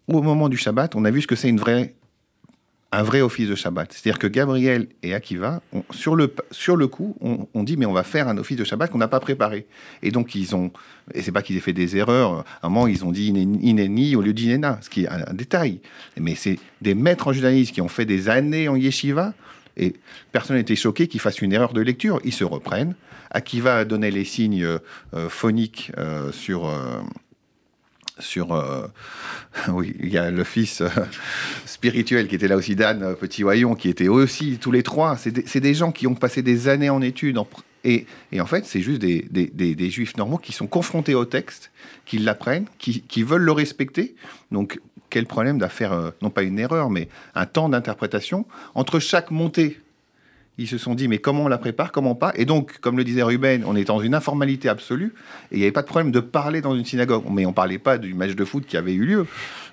au 0.09 0.21
moment 0.23 0.49
du 0.49 0.57
Shabbat, 0.57 0.95
on 0.97 1.05
a 1.05 1.11
vu 1.11 1.23
ce 1.23 1.27
que 1.27 1.37
c'est 1.37 1.49
une 1.49 1.61
vraie 1.61 1.95
un 2.93 3.03
vrai 3.03 3.23
office 3.23 3.49
de 3.49 3.55
Shabbat. 3.55 3.91
C'est-à-dire 3.91 4.19
que 4.19 4.27
Gabriel 4.27 4.87
et 5.03 5.15
Akiva, 5.15 5.63
sur, 5.91 6.15
le, 6.15 6.33
sur 6.51 6.77
le 6.77 6.87
coup, 6.87 7.17
on, 7.21 7.63
dit 7.63 7.79
mais 7.79 7.87
on 7.87 7.93
va 7.93 8.03
faire 8.03 8.29
un 8.29 8.37
office 8.37 8.59
de 8.59 8.65
Shabbat 8.65 8.91
qu'on 8.91 8.99
n'a 8.99 9.09
pas 9.09 9.19
préparé. 9.19 9.67
Et 10.03 10.11
donc 10.11 10.35
ils 10.35 10.55
ont, 10.55 10.71
et 11.15 11.23
c'est 11.23 11.33
pas 11.33 11.43
qu'ils 11.43 11.57
aient 11.57 11.61
fait 11.61 11.73
des 11.73 11.97
erreurs, 11.97 12.45
à 12.63 12.67
un 12.67 12.69
moment 12.69 12.87
ils 12.87 13.05
ont 13.05 13.11
dit 13.11 13.29
Ineni 13.29 14.15
au 14.15 14.21
lieu 14.21 14.35
d'Inena, 14.35 14.79
ce 14.83 14.91
qui 14.91 15.05
est 15.05 15.09
un, 15.09 15.33
détail. 15.33 15.81
Mais 16.21 16.35
c'est 16.35 16.59
des 16.83 16.95
maîtres 16.95 17.29
en 17.29 17.33
judaïsme 17.33 17.73
qui 17.73 17.81
ont 17.81 17.89
fait 17.89 18.05
des 18.05 18.29
années 18.29 18.69
en 18.69 18.77
yeshiva 18.77 19.33
Et 19.79 19.95
personne 20.31 20.57
n'était 20.57 20.77
choqué 20.77 21.09
qu'ils 21.09 21.21
fassent 21.21 21.41
une 21.41 21.55
erreur 21.55 21.73
de 21.73 21.81
lecture. 21.81 22.21
Ils 22.25 22.35
se 22.35 22.45
reprennent. 22.45 22.95
Akiva 23.31 23.87
donner 23.87 24.11
les 24.11 24.25
signes 24.25 24.65
euh, 24.65 25.29
phoniques 25.31 25.93
euh, 25.97 26.31
sur. 26.31 26.69
Euh, 26.69 27.01
sur 28.23 28.53
oui, 29.69 29.95
il 30.01 30.09
y 30.09 30.19
a 30.19 30.31
le 30.31 30.45
fils 30.45 30.83
spirituel 31.67 32.29
qui 32.29 32.35
était 32.35 32.49
là 32.49 32.57
aussi, 32.57 32.77
Dan 32.77 33.15
Petit 33.17 33.43
Voyon, 33.43 33.75
qui 33.75 33.89
était 33.89 34.09
aussi 34.09 34.59
tous 34.61 34.73
les 34.73 34.83
trois. 34.83 35.17
C'est 35.17 35.31
des, 35.31 35.61
des, 35.61 35.75
gens 35.75 35.93
qui 35.93 36.07
ont 36.07 36.15
passé 36.15 36.43
des 36.43 36.69
années 36.69 36.91
en 36.91 37.03
études. 37.03 37.39
et, 37.85 38.07
et, 38.33 38.41
en 38.41 38.47
fait, 38.47 38.65
c'est 38.65 38.81
juste 38.81 39.01
des, 39.01 39.27
des, 39.31 39.75
des, 39.75 39.91
juifs 39.91 40.17
normaux 40.17 40.39
qui 40.39 40.53
sont 40.53 40.67
confrontés 40.67 41.15
au 41.15 41.25
texte, 41.25 41.71
qui 42.07 42.19
l'apprennent, 42.19 42.67
qui, 42.79 43.03
qui, 43.03 43.23
veulent 43.23 43.43
le 43.43 43.53
respecter. 43.53 44.15
Donc, 44.51 44.81
quel 45.11 45.27
problème 45.27 45.59
d'affaire, 45.59 46.13
non 46.23 46.31
pas 46.31 46.43
une 46.43 46.59
erreur, 46.59 46.89
mais 46.89 47.09
un 47.35 47.47
temps 47.47 47.69
d'interprétation 47.69 48.47
entre 48.75 48.99
chaque 48.99 49.31
montée 49.31 49.79
ils 50.59 50.69
se 50.69 50.77
sont 50.77 50.95
dit, 50.95 51.09
mais 51.09 51.19
comment 51.19 51.45
on 51.45 51.49
la 51.49 51.59
prépare, 51.59 51.93
comment 51.93 52.15
pas? 52.15 52.33
Et 52.37 52.45
donc, 52.45 52.79
comme 52.81 52.99
le 52.99 53.05
disait 53.05 53.23
Ruben, 53.23 53.65
on 53.67 53.75
est 53.75 53.85
dans 53.85 54.01
une 54.01 54.15
informalité 54.15 54.69
absolue, 54.69 55.15
et 55.51 55.57
il 55.57 55.59
n'y 55.59 55.65
avait 55.65 55.73
pas 55.73 55.83
de 55.83 55.87
problème 55.87 56.13
de 56.13 56.21
parler 56.21 56.61
dans 56.61 56.77
une 56.77 56.85
synagogue. 56.85 57.25
Mais 57.31 57.47
on 57.47 57.55
parlait 57.55 57.79
pas 57.79 57.97
du 57.97 58.13
match 58.13 58.33
de 58.33 58.45
foot 58.45 58.67
qui 58.67 58.77
avait 58.77 58.93
eu 58.93 59.05
lieu. 59.05 59.27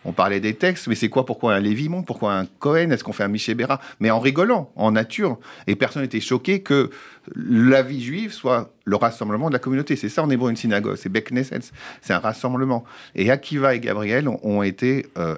On 0.05 0.13
parlait 0.13 0.39
des 0.39 0.53
textes, 0.53 0.87
mais 0.87 0.95
c'est 0.95 1.09
quoi, 1.09 1.25
pourquoi 1.25 1.53
un 1.53 1.59
Lévimon, 1.59 2.03
pourquoi 2.03 2.33
un 2.33 2.45
Cohen, 2.45 2.91
est-ce 2.91 3.03
qu'on 3.03 3.11
fait 3.11 3.25
un 3.25 3.55
Béra 3.55 3.81
Mais 3.99 4.09
en 4.09 4.19
rigolant, 4.19 4.71
en 4.77 4.91
nature. 4.91 5.37
Et 5.67 5.75
personne 5.75 6.03
n'était 6.03 6.21
choqué 6.21 6.61
que 6.61 6.89
la 7.35 7.81
vie 7.81 8.01
juive 8.01 8.31
soit 8.31 8.71
le 8.85 8.95
rassemblement 8.95 9.49
de 9.49 9.53
la 9.53 9.59
communauté. 9.59 9.97
C'est 9.97 10.07
ça 10.07 10.23
en 10.23 10.29
hébreu 10.29 10.49
une 10.49 10.55
synagogue, 10.55 10.95
c'est 10.95 11.09
Beknesset, 11.09 11.59
c'est 12.01 12.13
un 12.13 12.19
rassemblement. 12.19 12.85
Et 13.15 13.29
Akiva 13.29 13.75
et 13.75 13.81
Gabriel 13.81 14.29
ont, 14.29 14.63
été, 14.63 15.07
euh, 15.17 15.35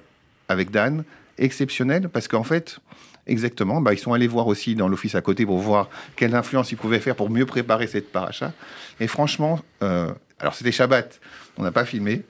avec 0.48 0.70
Dan, 0.70 1.04
exceptionnels, 1.40 2.10
parce 2.10 2.28
qu'en 2.28 2.44
fait, 2.44 2.80
Exactement. 3.28 3.82
Bah, 3.82 3.94
ils 3.94 4.00
sont 4.00 4.14
allés 4.14 4.28
voir 4.28 4.48
aussi 4.48 4.76
dans 4.76 4.88
l'office 4.88 5.16
à 5.16 5.22
côté 5.22 5.46
pour 5.46 5.60
voir 5.60 5.90
quelle 6.16 6.36
influence 6.36 6.72
ils 6.72 6.78
pouvaient 6.78 7.00
faire 7.00 7.16
pour 7.16 7.30
mieux 7.30 7.46
préparer 7.46 7.88
cette 7.88 8.12
paracha. 8.12 8.54
Et 9.00 9.08
franchement, 9.08 9.60
euh, 9.84 10.12
alors 10.40 10.56
c'était 10.56 10.72
Shabbat, 10.72 11.20
on 11.58 11.64
n'a 11.64 11.72
pas 11.72 11.86
filmé, 11.86 12.24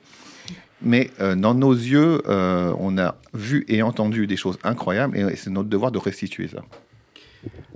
mais 0.82 1.10
euh, 1.20 1.34
dans 1.34 1.54
nos 1.54 1.72
yeux, 1.72 2.22
euh, 2.28 2.74
on 2.78 2.98
a 2.98 3.16
vu 3.32 3.64
et 3.68 3.82
entendu 3.82 4.26
des 4.26 4.36
choses 4.36 4.58
incroyables 4.64 5.16
et 5.16 5.36
c'est 5.36 5.50
notre 5.50 5.68
devoir 5.68 5.92
de 5.92 5.98
restituer 5.98 6.48
ça. 6.48 6.62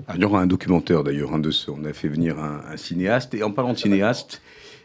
Ah, 0.06 0.12
il 0.14 0.22
y 0.22 0.24
aura 0.24 0.40
un 0.40 0.46
documentaire 0.46 1.02
d'ailleurs, 1.02 1.34
un 1.34 1.38
de 1.38 1.50
ceux. 1.50 1.72
On 1.72 1.84
a 1.84 1.92
fait 1.92 2.08
venir 2.08 2.38
un, 2.38 2.62
un, 2.70 2.76
cinéaste. 2.76 3.34
Et 3.34 3.42
en 3.42 3.50
parlant 3.50 3.72
de 3.72 3.78
cinéaste, 3.78 4.40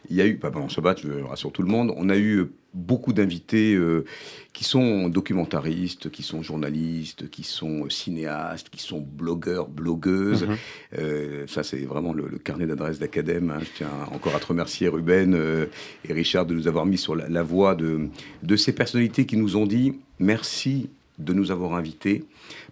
il 0.10 0.16
y 0.16 0.22
a 0.22 0.26
eu, 0.26 0.38
pas 0.38 0.50
pendant 0.50 0.70
Shabbat, 0.70 1.02
je 1.02 1.22
rassure 1.22 1.52
tout 1.52 1.62
le 1.62 1.68
monde, 1.68 1.94
on 1.96 2.10
a 2.10 2.18
eu 2.18 2.52
beaucoup 2.74 3.14
d'invités 3.14 3.74
euh, 3.74 4.06
qui 4.54 4.64
sont 4.64 5.10
documentaristes, 5.10 6.10
qui 6.10 6.24
sont 6.24 6.42
journalistes, 6.42 7.30
qui 7.30 7.44
sont 7.44 7.90
cinéastes, 7.90 8.70
qui 8.70 8.82
sont 8.82 9.00
blogueurs, 9.00 9.68
blogueuses. 9.68 10.44
Mhm. 10.44 10.58
Euh, 10.98 11.48
ça, 11.48 11.64
c'est 11.64 11.82
vraiment 11.86 12.14
le, 12.14 12.24
carnet 12.38 12.66
d'adresse 12.66 13.00
d'Acadème. 13.00 13.52
Hein. 13.52 13.60
Je 13.62 13.78
tiens 13.78 13.92
encore 14.12 14.36
à 14.36 14.40
te 14.40 14.48
remercier, 14.48 14.88
Ruben 14.88 15.34
euh, 15.34 15.66
et 16.08 16.14
Richard, 16.14 16.46
de 16.46 16.54
nous 16.54 16.68
avoir 16.68 16.86
mis 16.86 16.98
sur 16.98 17.16
la, 17.16 17.28
la 17.30 17.44
voie 17.44 17.76
de, 17.76 18.08
de 18.44 18.56
ces 18.56 18.74
personnalités 18.74 19.26
qui 19.26 19.38
nous 19.38 19.58
ont 19.58 19.66
dit 19.66 19.94
merci 20.20 20.90
de 21.20 21.34
nous 21.34 21.52
avoir 21.52 21.74
invités 21.74 22.26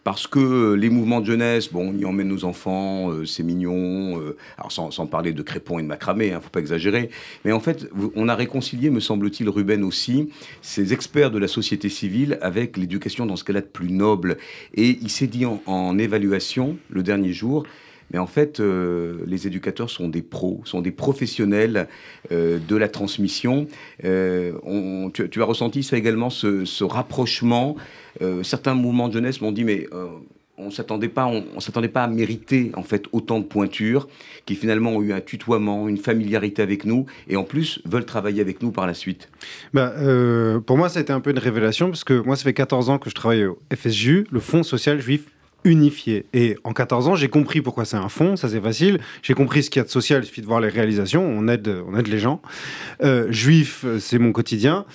parce 0.04 0.28
que 0.28 0.74
les 0.74 0.90
mouvements 0.90 1.20
de 1.20 1.26
jeunesse, 1.26 1.72
bon, 1.72 1.94
on 1.94 1.98
y 1.98 2.06
emmène 2.06 2.30
nos 2.30 2.46
enfants, 2.46 3.12
euh, 3.12 3.26
c'est 3.26 3.44
mignon, 3.44 4.20
euh, 4.20 4.38
alors 4.58 4.72
sans, 4.72 5.08
parler 5.08 5.34
de 5.34 5.42
crépons 5.42 5.80
et 5.80 5.82
de 5.82 5.88
macramé, 5.88 6.28
il 6.28 6.34
hein, 6.34 6.38
ne 6.38 6.42
faut 6.42 6.50
pas 6.50 6.62
exagérer, 6.62 7.10
mais 7.44 7.52
en 7.52 7.60
fait, 7.60 7.90
on 8.16 8.30
a 8.30 8.36
réconcilié, 8.36 8.90
me 8.90 9.00
semble-t-il, 9.00 9.50
Ruben 9.50 9.84
aussi, 9.84 10.30
ces 10.62 10.94
experts 10.94 11.32
de 11.32 11.40
la 11.40 11.48
société 11.48 11.90
civile 11.90 12.38
avec 12.42 12.78
l'éducation 12.78 13.26
dans 13.26 13.36
ce 13.36 13.44
a 13.58 13.62
de 13.62 13.66
plus 13.66 13.92
noble. 13.92 14.38
Et 14.74 15.00
il 15.02 15.10
s'est 15.10 15.28
dit 15.28 15.46
en, 15.46 15.98
évaluation, 15.98 16.78
le 16.90 17.04
dernier 17.04 17.34
jour, 17.34 17.66
mais 18.12 18.20
en 18.20 18.28
fait, 18.28 18.60
euh, 18.60 19.20
les 19.26 19.48
éducateurs 19.48 19.90
sont 19.90 20.10
des 20.10 20.22
pros, 20.22 20.62
sont 20.66 20.82
des 20.82 20.92
professionnels 20.92 21.88
de 22.32 22.76
la 22.76 22.88
transmission. 22.88 23.68
On, 24.04 25.12
tu, 25.14 25.42
as 25.42 25.46
ressenti 25.46 25.84
ça 25.84 25.98
également, 25.98 26.30
ce, 26.30 26.84
rapprochement? 26.84 27.76
Euh, 28.22 28.44
certains 28.44 28.74
mouvements 28.74 29.08
de 29.08 29.14
jeunesse 29.14 29.42
m'ont 29.42 29.52
dit, 29.52 29.64
mais 29.64 29.88
euh, 29.94 30.08
on 30.58 30.72
s'attendait 30.72 31.10
pas, 31.10 31.26
on, 31.26 31.60
s'attendait 31.60 31.88
pas 31.88 32.04
à 32.04 32.08
mériter 32.08 32.72
en 32.76 32.84
fait 32.84 33.06
autant 33.12 33.40
de 33.40 33.46
pointures, 33.46 34.08
qui 34.46 34.56
finalement 34.56 34.92
ont 34.92 35.02
eu 35.02 35.14
un 35.14 35.22
tutoiement, 35.22 35.88
une 35.88 35.98
familiarité 35.98 36.62
avec 36.62 36.86
nous, 36.86 37.06
et 37.28 37.36
en 37.36 37.44
plus 37.44 37.82
veulent 37.86 38.06
travailler 38.06 38.42
avec 38.42 38.62
nous 38.62 38.72
par 38.72 38.88
la 38.88 38.94
suite. 38.94 39.30
Bah, 39.74 39.94
euh, 39.98 40.60
pour 40.60 40.78
moi, 40.78 40.90
ça 40.90 41.00
a 41.00 41.02
été 41.02 41.14
un 41.14 41.22
peu 41.22 41.32
une 41.32 41.40
révélation, 41.40 41.88
parce 41.88 42.04
que 42.04 42.22
moi, 42.22 42.36
ça 42.36 42.44
fait 42.44 42.54
14 42.54 42.90
ans 42.90 42.98
que 42.98 43.10
je 43.10 43.16
travaille 43.16 43.46
au 43.46 43.60
FSJU, 43.74 44.28
le 44.32 44.40
Fonds 44.40 44.64
social 44.64 45.00
juif 45.00 45.26
unifié. 45.64 46.26
Et 46.34 46.58
en 46.64 46.74
14 46.74 47.08
ans, 47.08 47.16
j'ai 47.16 47.30
compris 47.30 47.62
pourquoi 47.62 47.86
c'est 47.86 47.98
un 47.98 48.10
fonds, 48.10 48.36
ça 48.36 48.50
c'est 48.50 48.62
facile. 48.62 49.00
J'ai 49.24 49.34
compris 49.34 49.64
ce 49.64 49.70
qu'il 49.70 49.80
y 49.80 49.84
a 49.84 49.86
de 49.86 49.90
social, 49.90 50.24
il 50.24 50.26
suffit 50.26 50.42
de 50.42 50.46
voir 50.46 50.62
les 50.62 50.70
réalisations, 50.70 51.24
on 51.24 51.48
aide, 51.48 51.84
on 51.88 51.98
aide 51.98 52.08
les 52.08 52.20
gens. 52.20 52.42
juif, 53.30 53.86
c'est 54.00 54.20
mon 54.20 54.32
quotidien. 54.32 54.86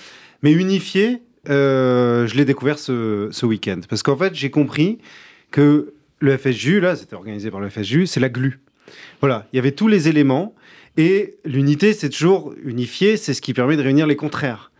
Mais 0.41 0.51
unifié, 0.51 1.21
euh, 1.49 2.27
je 2.27 2.35
l'ai 2.35 2.45
découvert 2.45 2.79
ce, 2.79 3.45
week-end. 3.45 3.79
Parce 3.89 4.03
qu'en 4.03 4.17
fait, 4.17 4.33
j'ai 4.35 4.49
compris 4.49 4.99
que 5.51 5.93
le 6.19 6.37
FSJU, 6.37 6.79
là, 6.79 6.95
c'était 6.95 7.15
organisé 7.15 7.51
par 7.51 7.59
le 7.59 7.69
FSJU, 7.69 8.07
c'est 8.07 8.19
la 8.19 8.29
glu. 8.29 8.59
Voilà, 9.21 9.47
il 9.51 9.57
y 9.57 9.59
avait 9.59 9.71
tous 9.71 9.87
les 9.87 10.07
éléments. 10.07 10.55
Et 10.97 11.35
l'unité, 11.43 11.93
c'est 11.93 12.09
toujours 12.09 12.53
unifié, 12.63 13.17
c'est 13.17 13.33
ce 13.33 13.41
qui 13.41 13.53
permet 13.53 13.75
de 13.75 13.81
réunir 13.81 14.07
les 14.07 14.15
contraires. 14.15 14.71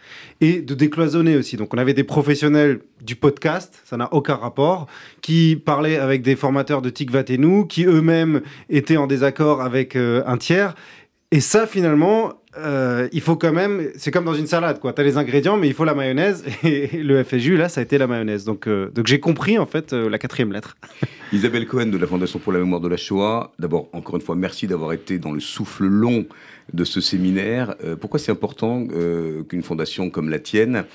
Et 0.42 0.62
de 0.62 0.74
décloisonner 0.74 1.38
aussi. 1.38 1.58
Donc, 1.58 1.74
on 1.74 1.78
avait 1.78 1.94
des 1.94 2.04
professionnels 2.04 2.80
du 3.02 3.16
podcast, 3.16 3.82
ça 3.86 3.98
n'a 3.98 4.14
aucun 4.14 4.36
rapport, 4.36 4.88
qui 5.22 5.56
parlaient 5.56 5.98
avec 5.98 6.22
des 6.22 6.36
formateurs 6.36 6.82
de 6.82 6.90
Tikvatenou, 6.90 7.66
qui 7.66 7.86
eux-mêmes 7.86 8.42
étaient 8.70 8.98
en 8.98 9.08
désaccord 9.08 9.62
avec 9.62 9.96
euh, 9.96 10.24
un 10.26 10.38
tiers. 10.38 10.76
Et 11.32 11.40
ça, 11.40 11.68
finalement, 11.68 12.34
euh, 12.58 13.10
il 13.12 13.22
faut 13.22 13.36
quand 13.36 13.52
même, 13.52 13.90
c'est 13.96 14.12
comme 14.12 14.26
dans 14.26 14.34
une 14.34 14.48
salade, 14.48 14.80
quoi. 14.80 14.94
Tu 14.94 15.02
as 15.02 15.04
les 15.04 15.18
ingrédients, 15.18 15.58
mais 15.58 15.68
il 15.68 15.74
faut 15.74 15.86
la 15.86 15.94
mayonnaise. 15.94 16.44
Et 16.64 17.04
le 17.04 17.24
FSU, 17.24 17.58
là, 17.58 17.70
ça 17.70 17.82
a 17.82 17.84
été 17.84 17.98
la 17.98 18.08
mayonnaise. 18.08 18.46
Donc, 18.46 18.68
euh, 18.68 18.90
donc 18.94 19.08
j'ai 19.08 19.20
compris, 19.20 19.58
en 19.58 19.66
fait, 19.66 19.94
euh, 19.94 20.10
la 20.10 20.18
quatrième 20.18 20.54
lettre. 20.54 20.78
Isabelle 21.34 21.68
Cohen 21.68 21.88
de 21.88 21.98
la 21.98 22.08
Fondation 22.08 22.40
pour 22.40 22.54
la 22.54 22.60
mémoire 22.60 22.82
de 22.82 22.88
la 22.88 22.98
Shoah. 22.98 23.52
D'abord, 23.60 23.90
encore 23.94 24.16
une 24.16 24.22
fois, 24.22 24.36
merci 24.36 24.68
d'avoir 24.68 24.94
été 24.94 25.20
dans 25.20 25.32
le 25.32 25.40
souffle 25.40 25.86
long 25.86 26.26
de 26.74 26.84
ce 26.84 27.00
séminaire. 27.00 27.76
pourquoi 28.00 28.20
c'est 28.20 28.32
important 28.32 28.88
qu'une 29.50 29.62
fondation 29.62 30.10
comme 30.10 30.30
la 30.30 30.40
tienne 30.40 30.86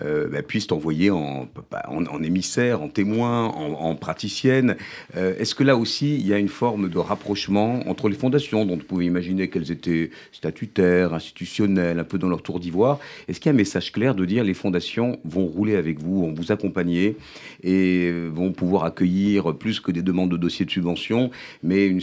bah, 0.00 0.42
puisse 0.46 0.66
t'envoyer 0.66 1.10
en, 1.10 1.48
en, 1.88 2.22
émissaire, 2.22 2.82
en 2.82 2.88
témoin, 2.88 3.46
en, 3.46 3.94
praticienne? 3.94 4.76
Euh, 5.16 5.34
est-ce 5.38 5.54
que 5.54 5.62
là 5.62 5.76
aussi, 5.76 6.16
il 6.16 6.26
y 6.26 6.32
a 6.32 6.38
une 6.38 6.48
forme 6.48 6.88
de 6.88 6.98
rapprochement 6.98 7.80
entre 7.88 8.08
les 8.08 8.16
fondations, 8.16 8.64
dont 8.66 8.76
vous 8.76 8.84
pouvez 8.84 9.06
imaginer 9.06 9.48
qu'elles 9.48 9.70
étaient 9.70 10.10
statutaires, 10.32 11.03
institutionnelles, 11.12 11.98
un 11.98 12.04
peu 12.04 12.18
dans 12.18 12.28
leur 12.28 12.42
tour 12.42 12.60
d'ivoire. 12.60 12.98
Est-ce 13.28 13.40
qu'il 13.40 13.50
y 13.50 13.52
a 13.52 13.54
un 13.54 13.56
message 13.56 13.92
clair 13.92 14.14
de 14.14 14.24
dire 14.24 14.44
les 14.44 14.54
fondations 14.54 15.18
vont 15.24 15.46
rouler 15.46 15.76
avec 15.76 16.00
vous, 16.00 16.22
vont 16.22 16.32
vous 16.32 16.52
accompagner 16.52 17.16
et 17.62 18.12
vont 18.32 18.52
pouvoir 18.52 18.84
accueillir 18.84 19.54
plus 19.56 19.80
que 19.80 19.92
des 19.92 20.02
demandes 20.02 20.30
de 20.30 20.36
dossiers 20.36 20.64
de 20.64 20.70
subvention, 20.70 21.30
mais 21.62 21.86
une 21.86 22.00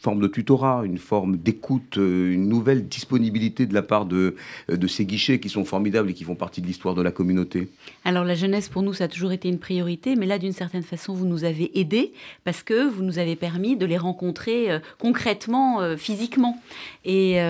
forme 0.00 0.20
de 0.20 0.26
tutorat, 0.28 0.82
une 0.84 0.96
forme 0.96 1.36
d'écoute, 1.36 1.98
euh, 1.98 2.32
une 2.32 2.48
nouvelle 2.48 2.88
disponibilité 2.88 3.66
de 3.66 3.74
la 3.74 3.82
part 3.82 4.06
de, 4.06 4.34
euh, 4.70 4.76
de 4.76 4.86
ces 4.86 5.04
guichets 5.04 5.40
qui 5.40 5.50
sont 5.50 5.66
formidables 5.66 6.08
et 6.10 6.14
qui 6.14 6.24
font 6.24 6.34
partie 6.34 6.62
de 6.62 6.66
l'histoire 6.66 6.94
de 6.94 7.02
la 7.02 7.10
communauté 7.10 7.68
Alors 8.06 8.24
la 8.24 8.34
jeunesse, 8.34 8.70
pour 8.70 8.82
nous, 8.82 8.94
ça 8.94 9.04
a 9.04 9.08
toujours 9.08 9.32
été 9.32 9.50
une 9.50 9.58
priorité, 9.58 10.16
mais 10.16 10.24
là, 10.24 10.38
d'une 10.38 10.54
certaine 10.54 10.82
façon, 10.82 11.12
vous 11.12 11.26
nous 11.26 11.44
avez 11.44 11.78
aidés 11.78 12.14
parce 12.44 12.62
que 12.62 12.88
vous 12.88 13.02
nous 13.02 13.18
avez 13.18 13.36
permis 13.36 13.76
de 13.76 13.84
les 13.84 13.98
rencontrer 13.98 14.70
euh, 14.70 14.78
concrètement, 14.98 15.80
physiquement. 15.96 16.60
Et 17.04 17.40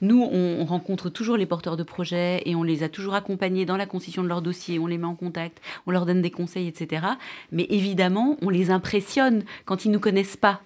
nous, 0.00 0.22
on, 0.22 0.64
rencontre 0.64 1.10
toujours 1.10 1.36
les 1.36 1.46
porteurs 1.46 1.76
de 1.76 1.82
projets 1.82 2.42
et 2.44 2.54
on 2.56 2.62
les 2.62 2.82
a 2.82 2.88
toujours 2.88 3.14
accompagnés 3.14 3.64
dans 3.64 3.76
la 3.76 3.86
constitution 3.86 4.22
de 4.22 4.28
leur 4.28 4.42
dossier, 4.42 4.78
on 4.78 4.86
les 4.86 4.98
met 4.98 5.06
en 5.06 5.14
contact, 5.14 5.60
on 5.86 5.90
leur 5.90 6.06
donne 6.06 6.22
des 6.22 6.30
conseils, 6.30 6.66
etc. 6.66 7.06
Mais 7.52 7.66
évidemment, 7.70 8.36
on 8.42 8.50
les 8.50 8.70
impressionne 8.70 9.44
quand 9.64 9.84
ils 9.84 9.88
ne 9.88 9.94
nous 9.94 10.00
connaissent 10.00 10.36
pas. 10.36 10.60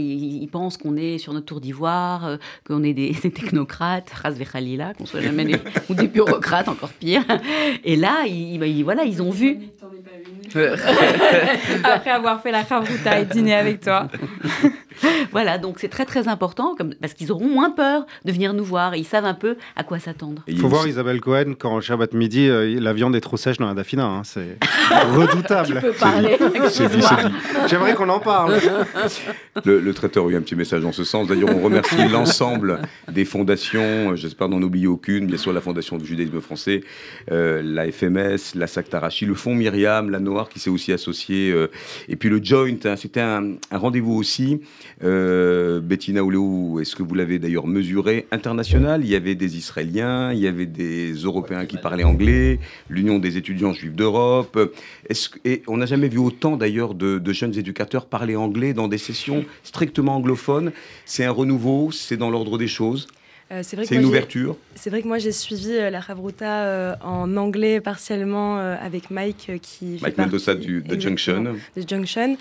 Ils, 0.00 0.48
pensent 0.48 0.76
qu'on 0.76 0.96
est 0.96 1.18
sur 1.18 1.32
notre 1.32 1.46
tour 1.46 1.60
d'ivoire, 1.60 2.26
euh, 2.26 2.36
qu'on 2.66 2.82
est 2.82 2.94
des, 2.94 3.12
technocrates, 3.20 4.12
Khalila, 4.52 4.94
qu'on 4.94 5.06
soit 5.06 5.20
jamais 5.20 5.44
des, 5.44 5.56
ou 5.88 5.94
des 5.94 6.08
bureaucrates, 6.08 6.68
encore 6.68 6.90
pire. 6.90 7.24
Et 7.84 7.96
là, 7.96 8.24
ils, 8.26 8.82
voilà, 8.82 9.04
ils 9.04 9.22
ont 9.22 9.30
vu. 9.30 9.58
Après 11.84 12.10
avoir 12.10 12.42
fait 12.42 12.50
la 12.50 12.64
chavruta 12.64 13.20
et 13.20 13.24
dîner 13.24 13.54
avec 13.54 13.80
toi. 13.80 14.08
voilà, 15.32 15.58
donc 15.58 15.78
c'est 15.78 15.88
très 15.88 16.04
très 16.04 16.28
important 16.28 16.74
comme, 16.76 16.94
parce 16.94 17.14
qu'ils 17.14 17.30
auront 17.32 17.48
moins 17.48 17.70
peur 17.70 18.06
de 18.24 18.32
venir 18.32 18.52
nous 18.52 18.64
voir. 18.64 18.96
ils 18.96 19.04
savent 19.04 19.24
un 19.24 19.34
peu 19.34 19.56
à 19.76 19.84
quoi 19.84 19.98
s'attendre. 19.98 20.42
Il 20.46 20.58
faut 20.58 20.68
voir 20.68 20.86
Isabelle 20.86 21.20
Cohen 21.20 21.54
quand 21.58 21.80
Shabbat 21.80 22.14
midi, 22.14 22.48
euh, 22.48 22.80
la 22.80 22.92
viande 22.92 23.14
est 23.16 23.20
trop 23.20 23.36
sèche 23.36 23.58
dans 23.58 23.66
la 23.66 23.74
dafina. 23.74 24.06
Hein, 24.06 24.22
c'est 24.24 24.58
redoutable. 25.12 25.74
tu 25.74 25.80
peux 25.80 25.92
parler. 25.92 26.36
J'aimerais 27.68 27.94
qu'on 27.94 28.08
en 28.08 28.20
parle. 28.20 28.58
Le, 29.64 29.89
traiteur 29.94 30.26
a 30.26 30.30
eu 30.30 30.36
un 30.36 30.40
petit 30.40 30.56
message 30.56 30.82
dans 30.82 30.92
ce 30.92 31.04
sens. 31.04 31.28
D'ailleurs, 31.28 31.50
on 31.54 31.60
remercie 31.60 32.08
l'ensemble 32.10 32.80
des 33.10 33.24
fondations. 33.24 34.16
J'espère 34.16 34.48
n'en 34.48 34.62
oublier 34.62 34.86
aucune. 34.86 35.26
Bien 35.26 35.36
sûr, 35.36 35.52
la 35.52 35.60
Fondation 35.60 35.98
du 35.98 36.06
judaïsme 36.06 36.40
français, 36.40 36.82
euh, 37.30 37.62
la 37.62 37.90
FMS, 37.90 38.54
la 38.54 38.66
Saktarachi, 38.66 39.26
le 39.26 39.34
Fonds 39.34 39.54
Myriam, 39.54 40.10
la 40.10 40.18
NOAH 40.18 40.30
Noir 40.30 40.48
qui 40.48 40.60
s'est 40.60 40.70
aussi 40.70 40.92
associé. 40.92 41.54
et 42.08 42.16
puis 42.16 42.28
le 42.28 42.42
Joint, 42.42 42.76
hein, 42.84 42.96
c'était 42.96 43.20
un, 43.20 43.54
rendez-vous 43.72 44.14
aussi. 44.14 44.60
Bettina 45.00 46.22
Oulou, 46.22 46.78
est-ce 46.80 46.94
que 46.94 47.02
vous 47.02 47.14
l'avez 47.14 47.38
d'ailleurs 47.38 47.66
mesuré 47.66 48.26
international? 48.30 49.02
Il 49.04 49.10
y 49.10 49.16
avait 49.16 49.34
des 49.34 49.56
Israéliens, 49.56 50.32
il 50.32 50.38
y 50.38 50.46
avait 50.46 50.66
des 50.66 51.12
Européens 51.12 51.66
qui 51.66 51.78
parlaient 51.78 52.04
anglais, 52.04 52.58
l'Union 52.88 53.18
des 53.18 53.36
étudiants 53.36 53.72
juifs 53.72 53.94
d'Europe. 53.94 54.58
Et 55.44 55.62
on 55.66 55.76
n'a 55.76 55.86
jamais 55.86 56.08
vu 56.08 56.18
autant 56.18 56.56
d'ailleurs 56.56 56.94
de, 56.94 57.18
de 57.18 57.32
jeunes 57.32 57.56
éducateurs 57.58 58.06
parler 58.06 58.36
anglais 58.36 58.72
dans 58.72 58.88
des 58.88 58.98
sessions 58.98 59.44
strictement 59.80 60.16
anglophones. 60.16 60.72
C'est 61.06 61.24
un 61.24 61.30
renouveau, 61.30 61.90
c'est 61.90 62.18
dans 62.18 62.28
l'ordre 62.28 62.58
des 62.58 62.68
choses. 62.68 63.08
Euh, 63.52 63.62
c'est 63.64 63.90
une 63.90 64.04
ouverture. 64.04 64.56
C'est 64.76 64.90
vrai 64.90 65.02
que 65.02 65.08
moi 65.08 65.18
j'ai 65.18 65.32
suivi 65.32 65.72
euh, 65.72 65.90
la 65.90 66.00
Favruta 66.02 66.62
euh, 66.62 66.94
en 67.02 67.36
anglais 67.36 67.80
partiellement 67.80 68.58
avec 68.58 69.10
Mike 69.10 69.52
qui. 69.60 69.98
Mike 70.00 70.18
Mendoza 70.18 70.54
du 70.54 70.82
The 70.82 71.00
Junction. 71.00 71.56
The 71.76 71.88
Junction. 71.88 72.36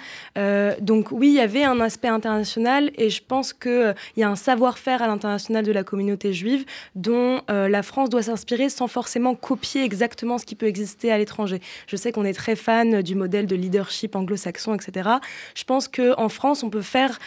donc 0.81 1.11
oui, 1.11 1.29
il 1.29 1.33
y 1.33 1.39
avait 1.39 1.63
un 1.63 1.79
aspect 1.79 2.07
international 2.07 2.91
et 2.95 3.09
je 3.09 3.21
pense 3.25 3.53
qu'il 3.53 3.95
il 4.15 4.19
y 4.19 4.23
a 4.23 4.29
un 4.29 4.35
savoir-faire 4.35 5.01
à 5.01 5.07
l'international 5.07 5.65
de 5.65 5.71
la 5.71 5.83
communauté 5.83 6.33
juive 6.33 6.65
dont 6.95 7.41
la 7.47 7.83
France 7.83 8.09
doit 8.09 8.23
s'inspirer 8.23 8.69
sans 8.69 8.87
forcément 8.87 9.35
copier 9.35 9.83
exactement 9.83 10.37
ce 10.37 10.45
qui 10.45 10.55
peut 10.55 10.67
exister 10.67 11.11
à 11.11 11.17
l'étranger. 11.17 11.59
Je 11.87 11.95
sais 11.95 12.11
qu'on 12.11 12.25
est 12.25 12.33
très 12.33 12.55
fan 12.55 13.01
du 13.01 13.15
modèle 13.15 13.47
de 13.47 13.55
leadership 13.55 14.15
anglo-saxon, 14.15 14.75
etc. 14.75 15.09
Je 15.55 15.63
pense 15.63 15.87
qu'en 15.87 16.29
France, 16.29 16.63
on 16.63 16.69
peut 16.69 16.81
faire 16.81 17.17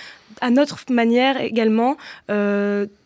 à 0.40 0.50
notre 0.50 0.80
manière 0.90 1.40
également 1.40 1.96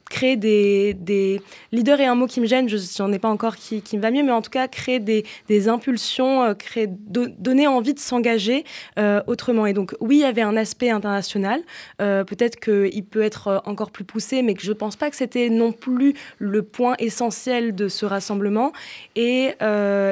créer 0.09 0.37
des, 0.37 0.95
des, 0.95 1.41
leaders 1.73 2.01
et 2.01 2.07
un 2.07 2.15
mot 2.15 2.27
qui 2.27 2.41
me 2.41 2.47
gêne, 2.47 2.69
je 2.69 2.77
n'en 3.03 3.13
ai 3.13 3.19
pas 3.19 3.29
encore 3.29 3.57
qui, 3.57 3.83
qui, 3.83 3.97
me 3.97 4.03
va 4.03 4.11
mieux, 4.11 4.23
mais 4.23 4.33
en 4.33 4.43
tout 4.43 4.51
cas 4.51 4.69
créer 4.69 5.01
des, 5.01 5.25
des 5.49 5.69
impulsions, 5.69 6.43
euh, 6.43 6.55
créer, 6.55 6.87
donner 6.89 7.67
envie 7.67 7.95
de 7.95 7.99
s'engager 7.99 8.65
euh, 8.99 9.21
autrement. 9.27 9.67
Et 9.67 9.73
donc 9.73 9.95
oui, 10.01 10.17
il 10.17 10.21
y 10.21 10.25
avait 10.25 10.43
un 10.43 10.57
aspect 10.57 10.91
international, 10.91 11.61
euh, 12.01 12.25
peut-être 12.25 12.61
qu'il 12.61 13.05
peut 13.05 13.23
être 13.23 13.63
encore 13.67 13.91
plus 13.91 14.05
poussé, 14.05 14.43
mais 14.43 14.55
que 14.55 14.63
je 14.63 14.69
ne 14.69 14.75
pense 14.75 14.97
pas 14.97 15.11
que 15.11 15.17
c'était 15.17 15.49
non 15.49 15.73
plus 15.73 16.15
le 16.39 16.63
point 16.63 16.95
essentiel 16.99 17.75
de 17.75 17.89
ce 17.89 18.07
rassemblement. 18.07 18.73
Et 19.17 19.51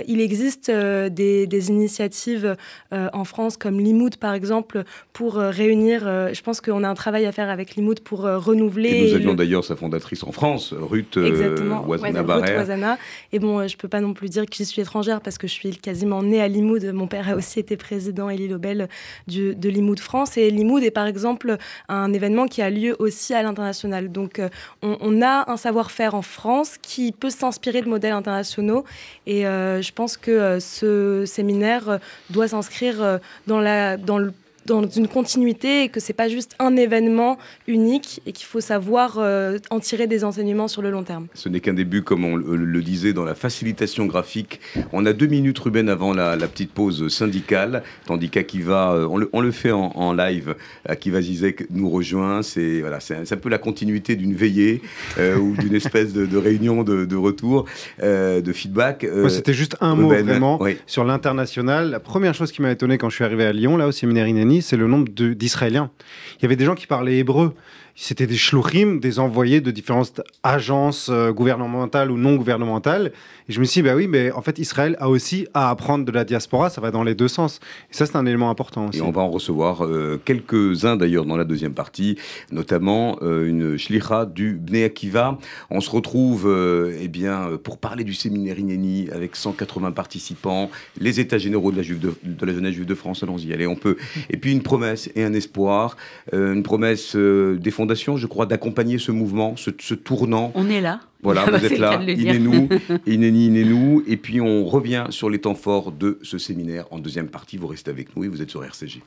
il 0.06 0.20
existe 0.20 0.70
des, 0.70 1.46
des, 1.46 1.68
initiatives 1.68 2.56
en 2.92 3.24
France 3.24 3.56
comme 3.56 3.80
Limoud 3.80 4.16
par 4.16 4.34
exemple 4.34 4.84
pour 5.12 5.34
réunir, 5.36 6.02
je 6.32 6.40
pense 6.42 6.60
qu'on 6.60 6.84
a 6.84 6.88
un 6.88 6.94
travail 6.94 7.26
à 7.26 7.32
faire 7.32 7.48
avec 7.48 7.76
Limoud 7.76 8.00
pour 8.00 8.20
renouveler. 8.22 8.90
Et 8.90 9.10
nous 9.10 9.14
avions 9.14 9.34
d'ailleurs 9.34 9.64
sa 9.64 9.76
fondatrice 9.84 10.24
en 10.24 10.32
France, 10.32 10.72
Ruth 10.72 11.18
euh, 11.18 11.58
Ouazana 11.86 12.96
Et 13.32 13.38
bon, 13.38 13.58
euh, 13.58 13.68
je 13.68 13.76
peux 13.76 13.86
pas 13.86 14.00
non 14.00 14.14
plus 14.14 14.30
dire 14.30 14.46
que 14.46 14.56
j'y 14.56 14.64
suis 14.64 14.80
étrangère 14.80 15.20
parce 15.20 15.36
que 15.36 15.46
je 15.46 15.52
suis 15.52 15.76
quasiment 15.76 16.22
née 16.22 16.40
à 16.40 16.48
Limoud. 16.48 16.90
Mon 16.94 17.06
père 17.06 17.28
a 17.28 17.34
aussi 17.34 17.60
été 17.60 17.76
président 17.76 18.30
Élie 18.30 18.48
Lobel 18.48 18.88
du, 19.26 19.54
de 19.54 19.68
Limoud 19.68 20.00
France. 20.00 20.38
Et 20.38 20.50
Limoud 20.50 20.82
est 20.82 20.90
par 20.90 21.06
exemple 21.06 21.58
un 21.90 22.14
événement 22.14 22.46
qui 22.46 22.62
a 22.62 22.70
lieu 22.70 22.96
aussi 22.98 23.34
à 23.34 23.42
l'international. 23.42 24.10
Donc 24.10 24.38
euh, 24.38 24.48
on, 24.80 25.20
a 25.20 25.50
un 25.50 25.58
savoir-faire 25.58 26.14
en 26.14 26.22
France 26.22 26.78
qui 26.80 27.12
peut 27.12 27.28
s'inspirer 27.28 27.82
de 27.82 27.88
modèles 27.88 28.12
internationaux. 28.12 28.84
Et 29.26 29.42
je 29.42 29.92
pense 29.92 30.16
que 30.16 30.58
ce 30.60 31.24
séminaire 31.26 31.98
doit 32.30 32.48
s'inscrire 32.48 33.20
dans, 33.46 33.60
la, 33.60 33.96
dans 33.96 34.18
le 34.18 34.32
dans 34.66 34.82
une 34.88 35.08
continuité 35.08 35.84
et 35.84 35.88
que 35.88 36.00
c'est 36.00 36.12
pas 36.12 36.28
juste 36.28 36.54
un 36.58 36.76
événement 36.76 37.38
unique 37.66 38.20
et 38.26 38.32
qu'il 38.32 38.46
faut 38.46 38.60
savoir 38.60 39.18
euh, 39.18 39.58
en 39.70 39.80
tirer 39.80 40.06
des 40.06 40.24
enseignements 40.24 40.68
sur 40.68 40.82
le 40.82 40.90
long 40.90 41.02
terme. 41.02 41.26
Ce 41.34 41.48
n'est 41.48 41.60
qu'un 41.60 41.74
début, 41.74 42.02
comme 42.02 42.24
on 42.24 42.36
le 42.36 42.82
disait, 42.82 43.12
dans 43.12 43.24
la 43.24 43.34
facilitation 43.34 44.06
graphique. 44.06 44.60
On 44.92 45.06
a 45.06 45.12
deux 45.12 45.26
minutes, 45.26 45.58
Ruben, 45.58 45.88
avant 45.88 46.12
la, 46.12 46.36
petite 46.44 46.72
pause 46.72 47.08
syndicale, 47.08 47.82
tandis 48.06 48.28
qu'Akiva, 48.28 48.92
euh, 48.92 49.06
on 49.08 49.16
le, 49.16 49.30
on 49.32 49.40
le 49.40 49.50
fait 49.50 49.72
en, 49.72 50.12
live, 50.12 50.54
Akiva 50.86 51.20
Zizek 51.20 51.66
nous 51.70 51.90
rejoint. 51.90 52.42
C'est 52.42 52.80
voilà, 52.80 53.00
c'est 53.00 53.32
un, 53.32 53.36
peu 53.36 53.48
la 53.48 53.58
continuité 53.58 54.14
d'une 54.16 54.34
veillée 54.34 54.82
euh, 55.18 55.36
ou 55.36 55.56
d'une 55.56 55.74
espèce 55.74 56.12
de, 56.12 56.36
réunion 56.36 56.84
de, 56.84 57.16
retour, 57.16 57.66
de 58.00 58.52
feedback. 58.52 59.06
C'était 59.28 59.54
juste 59.54 59.76
un 59.80 59.94
mot 59.94 60.08
vraiment 60.08 60.60
sur 60.86 61.04
l'international. 61.04 61.90
La 61.90 62.00
première 62.00 62.34
chose 62.34 62.52
qui 62.52 62.62
m'a 62.62 62.70
étonné 62.70 62.98
quand 62.98 63.08
je 63.08 63.16
suis 63.16 63.24
arrivé 63.24 63.44
à 63.44 63.52
Lyon, 63.52 63.76
là 63.76 63.86
au 63.86 63.92
séminaire 63.92 64.28
Inani, 64.28 64.53
c'est 64.60 64.76
le 64.76 64.86
nombre 64.86 65.08
d'Israéliens. 65.08 65.90
Il 66.38 66.42
y 66.42 66.44
avait 66.46 66.56
des 66.56 66.64
gens 66.64 66.74
qui 66.74 66.86
parlaient 66.86 67.18
hébreu 67.18 67.54
c'était 67.96 68.26
des 68.26 68.36
shluchim, 68.36 68.98
des 68.98 69.20
envoyés 69.20 69.60
de 69.60 69.70
différentes 69.70 70.20
agences 70.42 71.08
euh, 71.10 71.32
gouvernementales 71.32 72.10
ou 72.10 72.16
non 72.16 72.34
gouvernementales. 72.34 73.12
Et 73.48 73.52
je 73.52 73.60
me 73.60 73.64
suis 73.64 73.82
dit, 73.82 73.88
bah 73.88 73.94
oui, 73.94 74.06
mais 74.08 74.32
en 74.32 74.40
fait, 74.40 74.58
Israël 74.58 74.96
a 74.98 75.10
aussi 75.10 75.46
à 75.52 75.68
apprendre 75.68 76.06
de 76.06 76.12
la 76.12 76.24
diaspora, 76.24 76.70
ça 76.70 76.80
va 76.80 76.90
dans 76.90 77.02
les 77.02 77.14
deux 77.14 77.28
sens. 77.28 77.60
Et 77.90 77.94
ça, 77.94 78.06
c'est 78.06 78.16
un 78.16 78.24
élément 78.24 78.48
important 78.48 78.88
aussi. 78.88 78.98
Et 78.98 79.02
on 79.02 79.10
va 79.10 79.20
en 79.20 79.28
recevoir 79.28 79.84
euh, 79.84 80.18
quelques-uns 80.24 80.96
d'ailleurs 80.96 81.26
dans 81.26 81.36
la 81.36 81.44
deuxième 81.44 81.74
partie, 81.74 82.16
notamment 82.52 83.18
euh, 83.20 83.46
une 83.46 83.76
shlicha 83.76 84.24
du 84.24 84.54
Bnei 84.54 84.84
Akiva. 84.84 85.38
On 85.70 85.80
se 85.80 85.90
retrouve 85.90 86.50
eh 86.98 87.08
bien, 87.08 87.58
pour 87.62 87.78
parler 87.78 88.04
du 88.04 88.14
séminaire 88.14 88.58
Ineni 88.58 89.08
avec 89.10 89.36
180 89.36 89.92
participants, 89.92 90.70
les 90.98 91.20
états 91.20 91.38
généraux 91.38 91.70
de 91.70 91.76
la, 91.76 91.82
Juve 91.82 91.98
de, 91.98 92.14
de 92.24 92.46
la 92.46 92.52
jeunesse 92.54 92.74
juive 92.74 92.86
de 92.86 92.94
France, 92.94 93.22
allons-y, 93.22 93.52
allez, 93.52 93.66
on 93.66 93.76
peut. 93.76 93.96
Et 94.30 94.38
puis 94.38 94.52
une 94.52 94.62
promesse 94.62 95.10
et 95.14 95.22
un 95.22 95.34
espoir, 95.34 95.96
une 96.32 96.62
promesse 96.62 97.14
des 97.14 97.70
je 97.70 98.26
crois, 98.26 98.46
d'accompagner 98.46 98.98
ce 98.98 99.12
mouvement, 99.12 99.54
ce, 99.56 99.94
tournant. 99.94 100.52
On 100.54 100.68
est 100.70 100.80
là. 100.80 101.00
Voilà, 101.24 101.46
vous 101.46 101.64
êtes 101.64 101.78
là, 101.78 102.00
Inénou, 102.06 102.68
Inéni, 103.06 103.46
Inénou. 103.46 104.02
Et 104.06 104.16
puis 104.16 104.40
on 104.40 104.66
revient 104.66 105.06
sur 105.10 105.30
les 105.30 105.40
temps 105.40 105.54
forts 105.54 105.90
de 105.90 106.18
ce 106.22 106.38
séminaire 106.38 106.86
en 106.90 106.98
deuxième 106.98 107.28
partie. 107.28 107.56
Vous 107.56 107.66
restez 107.66 107.90
avec 107.90 108.14
nous 108.14 108.24
et 108.24 108.28
vous 108.28 108.42
êtes 108.42 108.50
sur 108.50 108.62
RCG. 108.62 109.02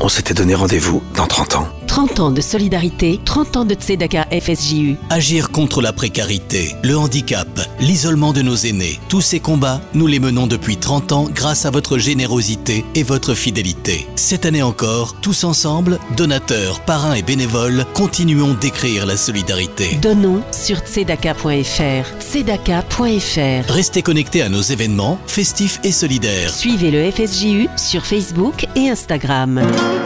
On 0.00 0.08
s'était 0.08 0.34
donné 0.34 0.54
rendez-vous 0.54 1.02
dans 1.16 1.26
30 1.26 1.56
ans. 1.56 1.68
30 1.88 2.20
ans 2.20 2.30
de 2.30 2.40
solidarité, 2.40 3.18
30 3.24 3.56
ans 3.56 3.64
de 3.64 3.74
Tzedaka 3.74 4.28
FSJU. 4.30 4.96
Agir 5.10 5.50
contre 5.50 5.82
la 5.82 5.92
précarité, 5.92 6.76
le 6.84 6.96
handicap, 6.96 7.48
l'isolement 7.80 8.32
de 8.32 8.42
nos 8.42 8.54
aînés. 8.54 9.00
Tous 9.08 9.20
ces 9.22 9.40
combats, 9.40 9.80
nous 9.94 10.06
les 10.06 10.20
menons 10.20 10.46
depuis 10.46 10.76
30 10.76 11.12
ans 11.12 11.28
grâce 11.34 11.66
à 11.66 11.70
votre 11.70 11.98
générosité 11.98 12.84
et 12.94 13.02
votre 13.02 13.34
fidélité. 13.34 14.06
Cette 14.14 14.46
année 14.46 14.62
encore, 14.62 15.16
tous 15.20 15.42
ensemble, 15.42 15.98
donateurs, 16.16 16.80
parrains 16.80 17.14
et 17.14 17.22
bénévoles, 17.22 17.84
continuons 17.94 18.54
d'écrire 18.54 19.04
la 19.06 19.16
solidarité. 19.16 19.98
Donnons 20.00 20.42
sur 20.52 20.78
tzedaka.fr. 20.78 22.20
Tzedaka.fr. 22.20 23.72
Restez 23.72 24.02
connectés 24.02 24.42
à 24.42 24.48
nos 24.48 24.62
événements, 24.62 25.18
festifs 25.26 25.80
et 25.82 25.92
solidaires. 25.92 26.50
Suivez 26.50 26.92
le 26.92 27.10
FSJU 27.10 27.68
sur 27.76 28.06
Facebook 28.06 28.66
et 28.76 28.88
Instagram. 28.90 29.60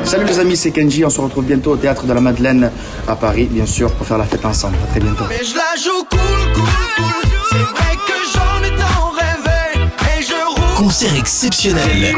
Salut 0.05 0.25
les 0.27 0.39
amis, 0.41 0.57
c'est 0.57 0.71
Kenji. 0.71 1.05
On 1.05 1.11
se 1.11 1.21
retrouve 1.21 1.45
bientôt 1.45 1.73
au 1.73 1.77
théâtre 1.77 2.05
de 2.05 2.13
la 2.13 2.21
Madeleine 2.21 2.71
à 3.09 3.17
Paris, 3.17 3.49
bien 3.51 3.67
sûr, 3.67 3.91
pour 3.93 4.07
faire 4.07 4.19
la 4.19 4.25
fête 4.25 4.45
ensemble. 4.45 4.77
À 4.85 4.87
très 4.91 5.01
bientôt. 5.01 5.25
Mais 5.29 5.41
je 5.45 5.55
la 5.55 5.75
joue 5.83 6.05
cool, 6.11 6.53
cool, 6.55 6.65
cool. 6.97 7.31
C'est 7.51 7.57
vrai 7.57 7.97
que 8.07 8.13
j'en 8.35 8.63
ai 8.67 8.71
tant 8.77 9.11
rêvé. 9.11 9.89
Et 10.19 10.23
je 10.23 10.35
roule. 10.35 10.77
Concert 10.77 11.17
exceptionnel. 11.17 12.15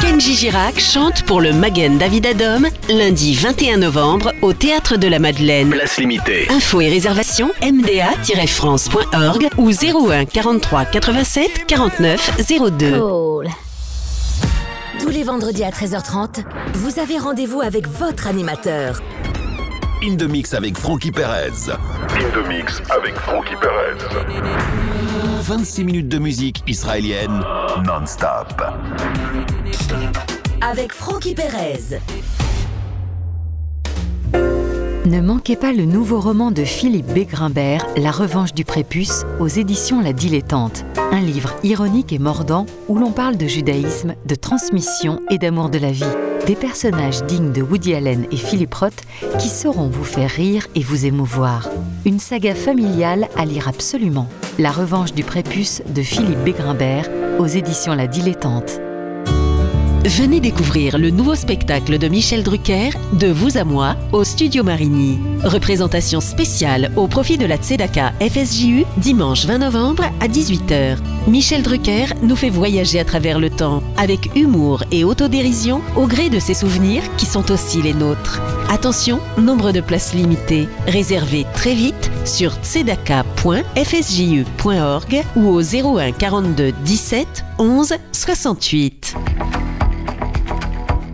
Kenji 0.00 0.34
Girac 0.34 0.78
chante 0.78 1.22
pour 1.22 1.40
le 1.40 1.52
Magen 1.52 1.96
David 1.98 2.26
Adom 2.26 2.66
lundi 2.88 3.34
21 3.34 3.78
novembre 3.78 4.32
au 4.42 4.52
Théâtre 4.52 4.96
de 4.96 5.08
la 5.08 5.18
Madeleine. 5.18 5.70
Place 5.70 5.96
limitée. 5.98 6.46
Infos 6.50 6.80
et 6.80 6.88
réservations 6.90 7.50
mda-france.org 7.62 9.48
ou 9.56 9.70
01 9.70 10.26
43 10.26 10.84
87 10.84 11.66
49 11.66 12.30
02. 12.78 12.98
Cool. 12.98 13.48
Tous 15.02 15.08
les 15.08 15.24
vendredis 15.24 15.64
à 15.64 15.70
13h30, 15.70 16.44
vous 16.74 17.00
avez 17.00 17.18
rendez-vous 17.18 17.60
avec 17.60 17.88
votre 17.88 18.28
animateur. 18.28 19.02
In 20.04 20.14
the 20.14 20.22
Mix 20.22 20.54
avec 20.54 20.78
Frankie 20.78 21.10
Perez. 21.10 21.50
In 21.70 22.30
the 22.40 22.48
Mix 22.48 22.80
avec 22.88 23.16
Frankie 23.16 23.56
Perez. 23.60 23.98
26 25.40 25.84
minutes 25.84 26.08
de 26.08 26.18
musique 26.18 26.62
israélienne 26.68 27.42
non-stop. 27.84 28.62
Avec 30.60 30.92
Frankie 30.92 31.34
Perez. 31.34 31.98
Ne 35.04 35.20
manquez 35.20 35.56
pas 35.56 35.72
le 35.72 35.84
nouveau 35.84 36.20
roman 36.20 36.52
de 36.52 36.62
Philippe 36.62 37.12
Bégrimbert, 37.12 37.84
La 37.96 38.12
revanche 38.12 38.54
du 38.54 38.64
prépuce, 38.64 39.24
aux 39.40 39.48
éditions 39.48 40.00
La 40.00 40.12
Dilettante. 40.12 40.84
Un 41.14 41.20
livre 41.20 41.54
ironique 41.62 42.10
et 42.14 42.18
mordant 42.18 42.64
où 42.88 42.98
l'on 42.98 43.12
parle 43.12 43.36
de 43.36 43.46
judaïsme, 43.46 44.14
de 44.24 44.34
transmission 44.34 45.20
et 45.28 45.36
d'amour 45.36 45.68
de 45.68 45.76
la 45.76 45.92
vie. 45.92 46.06
Des 46.46 46.56
personnages 46.56 47.22
dignes 47.24 47.52
de 47.52 47.60
Woody 47.60 47.92
Allen 47.92 48.26
et 48.30 48.36
Philippe 48.38 48.72
Roth 48.72 49.02
qui 49.38 49.48
sauront 49.48 49.88
vous 49.88 50.04
faire 50.04 50.30
rire 50.30 50.68
et 50.74 50.80
vous 50.80 51.04
émouvoir. 51.04 51.68
Une 52.06 52.18
saga 52.18 52.54
familiale 52.54 53.28
à 53.36 53.44
lire 53.44 53.68
absolument. 53.68 54.26
La 54.58 54.70
revanche 54.70 55.12
du 55.12 55.22
prépuce 55.22 55.82
de 55.94 56.00
Philippe 56.00 56.42
Bégrimbert 56.44 57.10
aux 57.38 57.46
éditions 57.46 57.94
La 57.94 58.06
Dilettante. 58.06 58.80
Venez 60.04 60.40
découvrir 60.40 60.98
le 60.98 61.10
nouveau 61.10 61.36
spectacle 61.36 61.96
de 61.96 62.08
Michel 62.08 62.42
Drucker, 62.42 62.90
De 63.12 63.28
vous 63.28 63.56
à 63.56 63.62
moi, 63.62 63.94
au 64.10 64.24
Studio 64.24 64.64
Marigny. 64.64 65.16
Représentation 65.44 66.20
spéciale 66.20 66.90
au 66.96 67.06
profit 67.06 67.38
de 67.38 67.46
la 67.46 67.56
Tzedaka 67.56 68.12
FSJU, 68.20 68.84
dimanche 68.96 69.46
20 69.46 69.58
novembre 69.58 70.02
à 70.20 70.26
18h. 70.26 70.96
Michel 71.28 71.62
Drucker 71.62 72.06
nous 72.20 72.34
fait 72.34 72.50
voyager 72.50 72.98
à 72.98 73.04
travers 73.04 73.38
le 73.38 73.48
temps, 73.48 73.80
avec 73.96 74.28
humour 74.34 74.82
et 74.90 75.04
autodérision, 75.04 75.80
au 75.94 76.08
gré 76.08 76.30
de 76.30 76.40
ses 76.40 76.54
souvenirs 76.54 77.04
qui 77.16 77.26
sont 77.26 77.52
aussi 77.52 77.80
les 77.80 77.94
nôtres. 77.94 78.42
Attention, 78.70 79.20
nombre 79.38 79.70
de 79.70 79.80
places 79.80 80.14
limitées. 80.14 80.66
Réservez 80.88 81.46
très 81.54 81.74
vite 81.74 82.10
sur 82.24 82.54
tzedaka.fsju.org 82.54 85.24
ou 85.36 85.46
au 85.46 85.62
01 85.62 86.10
42 86.10 86.72
17 86.84 87.44
11 87.60 87.94
68. 88.10 89.14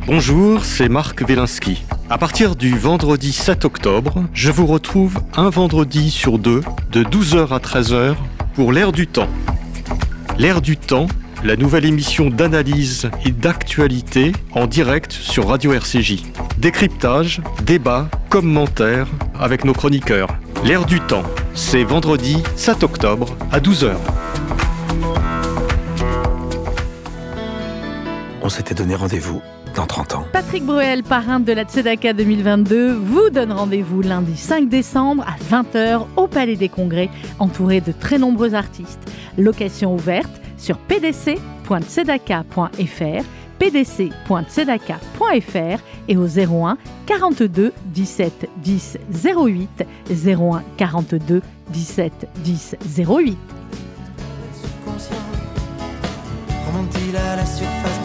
Bonjour, 0.09 0.65
c'est 0.65 0.89
Marc 0.89 1.21
Wielinski. 1.21 1.85
À 2.09 2.17
partir 2.17 2.57
du 2.57 2.79
vendredi 2.79 3.31
7 3.31 3.67
octobre, 3.67 4.25
je 4.33 4.51
vous 4.51 4.65
retrouve 4.65 5.21
un 5.37 5.51
vendredi 5.51 6.11
sur 6.11 6.39
deux, 6.39 6.63
de 6.93 7.05
12h 7.05 7.53
à 7.53 7.59
13h, 7.59 8.15
pour 8.55 8.73
l'ère 8.73 8.91
du 8.91 9.07
temps. 9.07 9.29
L'ère 10.39 10.63
du 10.63 10.79
temps, 10.79 11.09
la 11.45 11.57
nouvelle 11.57 11.85
émission 11.85 12.31
d'analyse 12.31 13.11
et 13.27 13.33
d'actualité 13.33 14.33
en 14.53 14.67
direct 14.67 15.13
sur 15.13 15.49
Radio 15.49 15.75
RCJ. 15.75 16.23
Décryptage, 16.57 17.43
débat, 17.67 18.09
commentaires 18.31 19.09
avec 19.39 19.67
nos 19.67 19.75
chroniqueurs. 19.75 20.31
L'ère 20.65 20.87
du 20.87 21.01
temps, 21.01 21.25
c'est 21.53 21.85
vendredi 21.85 22.43
7 22.57 22.83
octobre 22.83 23.37
à 23.53 23.61
12h. 23.61 23.93
On 28.41 28.49
s'était 28.49 28.75
donné 28.75 28.95
rendez-vous 28.95 29.43
dans 29.79 29.87
30 29.87 30.15
ans. 30.17 30.25
Patrick 30.33 30.65
Bruel, 30.65 31.05
parrain 31.05 31.39
de 31.39 31.53
la 31.53 31.63
Tzedaka 31.63 32.13
2022, 32.13 32.95
vous 32.95 33.31
donne 33.31 33.53
rendez-vous 33.53 34.03
lundi 34.03 34.37
5 34.37 34.69
décembre 34.69 35.25
à 35.25 35.37
20h 35.55 36.01
au 36.17 36.27
Palais 36.27 36.57
des 36.57 36.69
Congrès, 36.69 37.09
entouré 37.39 37.81
de 37.81 37.93
très 37.93 38.19
nombreux 38.19 38.55
artistes. 38.55 38.99
Location 39.37 39.95
ouverte 39.95 40.33
sur 40.57 40.79
pdc.tzedaka.fr 40.79 43.25
pdc.tzedaka.fr 43.61 45.83
et 46.09 46.17
au 46.17 46.27
01 46.27 46.77
42 47.07 47.73
17 47.87 48.51
10 48.57 48.99
08 49.37 49.85
01 50.11 50.65
42 50.77 51.41
17 51.71 52.29
10 52.37 52.77
08. 52.97 53.39
Remonte-t-il 56.67 57.17
à 57.17 57.37
la 57.37 57.47
surface 57.47 57.98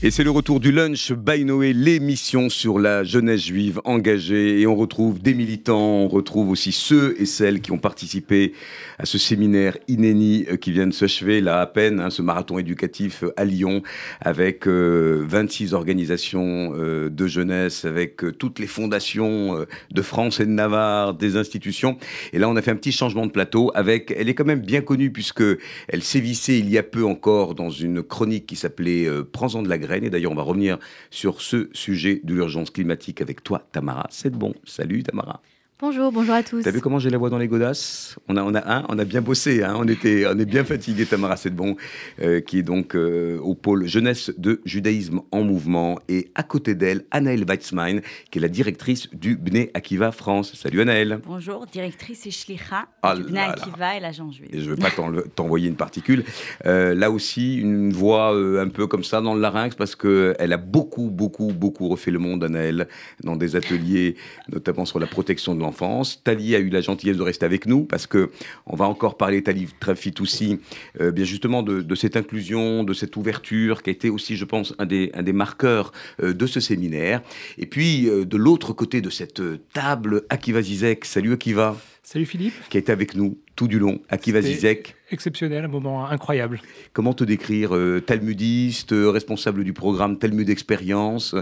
Et 0.00 0.12
c'est 0.12 0.22
le 0.22 0.30
retour 0.30 0.60
du 0.60 0.70
lunch 0.70 1.10
by 1.10 1.44
Noé, 1.44 1.72
l'émission 1.72 2.50
sur 2.50 2.78
la 2.78 3.02
jeunesse 3.02 3.46
juive 3.46 3.80
engagée. 3.84 4.60
Et 4.60 4.66
on 4.68 4.76
retrouve 4.76 5.20
des 5.20 5.34
militants, 5.34 6.04
on 6.04 6.06
retrouve 6.06 6.50
aussi 6.50 6.70
ceux 6.70 7.20
et 7.20 7.26
celles 7.26 7.60
qui 7.60 7.72
ont 7.72 7.78
participé 7.78 8.52
à 9.00 9.06
ce 9.06 9.18
séminaire 9.18 9.76
inéni 9.88 10.46
euh, 10.52 10.56
qui 10.56 10.70
vient 10.70 10.86
de 10.86 10.92
s'achever 10.92 11.40
là 11.40 11.60
à 11.60 11.66
peine, 11.66 11.98
hein, 11.98 12.10
ce 12.10 12.22
marathon 12.22 12.60
éducatif 12.60 13.24
euh, 13.24 13.32
à 13.36 13.44
Lyon, 13.44 13.82
avec 14.20 14.68
26 14.68 15.72
euh, 15.72 15.76
organisations 15.76 16.70
de 16.70 17.26
jeunesse, 17.26 17.84
avec 17.84 18.22
toutes 18.38 18.60
les 18.60 18.68
fondations 18.68 19.66
de 19.90 20.02
France 20.02 20.38
et 20.38 20.46
de 20.46 20.50
Navarre, 20.50 21.14
des 21.14 21.36
institutions. 21.36 21.98
Et 22.32 22.38
là, 22.38 22.48
on 22.48 22.54
a 22.54 22.62
fait 22.62 22.70
un 22.70 22.76
petit 22.76 22.92
changement 22.92 23.26
de 23.26 23.32
plateau 23.32 23.72
avec, 23.74 24.14
elle 24.16 24.28
est 24.28 24.34
quand 24.34 24.44
même 24.44 24.60
bien 24.60 24.80
connue 24.80 25.10
puisque 25.10 25.42
elle 25.88 26.04
sévissait 26.04 26.60
il 26.60 26.70
y 26.70 26.78
a 26.78 26.84
peu 26.84 27.04
encore 27.04 27.56
dans 27.56 27.70
une 27.70 28.04
chronique 28.04 28.46
qui 28.46 28.54
s'appelait 28.54 29.08
Prends-en 29.32 29.62
de 29.62 29.68
la 29.68 29.78
Et 29.96 30.10
d'ailleurs, 30.10 30.32
on 30.32 30.36
va 30.36 30.42
revenir 30.42 30.78
sur 31.10 31.40
ce 31.40 31.68
sujet 31.72 32.20
de 32.22 32.34
l'urgence 32.34 32.70
climatique 32.70 33.20
avec 33.20 33.42
toi, 33.42 33.66
Tamara. 33.72 34.06
C'est 34.10 34.32
bon. 34.32 34.54
Salut, 34.64 35.02
Tamara. 35.02 35.40
Bonjour, 35.80 36.10
bonjour 36.10 36.34
à 36.34 36.42
tous. 36.42 36.62
T'as 36.62 36.72
vu 36.72 36.80
comment 36.80 36.98
j'ai 36.98 37.08
la 37.08 37.18
voix 37.18 37.30
dans 37.30 37.38
les 37.38 37.46
godasses? 37.46 38.18
On 38.26 38.36
a, 38.36 38.42
on, 38.42 38.52
a, 38.52 38.62
hein, 38.68 38.84
on 38.88 38.98
a 38.98 39.04
bien 39.04 39.20
bossé, 39.20 39.62
hein, 39.62 39.76
on, 39.78 39.86
était, 39.86 40.26
on 40.26 40.36
est 40.36 40.44
bien 40.44 40.64
fatigué, 40.64 41.06
Tamara 41.06 41.36
Sedbon, 41.36 41.76
euh, 42.20 42.40
qui 42.40 42.58
est 42.58 42.62
donc 42.64 42.96
euh, 42.96 43.38
au 43.38 43.54
pôle 43.54 43.86
jeunesse 43.86 44.32
de 44.36 44.60
judaïsme 44.64 45.20
en 45.30 45.44
mouvement. 45.44 46.00
Et 46.08 46.32
à 46.34 46.42
côté 46.42 46.74
d'elle, 46.74 47.04
Anaëlle 47.12 47.44
Weizmann, 47.44 48.00
qui 48.32 48.38
est 48.38 48.42
la 48.42 48.48
directrice 48.48 49.08
du 49.10 49.36
Bnei 49.36 49.70
Akiva 49.72 50.10
France. 50.10 50.52
Salut 50.56 50.80
Anaëlle. 50.80 51.20
Bonjour, 51.24 51.64
directrice 51.66 52.26
et 52.26 52.32
shlicha 52.32 52.88
ah 53.02 53.14
du 53.14 53.22
Bnei 53.22 53.42
Akiva 53.42 53.96
et 53.96 54.00
l'agent 54.00 54.32
juif. 54.32 54.48
Et 54.52 54.58
je 54.58 54.64
ne 54.64 54.70
veux 54.70 54.76
pas 54.76 54.90
t'envoyer 55.36 55.68
une 55.68 55.76
particule. 55.76 56.24
Euh, 56.66 56.92
là 56.92 57.12
aussi, 57.12 57.56
une 57.56 57.92
voix 57.92 58.34
un 58.34 58.68
peu 58.68 58.88
comme 58.88 59.04
ça 59.04 59.20
dans 59.20 59.34
le 59.34 59.40
larynx, 59.40 59.76
parce 59.76 59.94
qu'elle 59.94 60.52
a 60.52 60.56
beaucoup, 60.56 61.08
beaucoup, 61.08 61.52
beaucoup 61.52 61.86
refait 61.86 62.10
le 62.10 62.18
monde, 62.18 62.42
Anaëlle, 62.42 62.88
dans 63.22 63.36
des 63.36 63.54
ateliers, 63.54 64.16
notamment 64.52 64.84
sur 64.84 64.98
la 64.98 65.06
protection 65.06 65.54
de 65.54 65.67
enfance. 65.68 66.22
Tali 66.24 66.54
a 66.54 66.58
eu 66.58 66.68
la 66.68 66.80
gentillesse 66.80 67.16
de 67.16 67.22
rester 67.22 67.46
avec 67.46 67.66
nous 67.66 67.84
parce 67.84 68.06
que 68.06 68.30
on 68.66 68.76
va 68.76 68.86
encore 68.86 69.16
parler, 69.16 69.42
Tali 69.42 69.68
très 69.78 69.94
vite 69.94 70.20
aussi, 70.20 70.58
euh, 71.00 71.10
bien 71.12 71.24
justement 71.24 71.62
de, 71.62 71.94
cette 71.94 72.16
inclusion, 72.16 72.84
de 72.84 72.92
cette 72.92 73.16
ouverture 73.16 73.82
qui 73.82 73.90
a 73.90 73.92
été 73.92 74.10
aussi, 74.10 74.36
je 74.36 74.44
pense, 74.44 74.74
un 74.78 74.86
des, 74.86 75.10
un 75.14 75.22
des 75.22 75.32
marqueurs 75.32 75.92
euh, 76.22 76.32
de 76.32 76.46
ce 76.46 76.60
séminaire. 76.60 77.22
Et 77.58 77.66
puis, 77.66 78.08
euh, 78.08 78.24
de 78.24 78.36
l'autre 78.36 78.72
côté 78.72 79.00
de 79.00 79.10
cette 79.10 79.42
table, 79.72 80.22
Akiva 80.28 80.62
Zizek. 80.62 81.04
Salut 81.04 81.32
Akiva. 81.32 81.76
Salut 82.02 82.26
Philippe. 82.26 82.54
Qui 82.70 82.78
est 82.78 82.90
avec 82.90 83.14
nous 83.14 83.38
tout 83.54 83.68
du 83.68 83.78
long. 83.78 84.00
Akiva 84.08 84.40
Zizek. 84.40 84.97
Exceptionnel, 85.10 85.64
un 85.64 85.68
moment 85.68 86.06
incroyable. 86.06 86.60
Comment 86.92 87.14
te 87.14 87.24
décrire 87.24 87.74
Talmudiste, 88.04 88.92
responsable 88.92 89.64
du 89.64 89.72
programme 89.72 90.18
Talmud 90.18 90.50
Expérience, 90.50 91.34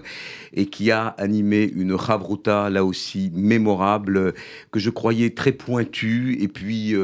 et 0.55 0.67
qui 0.67 0.93
a 0.93 1.09
animé 1.19 1.65
une 1.75 1.99
Chavruta, 1.99 2.71
là 2.71 2.85
aussi 2.85 3.33
mémorable, 3.35 4.35
que 4.71 4.79
je 4.79 4.91
croyais 4.91 5.31
très 5.31 5.51
pointue, 5.51 6.39
et 6.41 6.47
puis, 6.47 6.95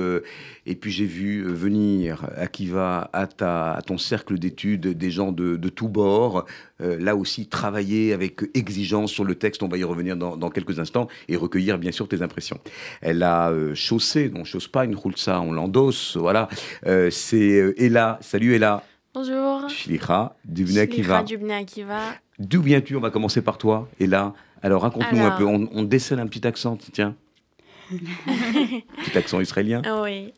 puis 0.81 0.91
j'ai 0.93 1.05
vu 1.05 1.43
venir 1.43 2.27
Akiva 2.37 3.11
à, 3.13 3.27
ta, 3.27 3.73
à 3.73 3.83
ton 3.83 3.99
cercle 3.99 4.39
d'études 4.39 4.87
des 4.87 5.11
gens 5.11 5.33
de, 5.33 5.57
de 5.57 5.69
tous 5.69 5.89
bords, 5.89 6.47
là 6.79 7.17
aussi 7.17 7.47
travailler 7.47 8.13
avec 8.13 8.41
exigence 8.55 9.11
sur 9.11 9.25
le 9.25 9.35
texte, 9.35 9.65
on 9.65 9.69
va 9.69 9.79
y 9.79 9.85
revenir 9.85 10.17
dans, 10.17 10.51
quelques 10.51 10.79
instants, 10.79 11.09
et 11.29 11.37
recueillir 11.37 11.79
bien 11.79 11.91
sûr 11.91 12.07
tes 12.07 12.23
impressions. 12.23 12.61
Elle 13.01 13.25
a 13.25 13.53
chaussé, 13.75 14.31
non, 14.31 14.45
chausse 14.45 14.69
pas 14.69 14.85
une 14.85 14.97
ça, 15.17 15.41
on 15.41 15.53
l'endosse, 15.53 16.17
voilà. 16.17 16.49
Euh, 16.87 17.11
c'est 17.11 17.37
euh, 17.37 17.75
Ella. 17.79 18.19
Salut 18.21 18.55
Ella. 18.55 18.83
Bonjour. 19.15 19.69
Shlicha, 19.69 20.37
du 20.45 20.79
Akiva. 20.79 21.25
D'où 22.39 22.63
viens-tu? 22.63 22.97
On 22.97 23.01
va 23.01 23.11
commencer 23.11 23.43
par 23.43 23.59
toi, 23.59 23.89
Ella. 24.01 24.33
Alors 24.63 24.83
raconte-nous 24.83 25.23
un 25.23 25.33
peu, 25.33 25.45
on, 25.45 25.69
on, 25.73 25.83
décèle 25.83 26.21
un 26.21 26.27
petit 26.27 26.47
accent, 26.47 26.77
tiens. 26.93 27.15
petit 27.91 29.19
accent 29.19 29.41
israélien. 29.41 29.83
Oui. 30.03 30.33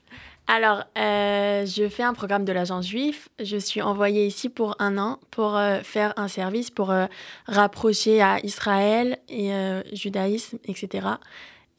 Alors, 0.47 0.85
euh, 0.99 1.65
je 1.65 1.89
fais 1.89 2.03
un 2.03 2.13
programme 2.13 2.45
de 2.45 2.53
l'agence 2.53 2.89
juif. 2.89 3.29
Je 3.43 3.57
suis 3.57 3.81
envoyée 3.81 4.27
ici 4.27 4.49
pour 4.49 4.77
un 4.79 4.99
an 4.99 5.19
pour 5.31 5.59
faire 5.83 6.13
un 6.17 6.29
service, 6.29 6.71
pour 6.71 6.93
rapprocher 7.47 8.21
à 8.21 8.45
Israël 8.45 9.19
et 9.29 9.53
judaïsme, 9.93 10.59
etc. 10.67 11.07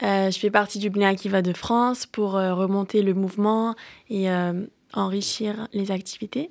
Euh, 0.04 0.30
je 0.30 0.38
fais 0.40 0.50
partie 0.50 0.80
du 0.80 0.90
Bnei 0.90 1.06
Akiva 1.06 1.42
de 1.42 1.54
France 1.54 2.06
pour 2.06 2.36
euh, 2.36 2.54
remonter 2.54 3.02
le 3.02 3.14
mouvement 3.14 3.76
et 4.10 4.30
euh, 4.30 4.66
enrichir 4.94 5.68
les 5.74 5.92
activités. 5.92 6.50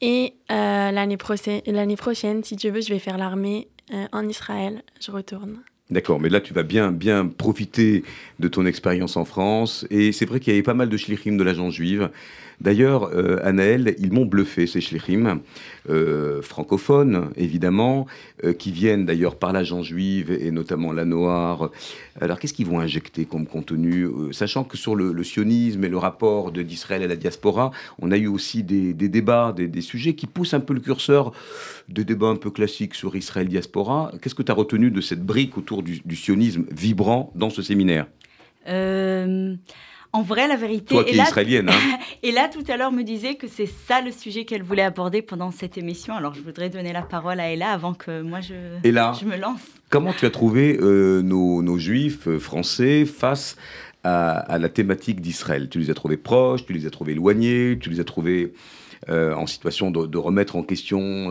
Et 0.00 0.34
l'année 0.48 1.16
prochaine, 1.16 2.44
si 2.44 2.54
Dieu 2.54 2.70
veut, 2.70 2.80
je 2.80 2.90
vais 2.90 3.00
faire 3.00 3.18
l'armée 3.18 3.66
en 4.12 4.28
Israël. 4.28 4.84
Je 5.00 5.10
retourne. 5.10 5.58
D'accord, 5.90 6.20
mais 6.20 6.28
là 6.28 6.40
tu 6.40 6.54
vas 6.54 6.62
bien, 6.62 6.92
bien 6.92 7.26
profiter 7.26 8.04
de 8.38 8.46
ton 8.46 8.64
expérience 8.64 9.16
en 9.16 9.24
France. 9.24 9.86
Et 9.90 10.12
c'est 10.12 10.24
vrai 10.24 10.38
qu'il 10.38 10.52
y 10.52 10.56
avait 10.56 10.62
pas 10.62 10.74
mal 10.74 10.88
de 10.88 10.96
shlichim 10.96 11.36
de 11.36 11.42
l'agence 11.42 11.74
juive. 11.74 12.10
D'ailleurs, 12.60 13.10
euh, 13.14 13.38
Anaël, 13.44 13.94
ils 13.98 14.12
m'ont 14.12 14.26
bluffé, 14.26 14.66
ces 14.66 14.80
shlichim, 14.80 15.40
euh, 15.88 16.42
francophones, 16.42 17.30
évidemment, 17.36 18.06
euh, 18.44 18.52
qui 18.52 18.72
viennent 18.72 19.06
d'ailleurs 19.06 19.36
par 19.36 19.52
l'agence 19.52 19.86
juive 19.86 20.32
et 20.32 20.50
notamment 20.50 20.92
la 20.92 21.04
Noire. 21.04 21.70
Alors, 22.20 22.40
qu'est-ce 22.40 22.52
qu'ils 22.52 22.66
vont 22.66 22.80
injecter 22.80 23.26
comme 23.26 23.46
contenu 23.46 24.08
Sachant 24.32 24.64
que 24.64 24.76
sur 24.76 24.96
le, 24.96 25.22
sionisme 25.22 25.84
et 25.84 25.88
le 25.88 25.98
rapport 25.98 26.50
d'Israël 26.50 27.02
à 27.02 27.06
la 27.06 27.16
diaspora, 27.16 27.70
on 28.00 28.10
a 28.10 28.16
eu 28.16 28.26
aussi 28.26 28.64
des, 28.64 28.92
débats, 28.92 29.54
des, 29.56 29.80
sujets 29.80 30.14
qui 30.14 30.26
poussent 30.26 30.54
un 30.54 30.60
peu 30.60 30.74
le 30.74 30.80
curseur 30.80 31.32
de 31.88 32.02
débats 32.02 32.26
un 32.26 32.36
peu 32.36 32.50
classiques 32.50 32.94
sur 32.94 33.14
Israël-diaspora. 33.14 34.12
Qu'est-ce 34.20 34.34
que 34.34 34.42
tu 34.42 34.50
as 34.50 34.54
retenu 34.54 34.90
de 34.90 35.00
cette 35.00 35.24
brique 35.24 35.56
autour 35.56 35.82
du 35.82 36.16
sionisme 36.16 36.64
vibrant 36.70 37.32
dans 37.36 37.50
ce 37.50 37.62
séminaire? 37.62 38.06
En 40.18 40.22
vrai, 40.22 40.48
la 40.48 40.56
vérité. 40.56 40.94
Toi 40.94 41.04
qui 41.04 41.16
es 41.16 41.22
israélienne. 41.22 41.68
Hein. 41.70 41.98
et 42.24 42.32
là, 42.32 42.48
tout 42.48 42.64
à 42.68 42.76
l'heure, 42.76 42.90
me 42.90 43.04
disait 43.04 43.36
que 43.36 43.46
c'est 43.46 43.68
ça 43.86 44.00
le 44.00 44.10
sujet 44.10 44.44
qu'elle 44.44 44.64
voulait 44.64 44.82
aborder 44.82 45.22
pendant 45.22 45.52
cette 45.52 45.78
émission. 45.78 46.14
Alors, 46.14 46.34
je 46.34 46.40
voudrais 46.40 46.70
donner 46.70 46.92
la 46.92 47.02
parole 47.02 47.38
à 47.38 47.52
Ella 47.52 47.70
avant 47.70 47.94
que 47.94 48.20
moi 48.22 48.40
je, 48.40 48.54
je 48.84 49.24
me 49.24 49.36
lance. 49.36 49.60
Comment 49.90 50.12
tu 50.12 50.26
as 50.26 50.30
trouvé 50.30 50.76
euh, 50.80 51.22
nos, 51.22 51.62
nos, 51.62 51.78
juifs 51.78 52.26
euh, 52.26 52.40
français 52.40 53.04
face 53.04 53.56
à, 54.02 54.58
la 54.58 54.68
thématique 54.68 55.20
d'Israël? 55.20 55.68
Tu 55.68 55.78
les 55.78 55.90
as 55.90 55.94
trouvés 55.94 56.16
proches, 56.16 56.66
tu 56.66 56.72
les 56.72 56.84
as 56.84 56.90
trouvés 56.90 57.12
éloignés, 57.12 57.78
tu 57.80 57.88
les 57.88 58.00
as 58.00 58.04
trouvés 58.04 58.52
euh, 59.08 59.34
en 59.34 59.46
situation 59.46 59.92
de, 59.92 60.18
remettre 60.18 60.56
en 60.56 60.64
question, 60.64 61.30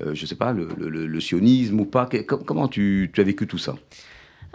je 0.00 0.08
ne 0.08 0.26
sais 0.26 0.36
pas, 0.36 0.52
le, 0.52 1.20
sionisme 1.20 1.80
ou 1.80 1.86
pas? 1.86 2.08
Comment 2.26 2.68
tu, 2.68 3.10
tu 3.12 3.20
as 3.20 3.24
vécu 3.24 3.48
tout 3.48 3.58
ça? 3.58 3.74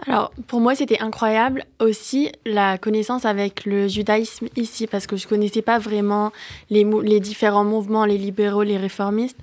Alors, 0.06 0.30
pour 0.46 0.60
moi, 0.60 0.74
c'était 0.76 1.00
incroyable 1.00 1.64
aussi 1.80 2.30
la 2.46 2.78
connaissance 2.78 3.24
avec 3.24 3.64
le 3.64 3.88
judaïsme 3.88 4.46
ici, 4.56 4.86
parce 4.86 5.06
que 5.06 5.16
je 5.16 5.26
ne 5.26 5.28
connaissais 5.28 5.62
pas 5.62 5.78
vraiment 5.78 6.32
les, 6.70 6.86
les, 7.02 7.18
différents 7.18 7.64
mouvements, 7.64 8.04
les 8.04 8.16
libéraux, 8.16 8.62
les 8.62 8.76
réformistes. 8.76 9.38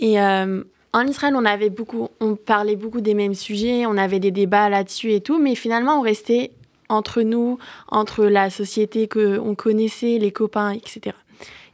Et 0.00 0.20
euh, 0.20 0.64
en 0.92 1.06
Israël, 1.06 1.34
on, 1.36 1.44
avait 1.44 1.70
beaucoup, 1.70 2.08
on 2.20 2.34
parlait 2.34 2.76
beaucoup 2.76 3.00
des 3.00 3.14
mêmes 3.14 3.34
sujets, 3.34 3.86
on 3.86 3.96
avait 3.96 4.18
des 4.20 4.32
débats 4.32 4.68
là-dessus 4.68 5.12
et 5.12 5.20
tout, 5.20 5.38
mais 5.38 5.54
finalement, 5.54 6.00
on 6.00 6.02
restait 6.02 6.50
entre 6.88 7.22
nous, 7.22 7.58
entre 7.88 8.24
la 8.24 8.50
société 8.50 9.06
qu'on 9.06 9.54
connaissait, 9.54 10.18
les 10.18 10.32
copains, 10.32 10.72
etc. 10.72 11.14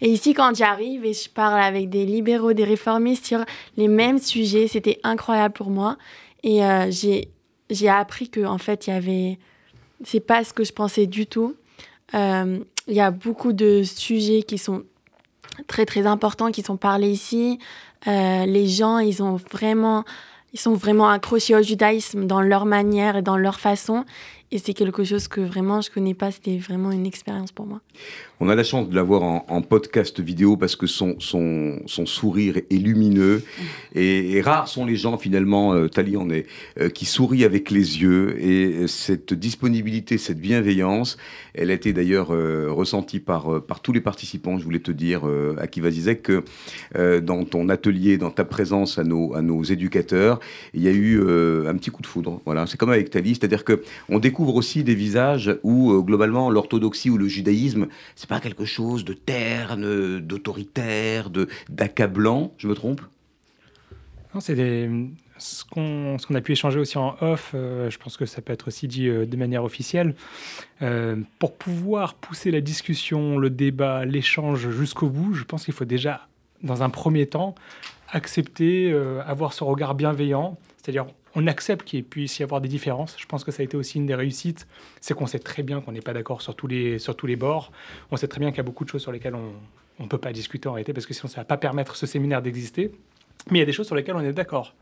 Et 0.00 0.10
ici, 0.10 0.34
quand 0.34 0.54
j'arrive 0.54 1.04
et 1.04 1.14
je 1.14 1.30
parle 1.30 1.60
avec 1.60 1.88
des 1.88 2.04
libéraux, 2.04 2.52
des 2.52 2.64
réformistes 2.64 3.24
sur 3.24 3.44
les 3.76 3.88
mêmes 3.88 4.18
sujets, 4.18 4.66
c'était 4.68 4.98
incroyable 5.04 5.54
pour 5.54 5.70
moi. 5.70 5.96
Et 6.42 6.64
euh, 6.64 6.90
j'ai 6.90 7.28
j'ai 7.74 7.88
appris 7.88 8.28
que 8.28 8.44
en 8.44 8.58
fait 8.58 8.86
il 8.86 8.90
y 8.90 8.92
avait 8.92 9.38
c'est 10.04 10.20
pas 10.20 10.44
ce 10.44 10.52
que 10.52 10.64
je 10.64 10.72
pensais 10.72 11.06
du 11.06 11.26
tout. 11.26 11.54
Euh, 12.14 12.58
il 12.86 12.94
y 12.94 13.00
a 13.00 13.10
beaucoup 13.10 13.52
de 13.52 13.82
sujets 13.82 14.42
qui 14.42 14.58
sont 14.58 14.84
très 15.66 15.86
très 15.86 16.06
importants 16.06 16.50
qui 16.50 16.62
sont 16.62 16.76
parlés 16.76 17.10
ici. 17.10 17.58
Euh, 18.06 18.46
les 18.46 18.66
gens 18.66 18.98
ils 18.98 19.22
ont 19.22 19.36
vraiment 19.52 20.04
ils 20.52 20.60
sont 20.60 20.74
vraiment 20.74 21.08
accrochés 21.08 21.56
au 21.56 21.62
judaïsme 21.62 22.26
dans 22.26 22.40
leur 22.40 22.64
manière 22.64 23.16
et 23.16 23.22
dans 23.22 23.36
leur 23.36 23.58
façon 23.58 24.04
et 24.54 24.58
c'est 24.58 24.72
quelque 24.72 25.02
chose 25.02 25.26
que 25.26 25.40
vraiment 25.40 25.80
je 25.80 25.90
connais 25.90 26.14
pas 26.14 26.30
c'était 26.30 26.56
vraiment 26.56 26.92
une 26.92 27.06
expérience 27.06 27.50
pour 27.50 27.66
moi 27.66 27.80
on 28.40 28.48
a 28.48 28.54
la 28.54 28.64
chance 28.64 28.88
de 28.88 28.94
l'avoir 28.94 29.22
en, 29.22 29.62
podcast 29.62 30.20
vidéo 30.20 30.56
parce 30.56 30.76
que 30.76 30.86
son, 30.86 31.14
son, 31.18 31.80
son 31.86 32.04
sourire 32.04 32.58
est 32.58 32.76
lumineux. 32.76 33.42
Et, 33.94 34.40
rares 34.42 34.68
sont 34.68 34.84
les 34.84 34.96
gens, 34.96 35.16
finalement, 35.16 35.72
euh, 35.72 35.88
Tali 35.88 36.16
en 36.16 36.28
est, 36.28 36.46
euh, 36.80 36.88
qui 36.90 37.06
sourient 37.06 37.44
avec 37.44 37.70
les 37.70 38.02
yeux. 38.02 38.36
Et 38.38 38.86
cette 38.88 39.32
disponibilité, 39.32 40.18
cette 40.18 40.40
bienveillance, 40.40 41.16
elle 41.54 41.70
a 41.70 41.74
été 41.74 41.92
d'ailleurs 41.92 42.34
euh, 42.34 42.66
ressentie 42.70 43.20
par, 43.20 43.62
par 43.64 43.80
tous 43.80 43.92
les 43.92 44.00
participants. 44.00 44.58
Je 44.58 44.64
voulais 44.64 44.80
te 44.80 44.90
dire, 44.90 45.22
Akiva 45.58 45.90
Zizek, 45.90 46.22
que 46.22 46.44
dans 47.20 47.44
ton 47.44 47.68
atelier, 47.68 48.18
dans 48.18 48.30
ta 48.30 48.44
présence 48.44 48.98
à 48.98 49.04
nos, 49.04 49.34
à 49.34 49.42
nos 49.42 49.62
éducateurs, 49.62 50.40
il 50.74 50.82
y 50.82 50.88
a 50.88 50.92
eu 50.92 51.20
un 51.20 51.74
petit 51.76 51.90
coup 51.90 52.02
de 52.02 52.06
foudre. 52.06 52.40
Voilà, 52.44 52.66
c'est 52.66 52.76
comme 52.76 52.90
avec 52.90 53.10
Tali, 53.10 53.34
c'est-à-dire 53.34 53.64
qu'on 53.64 54.18
découvre 54.18 54.43
aussi 54.48 54.84
des 54.84 54.94
visages 54.94 55.58
où, 55.62 56.02
globalement, 56.02 56.50
l'orthodoxie 56.50 57.10
ou 57.10 57.18
le 57.18 57.28
judaïsme, 57.28 57.86
c'est 58.16 58.28
pas 58.28 58.40
quelque 58.40 58.64
chose 58.64 59.04
de 59.04 59.14
terne, 59.14 60.20
d'autoritaire, 60.20 61.30
de 61.30 61.48
d'accablant. 61.68 62.52
Je 62.58 62.68
me 62.68 62.74
trompe? 62.74 63.00
Non, 64.34 64.40
c'est 64.40 64.54
ce 65.38 65.64
qu'on 65.64 66.16
a 66.34 66.40
pu 66.40 66.52
échanger 66.52 66.78
aussi 66.78 66.98
en 66.98 67.16
off, 67.20 67.52
euh, 67.54 67.90
je 67.90 67.98
pense 67.98 68.16
que 68.16 68.26
ça 68.26 68.40
peut 68.40 68.52
être 68.52 68.68
aussi 68.68 68.88
dit 68.88 69.08
euh, 69.08 69.26
de 69.26 69.36
manière 69.36 69.64
officielle, 69.64 70.14
euh, 70.82 71.16
pour 71.38 71.54
pouvoir 71.54 72.14
pousser 72.14 72.50
la 72.50 72.60
discussion, 72.60 73.38
le 73.38 73.50
débat, 73.50 74.04
l'échange 74.04 74.70
jusqu'au 74.70 75.08
bout, 75.08 75.34
je 75.34 75.44
pense 75.44 75.64
qu'il 75.64 75.74
faut 75.74 75.84
déjà, 75.84 76.28
dans 76.62 76.82
un 76.82 76.90
premier 76.90 77.26
temps, 77.26 77.54
accepter, 78.12 78.92
avoir 79.26 79.52
ce 79.52 79.64
regard 79.64 79.96
bienveillant, 79.96 80.56
c'est-à-dire 80.76 81.06
on 81.34 81.46
accepte 81.46 81.84
qu'il 81.84 82.04
puisse 82.04 82.38
y 82.38 82.42
avoir 82.42 82.60
des 82.60 82.68
différences. 82.68 83.16
Je 83.18 83.26
pense 83.26 83.44
que 83.44 83.50
ça 83.50 83.62
a 83.62 83.64
été 83.64 83.76
aussi 83.76 83.98
une 83.98 84.06
des 84.06 84.14
réussites, 84.14 84.66
c'est 85.00 85.14
qu'on 85.14 85.26
sait 85.26 85.38
très 85.38 85.62
bien 85.62 85.80
qu'on 85.80 85.92
n'est 85.92 86.00
pas 86.00 86.12
d'accord 86.12 86.42
sur, 86.42 86.54
tous 86.54 86.66
les, 86.66 86.98
sur 86.98 87.16
tous 87.16 87.26
les 87.26 87.36
bords. 87.36 87.72
On 88.10 88.16
sait 88.16 88.28
très 88.28 88.40
bien 88.40 88.50
qu'il 88.50 88.58
y 88.58 88.60
a 88.60 88.64
beaucoup 88.64 88.84
de 88.84 88.90
choses 88.90 89.02
sur 89.02 89.12
lesquelles 89.12 89.34
on 89.34 90.02
ne 90.02 90.08
peut 90.08 90.18
pas 90.18 90.32
discuter 90.32 90.68
en 90.68 90.72
réalité, 90.72 90.92
parce 90.92 91.06
que 91.06 91.14
sinon 91.14 91.28
ça 91.28 91.40
ne 91.40 91.42
va 91.42 91.46
pas 91.46 91.56
permettre 91.56 91.96
ce 91.96 92.06
séminaire 92.06 92.42
d'exister. 92.42 92.92
Mais 93.50 93.58
il 93.58 93.60
y 93.60 93.62
a 93.62 93.66
des 93.66 93.72
choses 93.72 93.86
sur 93.86 93.96
lesquelles 93.96 94.16
on 94.16 94.20
est 94.20 94.32
d'accord. 94.32 94.74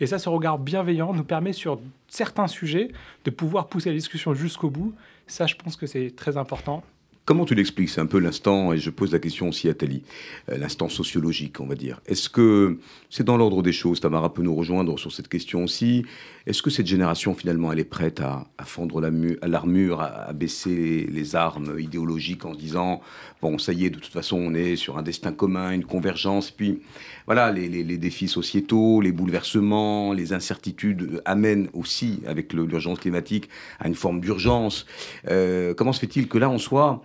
Et 0.00 0.06
ça, 0.06 0.18
ce 0.18 0.28
regard 0.28 0.58
bienveillant 0.58 1.12
nous 1.12 1.24
permet 1.24 1.52
sur 1.52 1.80
certains 2.08 2.48
sujets 2.48 2.88
de 3.24 3.30
pouvoir 3.30 3.68
pousser 3.68 3.90
la 3.90 3.94
discussion 3.94 4.34
jusqu'au 4.34 4.70
bout. 4.70 4.94
Ça, 5.26 5.46
je 5.46 5.54
pense 5.54 5.76
que 5.76 5.86
c'est 5.86 6.14
très 6.16 6.36
important. 6.36 6.82
Comment 7.28 7.44
tu 7.44 7.54
l'expliques? 7.54 7.90
C'est 7.90 8.00
un 8.00 8.06
peu 8.06 8.20
l'instant, 8.20 8.72
et 8.72 8.78
je 8.78 8.88
pose 8.88 9.12
la 9.12 9.18
question 9.18 9.50
aussi 9.50 9.68
à 9.68 9.74
Tali, 9.74 10.02
euh, 10.50 10.56
l'instant 10.56 10.88
sociologique, 10.88 11.60
on 11.60 11.66
va 11.66 11.74
dire. 11.74 12.00
Est-ce 12.06 12.30
que 12.30 12.78
c'est 13.10 13.22
dans 13.22 13.36
l'ordre 13.36 13.62
des 13.62 13.72
choses? 13.72 14.00
Tamara 14.00 14.32
peut 14.32 14.40
nous 14.40 14.54
rejoindre 14.54 14.98
sur 14.98 15.12
cette 15.12 15.28
question 15.28 15.62
aussi. 15.62 16.06
Est-ce 16.46 16.62
que 16.62 16.70
cette 16.70 16.86
génération, 16.86 17.34
finalement, 17.34 17.70
elle 17.70 17.80
est 17.80 17.84
prête 17.84 18.20
à, 18.20 18.46
fendre 18.64 19.02
l'armure, 19.02 20.00
à, 20.00 20.32
baisser 20.32 21.06
les 21.12 21.36
armes 21.36 21.78
idéologiques 21.78 22.46
en 22.46 22.54
disant 22.54 23.02
bon, 23.42 23.58
ça 23.58 23.74
y 23.74 23.84
est, 23.84 23.90
de 23.90 23.98
toute 23.98 24.10
façon, 24.10 24.38
on 24.38 24.54
est 24.54 24.76
sur 24.76 24.96
un 24.96 25.02
destin 25.02 25.30
commun, 25.30 25.72
une 25.72 25.84
convergence. 25.84 26.50
Puis, 26.50 26.80
voilà, 27.26 27.52
les, 27.52 27.98
défis 27.98 28.28
sociétaux, 28.28 29.02
les 29.02 29.12
bouleversements, 29.12 30.14
les 30.14 30.32
incertitudes 30.32 31.20
amènent 31.26 31.68
aussi, 31.74 32.20
avec 32.26 32.54
l'urgence 32.54 33.00
climatique, 33.00 33.50
à 33.80 33.86
une 33.86 33.94
forme 33.94 34.22
d'urgence. 34.22 34.86
Euh, 35.28 35.74
comment 35.74 35.92
se 35.92 36.00
fait-il 36.00 36.26
que 36.26 36.38
là, 36.38 36.48
on 36.48 36.56
soit 36.56 37.02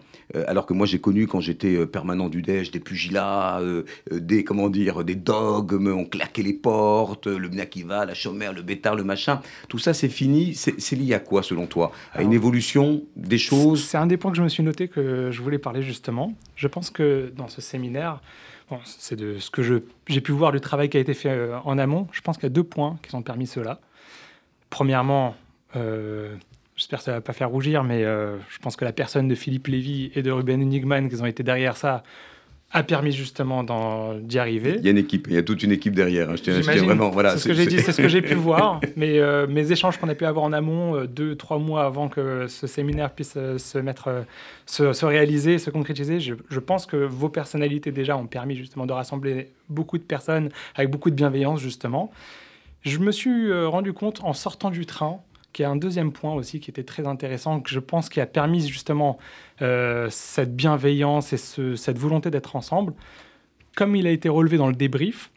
alors 0.47 0.65
que 0.65 0.73
moi 0.73 0.85
j'ai 0.85 0.99
connu 0.99 1.27
quand 1.27 1.39
j'étais 1.39 1.75
euh, 1.75 1.85
permanent 1.85 2.29
du 2.29 2.41
DEJ 2.41 2.71
des 2.71 2.79
pugilats, 2.79 3.59
euh, 3.61 3.83
des 4.11 4.43
comment 4.43 4.69
dire, 4.69 5.03
des 5.03 5.15
dogmes, 5.15 5.87
on 5.87 6.05
claquait 6.05 6.41
les 6.41 6.53
portes, 6.53 7.27
le 7.27 7.49
Mnakiva, 7.49 8.05
la 8.05 8.13
chômère, 8.13 8.53
le 8.53 8.61
bétard, 8.61 8.95
le 8.95 9.03
machin. 9.03 9.41
Tout 9.67 9.79
ça 9.79 9.93
c'est 9.93 10.09
fini. 10.09 10.53
C'est 10.55 10.95
lié 10.95 11.13
à 11.13 11.19
quoi 11.19 11.43
selon 11.43 11.67
toi? 11.67 11.91
À 12.13 12.21
une 12.21 12.33
évolution 12.33 13.03
des 13.15 13.37
choses? 13.37 13.83
C'est 13.83 13.97
un 13.97 14.07
des 14.07 14.17
points 14.17 14.31
que 14.31 14.37
je 14.37 14.43
me 14.43 14.49
suis 14.49 14.63
noté 14.63 14.87
que 14.87 15.29
je 15.31 15.41
voulais 15.41 15.59
parler 15.59 15.81
justement. 15.81 16.33
Je 16.55 16.67
pense 16.67 16.89
que 16.89 17.31
dans 17.35 17.47
ce 17.47 17.61
séminaire, 17.61 18.21
c'est 18.85 19.15
de 19.15 19.37
ce 19.37 19.51
que 19.51 19.61
j'ai 20.07 20.21
pu 20.21 20.31
voir 20.31 20.51
du 20.51 20.59
travail 20.59 20.89
qui 20.89 20.97
a 20.97 20.99
été 20.99 21.13
fait 21.13 21.51
en 21.63 21.77
amont. 21.77 22.07
Je 22.11 22.21
pense 22.21 22.37
qu'il 22.37 22.45
y 22.45 22.47
a 22.47 22.49
deux 22.49 22.63
points 22.63 22.97
qui 23.07 23.13
ont 23.15 23.21
permis 23.21 23.47
cela. 23.47 23.79
Premièrement, 24.69 25.35
J'espère 26.75 26.99
que 26.99 27.05
ça 27.05 27.11
ne 27.11 27.17
va 27.17 27.21
pas 27.21 27.33
faire 27.33 27.49
rougir, 27.49 27.83
mais 27.83 28.03
euh, 28.03 28.37
je 28.49 28.57
pense 28.57 28.75
que 28.75 28.85
la 28.85 28.93
personne 28.93 29.27
de 29.27 29.35
Philippe 29.35 29.67
Lévy 29.67 30.11
et 30.15 30.23
de 30.23 30.31
Ruben 30.31 30.61
Enigman 30.61 31.07
qui 31.07 31.21
ont 31.21 31.25
été 31.25 31.43
derrière 31.43 31.77
ça 31.77 32.03
a 32.75 32.81
permis 32.81 33.11
justement 33.11 33.63
d'y 34.19 34.39
arriver. 34.39 34.77
Il 34.79 34.85
y 34.85 34.87
a 34.87 34.91
une 34.91 34.97
équipe, 34.97 35.27
il 35.29 35.35
y 35.35 35.37
a 35.37 35.43
toute 35.43 35.61
une 35.61 35.71
équipe 35.71 35.93
derrière. 35.93 36.31
Hein, 36.31 36.35
je 36.35 36.41
tiens, 36.41 36.59
vraiment, 36.59 37.11
voilà. 37.11 37.33
C'est 37.33 37.37
ce 37.37 37.47
que 37.49 37.53
j'ai 37.53 37.67
dit, 37.67 37.79
c'est 37.79 37.91
ce 37.91 38.01
que 38.01 38.07
j'ai 38.07 38.23
pu 38.23 38.33
voir. 38.33 38.81
Mais 38.95 39.19
euh, 39.19 39.45
mes 39.45 39.71
échanges 39.71 39.99
qu'on 39.99 40.09
a 40.09 40.15
pu 40.15 40.25
avoir 40.25 40.43
en 40.43 40.53
amont, 40.53 40.95
euh, 40.95 41.05
deux, 41.05 41.35
trois 41.35 41.59
mois 41.59 41.85
avant 41.85 42.09
que 42.09 42.47
ce 42.47 42.65
séminaire 42.65 43.11
puisse 43.11 43.33
se 43.33 43.77
mettre, 43.77 44.25
se, 44.65 45.05
réaliser, 45.05 45.59
se 45.59 45.69
concrétiser, 45.69 46.19
je, 46.19 46.33
je, 46.49 46.59
pense 46.59 46.87
que 46.87 46.97
vos 46.97 47.29
personnalités 47.29 47.91
déjà 47.91 48.17
ont 48.17 48.25
permis 48.25 48.55
justement 48.55 48.87
de 48.87 48.93
rassembler 48.93 49.51
beaucoup 49.69 49.99
de 49.99 50.03
personnes 50.03 50.49
avec 50.73 50.89
beaucoup 50.89 51.11
de 51.11 51.15
bienveillance 51.15 51.61
justement. 51.61 52.09
Je 52.81 52.97
me 52.97 53.11
suis 53.11 53.53
rendu 53.65 53.93
compte 53.93 54.21
en 54.23 54.33
sortant 54.33 54.71
du 54.71 54.87
train 54.87 55.19
qui 55.53 55.61
est 55.61 55.65
un 55.65 55.75
deuxième 55.75 56.11
point 56.11 56.33
aussi 56.33 56.59
qui 56.59 56.69
était 56.71 56.83
très 56.83 57.07
intéressant, 57.07 57.61
que 57.61 57.69
je 57.69 57.79
pense 57.79 58.09
qui 58.09 58.19
a 58.19 58.25
permis 58.25 58.67
justement 58.67 59.17
euh, 59.61 60.07
cette 60.09 60.55
bienveillance 60.55 61.31
et 61.33 61.37
cette 61.37 61.97
volonté 61.97 62.31
d'être 62.31 62.55
ensemble. 62.55 62.93
Comme 63.75 63.95
il 63.95 64.07
a 64.07 64.11
été 64.11 64.29
relevé 64.29 64.57
dans 64.57 64.67
le 64.67 64.75
débrief, 64.75 65.31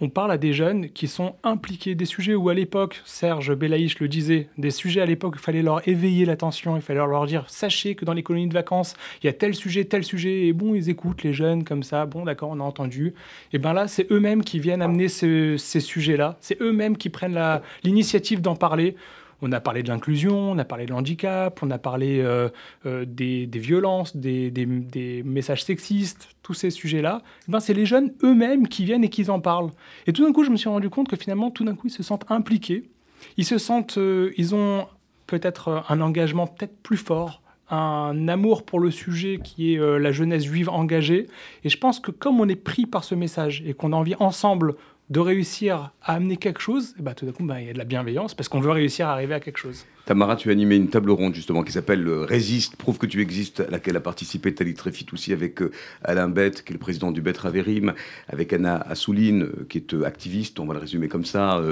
on 0.00 0.08
parle 0.08 0.30
à 0.30 0.38
des 0.38 0.52
jeunes 0.52 0.90
qui 0.90 1.08
sont 1.08 1.34
impliqués 1.42 1.96
des 1.96 2.04
sujets 2.04 2.34
où 2.34 2.48
à 2.48 2.54
l'époque, 2.54 3.00
Serge 3.04 3.52
Belaïch 3.54 3.98
le 3.98 4.06
disait, 4.06 4.48
des 4.56 4.70
sujets 4.70 5.00
à 5.00 5.06
l'époque 5.06 5.34
il 5.36 5.40
fallait 5.40 5.62
leur 5.62 5.86
éveiller 5.88 6.24
l'attention, 6.24 6.76
il 6.76 6.82
fallait 6.82 7.00
leur 7.00 7.26
dire 7.26 7.44
sachez 7.48 7.96
que 7.96 8.04
dans 8.04 8.12
les 8.12 8.22
colonies 8.22 8.46
de 8.46 8.54
vacances, 8.54 8.94
il 9.22 9.26
y 9.26 9.28
a 9.28 9.32
tel 9.32 9.54
sujet, 9.54 9.84
tel 9.86 10.04
sujet, 10.04 10.46
et 10.46 10.52
bon, 10.52 10.74
ils 10.74 10.88
écoutent 10.88 11.24
les 11.24 11.32
jeunes 11.32 11.64
comme 11.64 11.82
ça, 11.82 12.06
bon 12.06 12.24
d'accord, 12.24 12.50
on 12.50 12.60
a 12.60 12.62
entendu. 12.62 13.14
Et 13.52 13.58
bien 13.58 13.72
là, 13.72 13.88
c'est 13.88 14.10
eux-mêmes 14.12 14.44
qui 14.44 14.60
viennent 14.60 14.82
amener 14.82 15.08
ces 15.08 15.58
sujets-là, 15.58 16.36
c'est 16.40 16.60
eux-mêmes 16.62 16.96
qui 16.96 17.08
prennent 17.08 17.38
l'initiative 17.82 18.40
d'en 18.40 18.54
parler. 18.54 18.94
On 19.40 19.52
a 19.52 19.60
parlé 19.60 19.82
de 19.82 19.88
l'inclusion, 19.88 20.50
on 20.50 20.58
a 20.58 20.64
parlé 20.64 20.86
de 20.86 20.90
l'handicap, 20.90 21.60
on 21.62 21.70
a 21.70 21.78
parlé 21.78 22.20
euh, 22.20 22.48
euh, 22.86 23.04
des, 23.06 23.46
violences, 23.54 24.16
des, 24.16 25.22
messages 25.24 25.64
sexistes, 25.64 26.28
tous 26.42 26.54
ces 26.54 26.70
sujets-là. 26.70 27.22
Eh 27.48 27.52
ben, 27.52 27.60
c'est 27.60 27.74
les 27.74 27.86
jeunes 27.86 28.12
eux-mêmes 28.24 28.66
qui 28.66 28.84
viennent 28.84 29.04
et 29.04 29.08
qui 29.08 29.30
en 29.30 29.40
parlent. 29.40 29.70
Et 30.06 30.12
tout 30.12 30.24
d'un 30.24 30.32
coup, 30.32 30.42
je 30.42 30.50
me 30.50 30.56
suis 30.56 30.68
rendu 30.68 30.90
compte 30.90 31.08
que 31.08 31.16
finalement, 31.16 31.50
tout 31.50 31.64
d'un 31.64 31.74
coup, 31.74 31.86
ils 31.86 31.92
se 31.92 32.02
sentent 32.02 32.26
impliqués. 32.30 32.90
Ils 33.36 33.44
se 33.44 33.58
sentent, 33.58 33.98
euh, 33.98 34.32
ils 34.36 34.54
ont 34.54 34.86
peut-être 35.26 35.84
un 35.88 36.00
engagement 36.00 36.46
peut-être 36.46 36.76
plus 36.82 36.96
fort, 36.96 37.42
un 37.70 38.26
amour 38.28 38.64
pour 38.64 38.80
le 38.80 38.90
sujet 38.90 39.38
qui 39.44 39.74
est 39.74 39.78
la 39.78 40.10
jeunesse 40.10 40.44
juive 40.44 40.70
engagée. 40.70 41.26
Et 41.64 41.68
je 41.68 41.76
pense 41.76 42.00
que 42.00 42.10
comme 42.10 42.40
on 42.40 42.48
est 42.48 42.56
pris 42.56 42.86
par 42.86 43.04
ce 43.04 43.14
message 43.14 43.62
et 43.66 43.74
qu'on 43.74 43.92
a 43.92 43.96
envie 43.96 44.14
ensemble 44.20 44.76
de 45.10 45.20
réussir 45.20 45.92
à 46.02 46.14
amener 46.14 46.36
quelque 46.36 46.60
chose, 46.60 46.94
et 46.98 47.02
bah, 47.02 47.14
tout 47.14 47.24
d'un 47.24 47.32
coup, 47.32 47.44
bah, 47.44 47.60
il 47.60 47.66
y 47.66 47.70
a 47.70 47.72
de 47.72 47.78
la 47.78 47.84
bienveillance 47.84 48.34
parce 48.34 48.48
qu'on 48.48 48.60
veut 48.60 48.70
réussir 48.70 49.08
à 49.08 49.12
arriver 49.12 49.34
à 49.34 49.40
quelque 49.40 49.58
chose. 49.58 49.86
Tamara, 50.04 50.36
tu 50.36 50.48
as 50.48 50.52
animé 50.52 50.76
une 50.76 50.88
table 50.88 51.10
ronde 51.10 51.34
justement 51.34 51.62
qui 51.62 51.72
s'appelle 51.72 52.08
Résiste, 52.08 52.76
prouve 52.76 52.98
que 52.98 53.06
tu 53.06 53.20
existes, 53.20 53.60
à 53.60 53.70
laquelle 53.70 53.96
a 53.96 54.00
participé 54.00 54.54
Tali 54.54 54.74
Tréfit 54.74 55.06
aussi 55.12 55.32
avec 55.32 55.60
euh, 55.60 55.70
Alain 56.02 56.28
Bett, 56.28 56.64
qui 56.64 56.72
est 56.72 56.74
le 56.74 56.78
président 56.78 57.10
du 57.10 57.20
Bett 57.20 57.36
Raverim, 57.36 57.94
avec 58.28 58.52
Anna 58.52 58.76
Assouline, 58.76 59.42
euh, 59.42 59.66
qui 59.68 59.78
est 59.78 59.94
euh, 59.94 60.04
activiste, 60.04 60.60
on 60.60 60.66
va 60.66 60.74
le 60.74 60.80
résumer 60.80 61.08
comme 61.08 61.24
ça, 61.24 61.62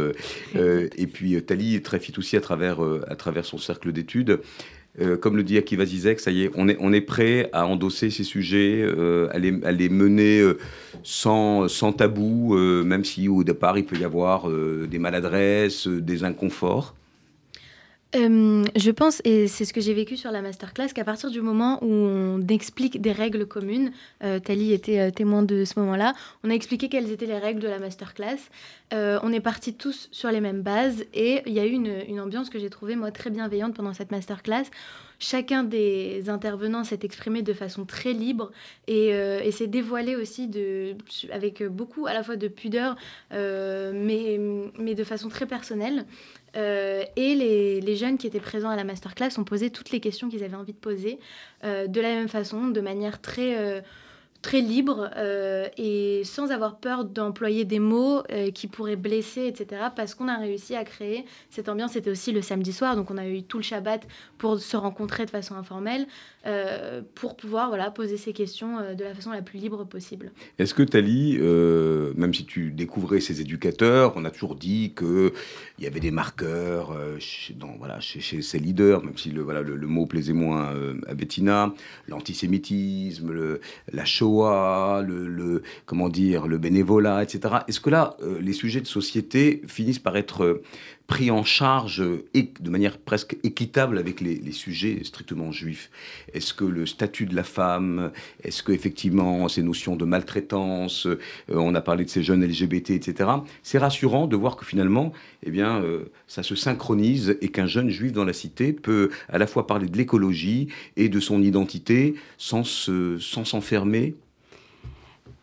et 0.55 1.07
puis 1.07 1.43
Tali 1.43 1.80
Tréfit 1.82 2.12
aussi 2.18 2.37
à 2.37 2.41
travers, 2.41 2.80
à 2.80 3.16
travers 3.16 3.45
son 3.45 3.59
cercle 3.59 3.93
d'études. 3.93 4.41
Comme 5.20 5.36
le 5.36 5.42
dit 5.42 5.59
Akiva 5.59 5.84
Zizek, 5.84 6.20
ça 6.20 6.30
y 6.30 6.44
est, 6.44 6.51
on 6.55 6.68
est, 6.68 6.76
on 6.80 6.92
est 6.92 7.01
prêt 7.01 7.51
à 7.53 7.66
endosser 7.66 8.11
ces 8.11 8.24
sujets, 8.24 8.82
à, 9.32 9.38
les, 9.38 9.59
à, 9.64 9.72
les, 9.72 9.88
mener 9.88 10.42
sans, 11.03 11.68
sans 11.68 11.92
tabou, 11.92 12.57
même 12.57 13.05
si 13.05 13.28
au 13.28 13.44
départ 13.44 13.76
il 13.76 13.84
peut 13.84 13.97
y 13.97 14.05
avoir 14.05 14.49
des 14.49 14.99
maladresses, 14.99 15.86
des 15.86 16.24
inconforts. 16.24 16.94
Euh, 18.14 18.64
je 18.76 18.90
pense, 18.92 19.20
et 19.24 19.48
c'est 19.48 19.64
ce 19.64 19.72
que 19.72 19.80
j'ai 19.80 19.92
vécu 19.92 20.16
sur 20.16 20.30
la 20.30 20.40
masterclass, 20.40 20.88
qu'à 20.94 21.04
partir 21.04 21.30
du 21.30 21.40
moment 21.40 21.82
où 21.82 21.88
on 21.88 22.46
explique 22.46 23.00
des 23.00 23.11
règles 23.11 23.46
communes, 23.46 23.90
euh, 24.22 24.38
Tali 24.38 24.72
était 24.72 25.00
euh, 25.00 25.11
témoin 25.11 25.42
de 25.42 25.64
ce 25.64 25.78
moment-là, 25.80 26.14
on 26.44 26.50
a 26.50 26.54
expliqué 26.54 26.88
quelles 26.88 27.11
étaient 27.11 27.26
les 27.26 27.38
règles 27.38 27.61
de 27.61 27.68
la 27.68 27.78
masterclass. 27.78 28.38
on 28.92 29.32
est 29.32 29.40
partis 29.40 29.74
tous 29.74 30.09
sur 30.12 30.30
les 30.30 30.40
mêmes 30.40 30.62
bases 30.62 31.04
et 31.12 31.42
il 31.46 31.52
y 31.52 31.59
a 31.59 31.66
eu 31.66 31.72
une, 31.72 32.20
ambiance 32.20 32.48
que 32.48 32.59
j'ai 32.61 32.70
trouvée, 32.70 32.94
moi, 32.94 33.11
très 33.11 33.30
bienveillante 33.30 33.74
pendant 33.74 33.92
cette 33.92 34.12
masterclass. 34.12 34.66
Chacun 35.18 35.64
des 35.64 36.28
intervenants 36.28 36.84
s'est 36.84 37.00
exprimé 37.02 37.42
de 37.42 37.54
façon 37.54 37.86
très 37.86 38.12
libre 38.12 38.52
et, 38.86 39.11
s'est 39.50 39.66
dévoilé 39.66 40.14
aussi 40.14 40.48
avec 41.32 41.64
beaucoup 41.64 42.07
à 42.07 42.14
la 42.14 42.22
fois 42.22 42.36
de 42.36 42.48
pudeur, 42.48 42.96
mais 43.32 44.38
de 44.94 45.04
façon 45.04 45.28
très 45.28 45.46
personnelle. 45.46 46.07
Euh, 46.57 47.04
et 47.16 47.34
les, 47.34 47.96
jeunes 47.96 48.18
qui 48.18 48.26
étaient 48.26 48.40
présents 48.40 48.70
à 48.70 48.76
la 48.76 48.84
masterclass 48.84 49.38
ont 49.38 49.44
posé 49.44 49.70
toutes 49.70 49.90
les 49.90 50.00
questions 50.00 50.28
qu'ils 50.28 50.44
avaient 50.44 50.57
envie 50.57 50.72
de 50.72 50.78
poser 50.78 51.18
euh, 51.64 51.86
de 51.86 52.00
la 52.00 52.09
même 52.09 52.28
façon, 52.28 52.68
de 52.68 52.80
manière 52.80 53.20
très, 53.20 53.59
euh, 53.59 53.80
très 54.42 54.61
libre 54.61 55.11
et 55.76 56.22
sans 56.24 56.50
avoir 56.50 56.76
peur 56.78 57.04
d'employer 57.04 57.64
des 57.64 57.78
mots 57.78 58.22
qui 58.54 58.68
pourraient 58.68 58.96
blesser, 58.96 59.46
etc. 59.46 59.86
Parce 59.94 60.14
qu'on 60.14 60.28
a 60.28 60.36
réussi 60.36 60.76
à 60.76 60.84
créer 60.84 61.24
cette 61.50 61.68
ambiance. 61.68 61.92
C'était 61.92 62.11
aussi 62.11 62.32
le 62.32 62.42
samedi 62.42 62.72
soir, 62.72 62.96
donc 62.96 63.11
on 63.11 63.18
a 63.18 63.26
eu 63.26 63.42
tout 63.42 63.57
le 63.57 63.64
Shabbat 63.64 64.07
pour 64.38 64.59
se 64.61 64.76
rencontrer 64.76 65.24
de 65.24 65.30
façon 65.30 65.54
informelle. 65.54 66.07
Euh, 66.47 67.03
pour 67.16 67.36
pouvoir 67.36 67.72
poser 67.92 68.16
ces 68.16 68.32
questions 68.32 68.78
euh, 68.78 68.94
de 68.94 69.03
la 69.03 69.14
façon 69.14 69.32
la 69.32 69.42
plus 69.42 69.59
libre 69.59 69.84
possible. 69.84 70.30
Est-ce 70.61 70.74
que 70.74 70.84
Tali, 70.84 71.38
euh, 71.40 72.12
même 72.16 72.32
si 72.32 72.44
tu 72.44 72.70
découvrais 72.70 73.20
ces 73.20 73.40
éducateurs, 73.40 74.12
on 74.14 74.24
a 74.24 74.30
toujours 74.30 74.55
dit 74.55 74.94
qu'il 74.97 75.32
y 75.80 75.88
avait 75.88 75.99
des 75.99 76.12
marqueurs 76.12 76.97
chez, 77.18 77.53
dans, 77.55 77.76
ces 78.01 78.59
leaders, 78.61 79.03
même 79.03 79.16
si 79.16 79.30
le, 79.30 79.44
mot 79.86 80.07
plaisait 80.07 80.32
moins 80.32 80.72
à 81.09 81.14
Bettina, 81.14 81.74
l'antisémitisme, 82.07 83.59
la 83.92 84.05
Shoah, 84.05 85.05
comment 85.84 86.09
dire, 86.09 86.47
le 86.47 86.59
bénévolat, 86.59 87.24
etc. 87.24 87.57
Est-ce 87.66 87.80
que 87.80 87.90
là, 87.90 88.16
les 88.40 88.53
sujets 88.53 88.80
de 88.80 88.86
société 88.86 89.62
finissent 89.66 89.99
par 89.99 90.16
être 90.16 90.62
pris 91.07 91.30
en 91.30 91.44
charge 91.44 91.98
de 91.98 92.70
manière 92.70 92.98
presque 92.98 93.36
équitable 93.44 93.98
avec 93.98 94.20
les, 94.20 94.52
sujets 94.52 95.00
strictement 95.04 95.52
juifs 95.52 95.90
Est-ce 96.32 96.54
que 96.54 96.64
le 96.64 96.86
statut 96.86 97.26
de 97.26 97.36
la 97.36 97.44
femme, 97.44 98.11
est-ce 98.42 98.62
que 98.62 98.72
effectivement 98.72 99.48
ces 99.48 99.62
notions 99.62 99.96
de 99.96 100.04
maltraitance, 100.04 101.07
euh, 101.07 101.18
on 101.48 101.74
a 101.74 101.80
parlé 101.80 102.04
de 102.04 102.11
ces 102.11 102.22
jeunes 102.22 102.44
LGBT, 102.44 102.90
etc. 102.90 103.30
C'est 103.62 103.78
rassurant 103.78 104.26
de 104.26 104.36
voir 104.36 104.57
que 104.57 104.64
finalement, 104.64 105.12
eh 105.42 105.50
bien, 105.50 105.82
euh, 105.82 106.07
ça 106.26 106.42
se 106.42 106.54
synchronise 106.54 107.36
et 107.40 107.48
qu'un 107.48 107.66
jeune 107.66 107.90
juif 107.90 108.12
dans 108.12 108.24
la 108.24 108.32
cité 108.32 108.72
peut 108.72 109.11
à 109.28 109.38
la 109.38 109.46
fois 109.46 109.66
parler 109.66 109.88
de 109.88 109.96
l'écologie 109.96 110.68
et 110.96 111.09
de 111.09 111.20
son 111.20 111.42
identité 111.42 112.14
sans 112.38 112.64
s'enfermer 112.64 114.14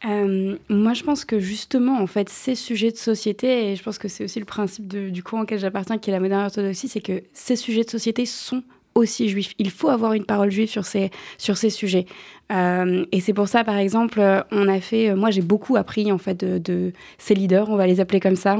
euh, 0.06 0.58
moi, 0.70 0.94
je 0.94 1.04
pense 1.04 1.24
que 1.24 1.40
justement, 1.40 2.00
en 2.00 2.08
fait, 2.08 2.30
ces 2.30 2.56
sujets 2.56 2.92
de 2.92 2.98
société, 2.98 3.72
et 3.72 3.76
je 3.76 3.84
pense 3.84 3.98
que 3.98 4.08
c'est 4.08 4.24
aussi 4.24 4.40
le 4.40 4.46
principe 4.46 4.88
du 4.88 5.24
courant 5.24 5.44
auquel 5.44 5.60
j'appartiens, 5.60 5.98
qui 5.98 6.10
est 6.10 6.14
la 6.14 6.20
moderne 6.20 6.44
orthodoxie, 6.46 6.88
c'est 6.88 7.02
que 7.02 7.24
ces 7.34 7.56
sujets 7.56 7.84
de 7.84 7.90
société 7.90 8.26
sont 8.26 8.64
aussi 8.96 9.30
juifs. 9.30 9.54
Il 9.58 9.72
faut 9.72 9.90
avoir 9.90 10.14
une 10.14 10.26
parole 10.26 10.52
juive 10.52 10.70
sur 10.70 10.86
ces, 10.86 11.10
sur 11.38 11.58
ces 11.58 11.70
sujets. 11.70 12.06
Euh, 12.52 13.06
et 13.12 13.22
c'est 13.22 13.34
pour 13.34 13.48
ça, 13.48 13.64
par 13.64 13.78
exemple, 13.78 14.22
on 14.52 14.68
a 14.68 14.80
fait. 14.82 15.16
Moi, 15.16 15.32
j'ai 15.32 15.42
beaucoup 15.42 15.78
appris 15.78 16.12
en 16.12 16.18
fait 16.18 16.38
de, 16.38 16.92
ces 17.18 17.34
leaders. 17.34 17.70
On 17.70 17.76
va 17.76 17.88
les 17.88 18.00
appeler 18.00 18.20
comme 18.20 18.36
ça. 18.36 18.58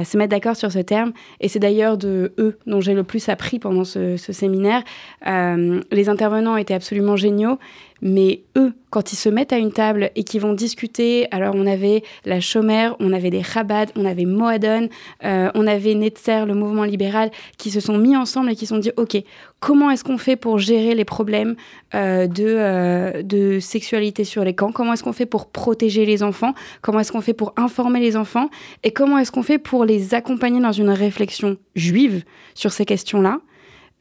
Se, 0.00 0.04
se 0.04 0.16
mettre 0.16 0.30
d'accord 0.30 0.56
sur 0.56 0.70
ce 0.70 0.78
terme. 0.78 1.12
Et 1.40 1.48
c'est 1.48 1.58
d'ailleurs 1.58 1.98
de 1.98 2.32
eux 2.38 2.58
dont 2.66 2.80
j'ai 2.80 2.94
le 2.94 3.04
plus 3.04 3.28
appris 3.28 3.58
pendant 3.58 3.84
ce, 3.84 4.16
séminaire. 4.16 4.82
Euh, 5.26 5.80
les 5.90 6.08
intervenants 6.08 6.56
étaient 6.56 6.74
absolument 6.74 7.16
géniaux. 7.16 7.58
Mais 8.04 8.42
eux, 8.58 8.72
quand 8.90 9.12
ils 9.12 9.16
se 9.16 9.28
mettent 9.28 9.52
à 9.52 9.58
une 9.58 9.72
table 9.72 10.10
et 10.16 10.24
qu'ils 10.24 10.40
vont 10.40 10.54
discuter, 10.54 11.28
alors 11.30 11.54
on 11.54 11.66
avait 11.66 12.02
la 12.24 12.40
chômère, 12.40 12.96
on 12.98 13.12
avait 13.12 13.30
des 13.30 13.44
Chabad, 13.44 13.92
on 13.94 14.04
avait 14.04 14.24
Moadon, 14.24 14.88
euh, 15.24 15.50
on 15.54 15.68
avait 15.68 15.94
Netzer, 15.94 16.44
le 16.44 16.54
mouvement 16.54 16.82
libéral, 16.82 17.30
qui 17.58 17.70
se 17.70 17.78
sont 17.78 17.96
mis 17.98 18.16
ensemble 18.16 18.50
et 18.50 18.56
qui 18.56 18.66
se 18.66 18.74
sont 18.74 18.80
dit, 18.80 18.90
OK, 18.96 19.16
comment 19.62 19.90
est-ce 19.90 20.02
qu'on 20.02 20.18
fait 20.18 20.34
pour 20.34 20.58
gérer 20.58 20.94
les 20.94 21.04
problèmes 21.04 21.54
euh, 21.94 22.26
euh, 22.40 23.22
de 23.22 23.60
sexualité 23.60 24.24
sur 24.24 24.42
les 24.44 24.54
camps? 24.54 24.72
Comment 24.72 24.92
est-ce 24.92 25.04
qu'on 25.04 25.12
fait 25.12 25.24
pour 25.24 25.46
protéger 25.46 26.04
les 26.04 26.24
enfants? 26.24 26.52
Comment 26.82 26.98
est-ce 26.98 27.12
qu'on 27.12 27.20
fait 27.20 27.32
pour 27.32 27.54
informer 27.56 28.00
les 28.00 28.16
enfants? 28.16 28.50
Et 28.82 28.90
comment 28.90 29.18
est-ce 29.18 29.30
qu'on 29.30 29.44
fait 29.44 29.58
pour 29.58 29.84
les 29.84 30.14
accompagner 30.14 30.60
dans 30.60 30.72
une 30.72 30.90
réflexion 30.90 31.56
juive 31.76 32.24
sur 32.54 32.72
ces 32.72 32.84
questions-là? 32.84 33.38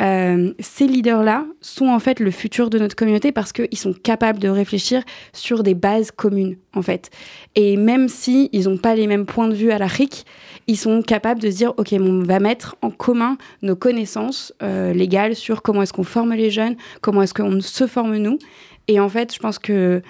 Euh, 0.01 0.53
ces 0.59 0.87
leaders-là 0.87 1.45
sont 1.61 1.87
en 1.87 1.99
fait 1.99 2.19
le 2.19 2.31
futur 2.31 2.69
de 2.69 2.79
notre 2.79 2.95
communauté 2.95 3.31
parce 3.31 3.53
qu'ils 3.53 3.77
sont 3.77 3.93
capables 3.93 4.39
de 4.39 4.49
réfléchir 4.49 5.03
sur 5.31 5.61
des 5.61 5.75
bases 5.75 6.11
communes, 6.11 6.57
en 6.73 6.81
fait. 6.81 7.11
Et 7.55 7.77
même 7.77 8.07
si 8.07 8.49
ils 8.51 8.67
n'ont 8.67 8.77
pas 8.77 8.95
les 8.95 9.05
mêmes 9.05 9.25
points 9.25 9.47
de 9.47 9.53
vue 9.53 9.71
à 9.71 9.77
la 9.77 9.87
RIC, 9.87 10.25
ils 10.67 10.77
sont 10.77 11.01
capables 11.01 11.39
de 11.39 11.51
se 11.51 11.57
dire, 11.57 11.73
OK, 11.77 11.93
on 11.93 12.23
va 12.23 12.39
mettre 12.39 12.75
en 12.81 12.89
commun 12.89 13.37
nos 13.61 13.75
connaissances 13.75 14.53
euh, 14.63 14.93
légales 14.93 15.35
sur 15.35 15.61
comment 15.61 15.83
est-ce 15.83 15.93
qu'on 15.93 16.03
forme 16.03 16.33
les 16.33 16.49
jeunes, 16.49 16.75
comment 17.01 17.21
est-ce 17.21 17.33
qu'on 17.33 17.61
se 17.61 17.85
forme 17.85 18.17
nous. 18.17 18.39
Et 18.87 18.99
en 18.99 19.09
fait, 19.09 19.33
je 19.33 19.39
pense 19.39 19.59
que 19.59 20.01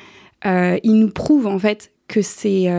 euh, 0.46 0.80
nous 0.86 1.10
prouvent, 1.10 1.48
en 1.48 1.60
fait, 1.60 1.92
que 2.08 2.22
ces 2.22 2.70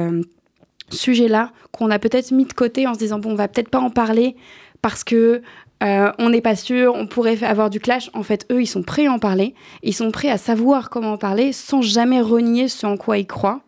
sujets-là, 0.90 1.52
qu'on 1.72 1.90
a 1.90 1.98
peut-être 1.98 2.30
mis 2.32 2.44
de 2.44 2.52
côté 2.52 2.86
en 2.86 2.94
se 2.94 2.98
disant, 2.98 3.18
bon, 3.18 3.32
on 3.32 3.34
va 3.34 3.48
peut-être 3.48 3.70
pas 3.70 3.80
en 3.80 3.90
parler 3.90 4.36
parce 4.82 5.04
que 5.04 5.42
euh, 5.82 6.12
on 6.18 6.30
n'est 6.30 6.40
pas 6.40 6.54
sûr, 6.56 6.94
on 6.94 7.06
pourrait 7.06 7.42
avoir 7.42 7.68
du 7.68 7.80
clash. 7.80 8.10
En 8.14 8.22
fait, 8.22 8.46
eux, 8.52 8.62
ils 8.62 8.66
sont 8.66 8.82
prêts 8.82 9.06
à 9.06 9.12
en 9.12 9.18
parler. 9.18 9.54
Ils 9.82 9.94
sont 9.94 10.10
prêts 10.10 10.30
à 10.30 10.38
savoir 10.38 10.90
comment 10.90 11.12
en 11.12 11.18
parler 11.18 11.52
sans 11.52 11.82
jamais 11.82 12.20
renier 12.20 12.68
ce 12.68 12.86
en 12.86 12.96
quoi 12.96 13.18
ils 13.18 13.26
croient 13.26 13.60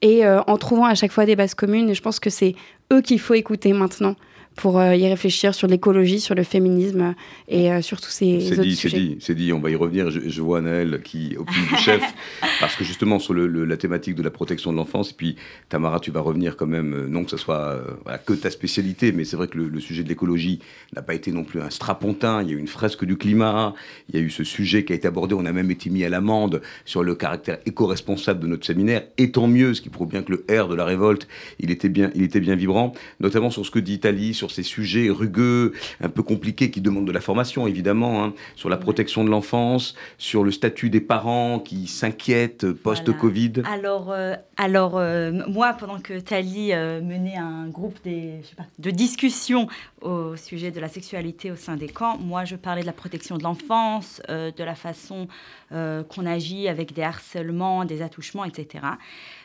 et 0.00 0.24
euh, 0.24 0.40
en 0.46 0.56
trouvant 0.56 0.86
à 0.86 0.94
chaque 0.94 1.12
fois 1.12 1.26
des 1.26 1.36
bases 1.36 1.54
communes. 1.54 1.90
Et 1.90 1.94
je 1.94 2.02
pense 2.02 2.20
que 2.20 2.30
c'est 2.30 2.54
eux 2.92 3.02
qu'il 3.02 3.20
faut 3.20 3.34
écouter 3.34 3.72
maintenant 3.72 4.14
pour 4.58 4.80
euh, 4.80 4.96
y 4.96 5.08
réfléchir 5.08 5.54
sur 5.54 5.68
l'écologie, 5.68 6.20
sur 6.20 6.34
le 6.34 6.42
féminisme 6.42 7.14
et 7.46 7.70
euh, 7.70 7.80
sur 7.80 8.00
tous 8.00 8.10
ces 8.10 8.52
autres 8.52 8.62
dit, 8.62 8.74
sujets. 8.74 8.96
C'est 8.96 9.02
dit, 9.02 9.16
c'est 9.20 9.34
dit, 9.36 9.52
on 9.52 9.60
va 9.60 9.70
y 9.70 9.76
revenir. 9.76 10.10
Je, 10.10 10.42
vois 10.42 10.60
Naël 10.60 11.00
qui 11.02 11.36
opine 11.38 11.62
du 11.70 11.76
chef, 11.76 12.02
parce 12.60 12.74
que 12.74 12.82
justement 12.82 13.20
sur 13.20 13.34
le, 13.34 13.46
la 13.64 13.76
thématique 13.76 14.16
de 14.16 14.22
la 14.22 14.32
protection 14.32 14.72
de 14.72 14.76
l'enfance, 14.76 15.12
et 15.12 15.14
puis 15.14 15.36
Tamara, 15.68 16.00
tu 16.00 16.10
vas 16.10 16.20
revenir 16.20 16.56
quand 16.56 16.66
même, 16.66 16.92
euh, 16.92 17.06
non 17.06 17.22
que 17.22 17.30
ce 17.30 17.36
soit 17.36 17.80
que 18.26 18.32
ta 18.32 18.50
spécialité, 18.50 19.12
mais 19.12 19.24
c'est 19.24 19.36
vrai 19.36 19.46
que 19.46 19.58
le, 19.58 19.80
sujet 19.80 20.02
de 20.02 20.08
l'écologie 20.08 20.58
n'a 20.96 21.02
pas 21.02 21.14
été 21.14 21.30
non 21.30 21.44
plus 21.44 21.60
un 21.60 21.70
strapontin, 21.70 22.42
il 22.42 22.48
y 22.48 22.52
a 22.52 22.56
eu 22.56 22.58
une 22.58 22.66
fresque 22.66 23.04
du 23.04 23.16
climat, 23.16 23.74
il 24.08 24.16
y 24.16 24.18
a 24.18 24.22
eu 24.22 24.30
ce 24.30 24.42
sujet 24.42 24.84
qui 24.84 24.92
a 24.92 24.96
été 24.96 25.06
abordé, 25.06 25.36
on 25.36 25.46
a 25.46 25.52
même 25.52 25.70
été 25.70 25.88
mis 25.88 26.02
à 26.02 26.08
l'amende 26.08 26.62
sur 26.84 27.04
le 27.04 27.14
caractère 27.14 27.58
éco-responsable 27.64 28.40
de 28.40 28.48
notre 28.48 28.66
séminaire, 28.66 29.04
et 29.18 29.30
tant 29.30 29.46
mieux, 29.46 29.74
ce 29.74 29.82
qui 29.82 29.88
prouve 29.88 30.08
bien 30.08 30.22
que 30.22 30.32
le 30.32 30.62
R 30.62 30.66
de 30.66 30.74
la 30.74 30.84
révolte, 30.84 31.28
il 31.60 31.70
était 31.70 31.88
bien, 31.88 32.10
il 32.16 32.24
était 32.24 32.40
bien 32.40 32.56
vibrant, 32.56 32.92
notamment 33.20 33.50
sur 33.50 33.64
ce 33.64 33.70
que 33.70 33.78
dit 33.78 33.94
Italie, 33.94 34.34
sur 34.34 34.47
ces 34.50 34.62
sujets 34.62 35.10
rugueux, 35.10 35.72
un 36.00 36.08
peu 36.08 36.22
compliqués, 36.22 36.70
qui 36.70 36.80
demandent 36.80 37.06
de 37.06 37.12
la 37.12 37.20
formation, 37.20 37.66
évidemment, 37.66 38.24
hein, 38.24 38.34
sur 38.56 38.68
la 38.68 38.76
protection 38.76 39.24
de 39.24 39.30
l'enfance, 39.30 39.94
sur 40.18 40.44
le 40.44 40.50
statut 40.50 40.90
des 40.90 41.00
parents 41.00 41.58
qui 41.58 41.86
s'inquiètent 41.86 42.70
post-Covid. 42.72 43.52
Alors, 43.64 44.10
euh, 44.10 44.34
alors 44.56 44.96
euh, 44.96 45.32
moi, 45.48 45.72
pendant 45.74 45.98
que 45.98 46.18
Tali 46.20 46.72
euh, 46.72 47.00
menait 47.00 47.36
un 47.36 47.68
groupe 47.68 47.98
des, 48.04 48.40
de 48.78 48.90
discussion 48.90 49.68
au 50.00 50.36
sujet 50.36 50.70
de 50.70 50.80
la 50.80 50.88
sexualité 50.88 51.50
au 51.50 51.56
sein 51.56 51.76
des 51.76 51.88
camps, 51.88 52.18
moi, 52.18 52.44
je 52.44 52.56
parlais 52.56 52.82
de 52.82 52.86
la 52.86 52.92
protection 52.92 53.36
de 53.36 53.42
l'enfance, 53.42 54.20
de 54.28 54.64
la 54.64 54.74
façon 54.74 55.28
qu'on 55.70 56.26
agit 56.26 56.68
avec 56.68 56.92
des 56.92 57.02
harcèlements, 57.02 57.84
des 57.84 58.02
attouchements, 58.02 58.44
etc. 58.44 58.84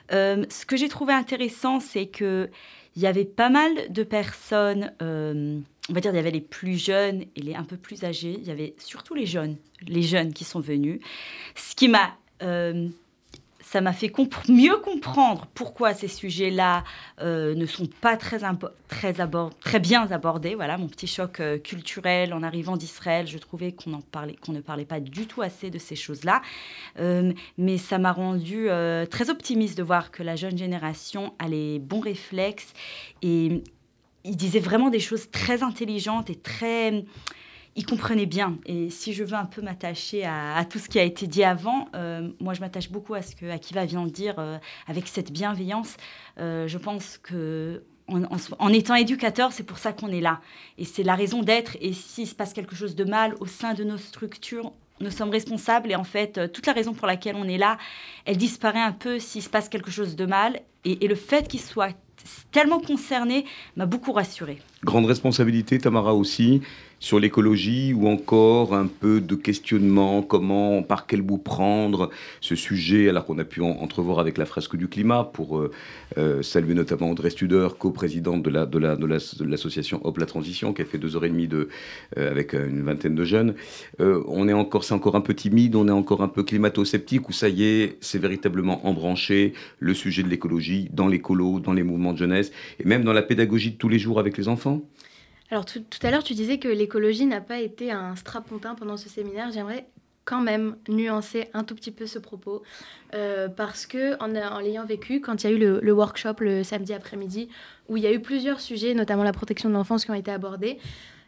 ce 0.09 0.65
que 0.65 0.77
j'ai 0.77 0.89
trouvé 0.89 1.13
intéressant, 1.13 1.79
c'est 1.79 2.05
que 2.05 2.49
il 2.95 3.01
y 3.01 3.07
avait 3.07 3.25
pas 3.25 3.49
mal 3.49 3.71
de 3.89 4.03
personnes, 4.03 4.91
euh, 5.01 5.59
on 5.89 5.93
va 5.93 5.99
dire, 5.99 6.11
il 6.11 6.15
y 6.15 6.19
avait 6.19 6.31
les 6.31 6.41
plus 6.41 6.77
jeunes 6.77 7.23
et 7.35 7.41
les 7.41 7.55
un 7.55 7.63
peu 7.63 7.77
plus 7.77 8.03
âgés. 8.03 8.35
Il 8.37 8.47
y 8.47 8.51
avait 8.51 8.75
surtout 8.77 9.15
les 9.15 9.25
jeunes, 9.25 9.57
les 9.87 10.03
jeunes 10.03 10.33
qui 10.33 10.43
sont 10.43 10.59
venus. 10.59 10.99
Ce 11.55 11.75
qui 11.75 11.87
m'a, 11.87 12.15
euh, 12.43 12.87
ça 13.73 13.81
m'a 13.81 13.91
fait 13.91 14.13
mieux 14.49 14.77
comprendre 14.77 15.47
pourquoi 15.55 15.95
ces 15.95 16.07
sujets-là 16.07 16.83
euh, 17.21 17.55
ne 17.55 17.65
sont 17.65 17.87
pas 17.87 18.17
très, 18.17 18.41
très, 18.87 19.79
bien 19.79 20.11
abordés. 20.11 20.53
Voilà, 20.53 20.77
mon 20.77 20.87
petit 20.87 21.07
choc 21.07 21.39
euh, 21.39 21.57
culturel 21.57 22.35
en 22.35 22.43
arrivant 22.43 22.77
d'Israël, 22.77 23.25
je 23.25 23.39
trouvais 23.39 23.71
qu'on 23.71 23.99
ne 24.53 24.61
parlait 24.61 24.85
pas 24.85 24.99
du 24.99 25.25
tout 25.25 25.41
assez 25.41 25.71
de 25.71 25.79
ces 25.79 25.95
choses-là. 25.95 26.43
Euh, 26.99 27.33
mais 27.57 27.79
ça 27.79 27.97
m'a 27.97 28.11
rendu 28.11 28.67
très 29.09 29.31
optimiste 29.31 29.75
de 29.75 29.81
voir 29.81 30.11
que 30.11 30.21
la 30.21 30.35
jeune 30.35 30.55
génération 30.55 31.33
a 31.39 31.47
les 31.47 31.79
bons 31.79 32.01
réflexes 32.01 32.73
et 33.23 33.63
il 34.23 34.37
disait 34.37 34.59
vraiment 34.59 34.91
des 34.91 34.99
choses 34.99 35.31
très 35.31 35.63
intelligentes 35.63 36.29
et 36.29 36.35
très 36.35 37.05
il 37.75 37.85
comprenait 37.85 38.25
bien. 38.25 38.57
Et 38.65 38.89
si 38.89 39.13
je 39.13 39.23
veux 39.23 39.33
un 39.33 39.45
peu 39.45 39.61
m'attacher 39.61 40.25
à, 40.25 40.63
tout 40.65 40.79
ce 40.79 40.89
qui 40.89 40.99
a 40.99 41.03
été 41.03 41.27
dit 41.27 41.43
avant, 41.43 41.87
euh, 41.95 42.29
moi 42.39 42.53
je 42.53 42.61
m'attache 42.61 42.89
beaucoup 42.89 43.13
à 43.13 43.21
ce 43.21 43.35
que 43.35 43.45
Akiva 43.47 43.85
vient 43.85 44.05
de 44.05 44.11
dire 44.11 44.35
euh, 44.37 44.57
avec 44.87 45.07
cette 45.07 45.31
bienveillance. 45.31 45.97
Euh, 46.39 46.67
je 46.67 46.77
pense 46.77 47.17
que 47.17 47.83
en, 48.59 48.69
étant 48.73 48.95
éducateur, 48.95 49.53
c'est 49.53 49.63
pour 49.63 49.77
ça 49.77 49.93
qu'on 49.93 50.09
est 50.09 50.19
là. 50.19 50.41
Et 50.77 50.83
c'est 50.83 51.03
la 51.03 51.15
raison 51.15 51.41
d'être. 51.41 51.77
Et 51.79 51.93
s'il 51.93 52.27
se 52.27 52.35
passe 52.35 52.53
quelque 52.53 52.75
chose 52.75 52.95
de 52.95 53.05
mal 53.05 53.33
au 53.39 53.45
sein 53.45 53.73
de 53.73 53.83
nos 53.85 53.97
structures, 53.97 54.73
nous 54.99 55.09
sommes 55.09 55.29
responsables. 55.29 55.89
Et 55.89 55.95
en 55.95 56.03
fait, 56.03 56.51
toute 56.51 56.67
la 56.67 56.73
raison 56.73 56.93
pour 56.93 57.07
laquelle 57.07 57.37
on 57.37 57.47
est 57.47 57.57
là, 57.57 57.77
elle 58.25 58.37
disparaît 58.37 58.81
un 58.81 58.91
peu 58.91 59.19
s'il 59.19 59.41
se 59.41 59.49
passe 59.49 59.69
quelque 59.69 59.89
chose 59.89 60.17
de 60.17 60.25
mal. 60.25 60.59
Et, 60.83 61.05
et 61.05 61.07
le 61.07 61.15
fait 61.15 61.47
qu'il 61.47 61.61
soit 61.61 61.95
tellement 62.51 62.79
concerné 62.79 63.45
m'a 63.77 63.85
beaucoup 63.85 64.11
rassuré. 64.11 64.59
Grande 64.83 65.05
responsabilité, 65.05 65.77
Tamara 65.77 66.13
aussi 66.13 66.61
sur 67.03 67.19
l'écologie 67.19 67.93
ou 67.93 68.07
encore 68.07 68.73
un 68.73 68.87
peu 68.87 69.19
de 69.19 69.35
questionnement, 69.35 70.21
comment, 70.21 70.81
par 70.83 71.05
quel 71.05 71.21
bout 71.21 71.37
prendre 71.37 72.09
ce 72.39 72.55
sujet, 72.55 73.09
alors 73.09 73.25
qu'on 73.25 73.37
a 73.39 73.43
pu 73.43 73.59
entrevoir 73.59 74.19
avec 74.19 74.37
la 74.37 74.45
fresque 74.45 74.77
du 74.77 74.87
climat 74.87 75.25
pour 75.25 75.59
euh, 75.59 75.69
euh, 76.17 76.41
saluer 76.41 76.73
notamment 76.73 77.09
André 77.09 77.29
Studer, 77.29 77.67
co-présidente 77.77 78.41
de, 78.41 78.49
la, 78.49 78.65
de, 78.65 78.79
la, 78.79 78.95
l'association 79.41 79.99
Hop 80.05 80.17
la 80.17 80.25
Transition, 80.25 80.71
qui 80.71 80.81
a 80.81 80.85
fait 80.85 80.97
deux 80.97 81.17
heures 81.17 81.25
et 81.25 81.29
demie 81.29 81.49
de, 81.49 81.67
euh, 82.17 82.31
avec 82.31 82.53
une 82.53 82.83
vingtaine 82.83 83.15
de 83.15 83.25
jeunes. 83.25 83.53
on 83.99 84.47
est 84.47 84.53
encore, 84.53 84.85
c'est 84.85 84.93
encore 84.93 85.17
un 85.17 85.21
peu 85.21 85.33
timide, 85.33 85.75
on 85.75 85.89
est 85.89 85.91
encore 85.91 86.21
un 86.21 86.29
peu 86.29 86.43
climato-sceptique, 86.43 87.27
ou 87.27 87.33
ça 87.33 87.49
y 87.49 87.65
est, 87.65 87.97
c'est 87.99 88.17
véritablement 88.17 88.87
embranché, 88.87 89.51
le 89.79 89.93
sujet 89.93 90.23
de 90.23 90.29
l'écologie, 90.29 90.87
dans 90.93 91.09
l'écolo, 91.09 91.59
dans 91.59 91.73
les 91.73 91.83
mouvements 91.83 92.13
de 92.13 92.19
jeunesse, 92.19 92.53
et 92.79 92.87
même 92.87 93.03
dans 93.03 93.11
la 93.11 93.23
pédagogie 93.23 93.71
de 93.71 93.77
tous 93.77 93.89
les 93.89 93.99
jours 93.99 94.21
avec 94.21 94.37
les 94.37 94.47
enfants? 94.47 94.81
Alors 95.53 95.65
tout, 95.65 95.83
à 96.01 96.09
l'heure, 96.09 96.23
tu 96.23 96.33
disais 96.33 96.57
que 96.57 96.67
l'écologie 96.67 97.27
n'a 97.27 97.39
pas 97.39 97.59
été 97.59 97.91
un 97.91 98.15
strapontin 98.15 98.73
pendant 98.73 98.97
ce 98.97 99.07
séminaire. 99.07 99.51
J'aimerais 99.51 99.85
quand 100.25 100.41
même 100.41 100.77
nuancer 100.89 101.49
un 101.53 101.63
tout 101.63 101.75
petit 101.75 101.91
peu 101.91 102.07
ce 102.07 102.17
propos 102.17 102.63
euh, 103.13 103.49
parce 103.49 103.85
que 103.85 104.19
en, 104.19 104.59
l'ayant 104.61 104.83
vécu, 104.83 105.21
quand 105.21 105.43
il 105.43 105.49
y 105.51 105.53
a 105.53 105.55
eu 105.55 105.59
le, 105.59 105.91
workshop 105.91 106.37
le 106.39 106.63
samedi 106.63 106.91
après-midi 106.91 107.49
où 107.87 107.97
il 107.97 108.03
y 108.03 108.07
a 108.07 108.11
eu 108.11 108.19
plusieurs 108.19 108.61
sujets, 108.61 108.95
notamment 108.95 109.23
la 109.23 109.31
protection 109.31 109.69
de 109.69 109.75
l'enfance 109.75 110.05
qui 110.05 110.11
ont 110.11 110.15
été 110.15 110.31
abordés, 110.31 110.79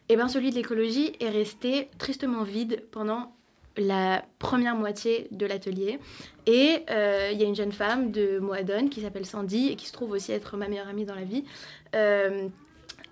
et 0.08 0.14
eh 0.14 0.16
ben 0.16 0.26
celui 0.26 0.50
de 0.50 0.56
l'écologie 0.56 1.12
est 1.20 1.30
resté 1.30 1.88
tristement 1.98 2.42
vide 2.42 2.82
pendant 2.90 3.32
la 3.76 4.24
première 4.40 4.74
moitié 4.74 5.28
de 5.30 5.46
l'atelier. 5.46 6.00
Et 6.46 6.84
euh, 6.90 7.30
il 7.32 7.40
y 7.40 7.44
a 7.44 7.46
une 7.46 7.54
jeune 7.54 7.72
femme 7.72 8.10
de 8.10 8.40
Moadone 8.40 8.88
qui 8.88 9.02
s'appelle 9.02 9.26
Sandy 9.26 9.68
et 9.68 9.76
qui 9.76 9.86
se 9.86 9.92
trouve 9.92 10.10
aussi 10.10 10.32
être 10.32 10.56
ma 10.56 10.66
meilleure 10.66 10.88
amie 10.88 11.04
dans 11.04 11.14
la 11.14 11.24
vie, 11.24 11.44
euh, 11.94 12.48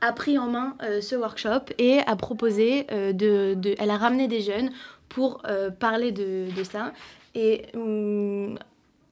a 0.01 0.13
pris 0.13 0.39
en 0.39 0.47
main 0.47 0.77
euh, 0.83 1.01
ce 1.01 1.17
workshop 1.17 1.73
et 1.79 2.01
a 2.07 2.17
proposé 2.17 2.87
euh, 2.93 3.13
de, 3.13 3.55
de, 3.55 3.75
Elle 3.79 3.91
a 3.91 3.97
ramené 3.97 4.29
des 4.29 4.41
jeunes 4.41 4.71
pour 5.09 5.43
euh, 5.47 5.71
parler 5.71 6.13
de, 6.13 6.47
de, 6.55 6.65
ça. 6.65 6.93
Et 7.35 7.63
hum, 7.75 8.59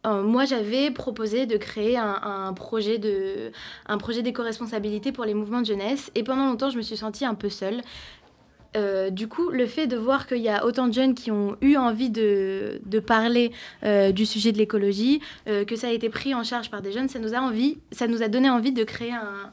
moi, 0.04 0.44
j'avais 0.44 0.90
proposé 0.90 1.46
de 1.46 1.56
créer 1.56 1.96
un, 1.96 2.52
projet 2.54 3.00
un 3.86 3.98
projet 3.98 4.22
d'éco-responsabilité 4.22 5.12
pour 5.12 5.24
les 5.24 5.34
mouvements 5.34 5.60
de 5.60 5.66
jeunesse. 5.66 6.10
Et 6.16 6.24
pendant 6.24 6.46
longtemps, 6.46 6.70
je 6.70 6.76
me 6.76 6.82
suis 6.82 6.96
sentie 6.96 7.24
un 7.24 7.34
peu 7.34 7.48
seule. 7.48 7.82
du 9.12 9.28
coup, 9.28 9.50
le 9.50 9.64
fait 9.66 9.86
de 9.86 9.96
voir 9.96 10.26
qu'il 10.26 10.42
y 10.42 10.48
a 10.48 10.66
autant 10.66 10.88
de 10.88 10.92
jeunes 10.92 11.14
qui 11.14 11.30
ont 11.30 11.56
eu 11.60 11.76
envie 11.76 12.10
de, 12.10 12.80
de 12.84 12.98
parler 12.98 13.52
du 14.12 14.26
sujet 14.26 14.50
de 14.50 14.58
l'écologie, 14.58 15.20
que 15.46 15.76
ça 15.76 15.86
a 15.86 15.92
été 15.92 16.08
pris 16.08 16.34
en 16.34 16.42
charge 16.42 16.68
par 16.68 16.82
des 16.82 16.90
jeunes, 16.90 17.08
ça 17.08 17.20
nous 17.20 17.34
a, 17.34 17.38
envie, 17.38 17.78
ça 17.92 18.08
nous 18.08 18.24
a 18.24 18.28
donné 18.28 18.50
envie 18.50 18.72
de 18.72 18.82
créer 18.82 19.12
un, 19.12 19.52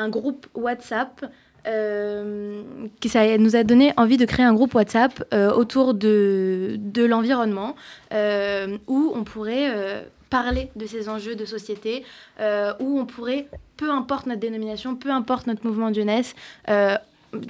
un 0.00 0.08
groupe 0.08 0.46
WhatsApp 0.54 1.26
euh, 1.66 2.62
qui 3.00 3.10
nous 3.38 3.54
a 3.54 3.64
donné 3.64 3.92
envie 3.98 4.16
de 4.16 4.24
créer 4.24 4.46
un 4.46 4.54
groupe 4.54 4.74
WhatsApp 4.74 5.22
euh, 5.34 5.52
autour 5.52 5.92
de, 5.92 6.76
de 6.78 7.04
l'environnement 7.04 7.76
euh, 8.14 8.78
où 8.86 9.12
on 9.14 9.24
pourrait 9.24 10.08
parler 10.30 10.70
de 10.76 10.86
ces 10.86 11.08
enjeux 11.08 11.34
de 11.34 11.44
société, 11.44 12.04
où 12.38 12.98
on 12.98 13.04
pourrait, 13.04 13.48
peu 13.76 13.90
importe 13.90 14.26
notre 14.26 14.40
dénomination, 14.40 14.94
peu 14.94 15.10
importe 15.10 15.46
notre 15.48 15.66
mouvement 15.66 15.90
de 15.90 15.96
jeunesse, 15.96 16.34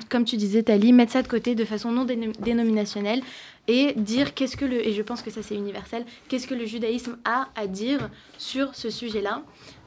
comme 0.09 0.24
tu 0.24 0.36
disais, 0.36 0.62
Tali, 0.62 0.92
mettre 0.92 1.12
ça 1.12 1.22
de 1.22 1.28
côté 1.28 1.55
de 1.55 1.64
façon 1.64 1.92
non 1.92 2.05
dénominationnelle 2.05 3.20
et 3.68 3.92
dire 3.94 4.34
qu'est-ce 4.34 4.57
que 4.57 4.64
le, 4.64 4.86
et 4.86 4.92
je 4.92 5.03
pense 5.03 5.22
que 5.22 5.30
ça 5.30 5.42
c'est 5.42 5.55
universel, 5.55 6.05
qu'est-ce 6.28 6.46
que 6.46 6.55
le 6.55 6.64
judaïsme 6.64 7.18
a 7.24 7.48
à 7.55 7.66
dire 7.66 8.11
sur 8.38 8.74
ce 8.74 8.90
sujet-là. 8.90 9.42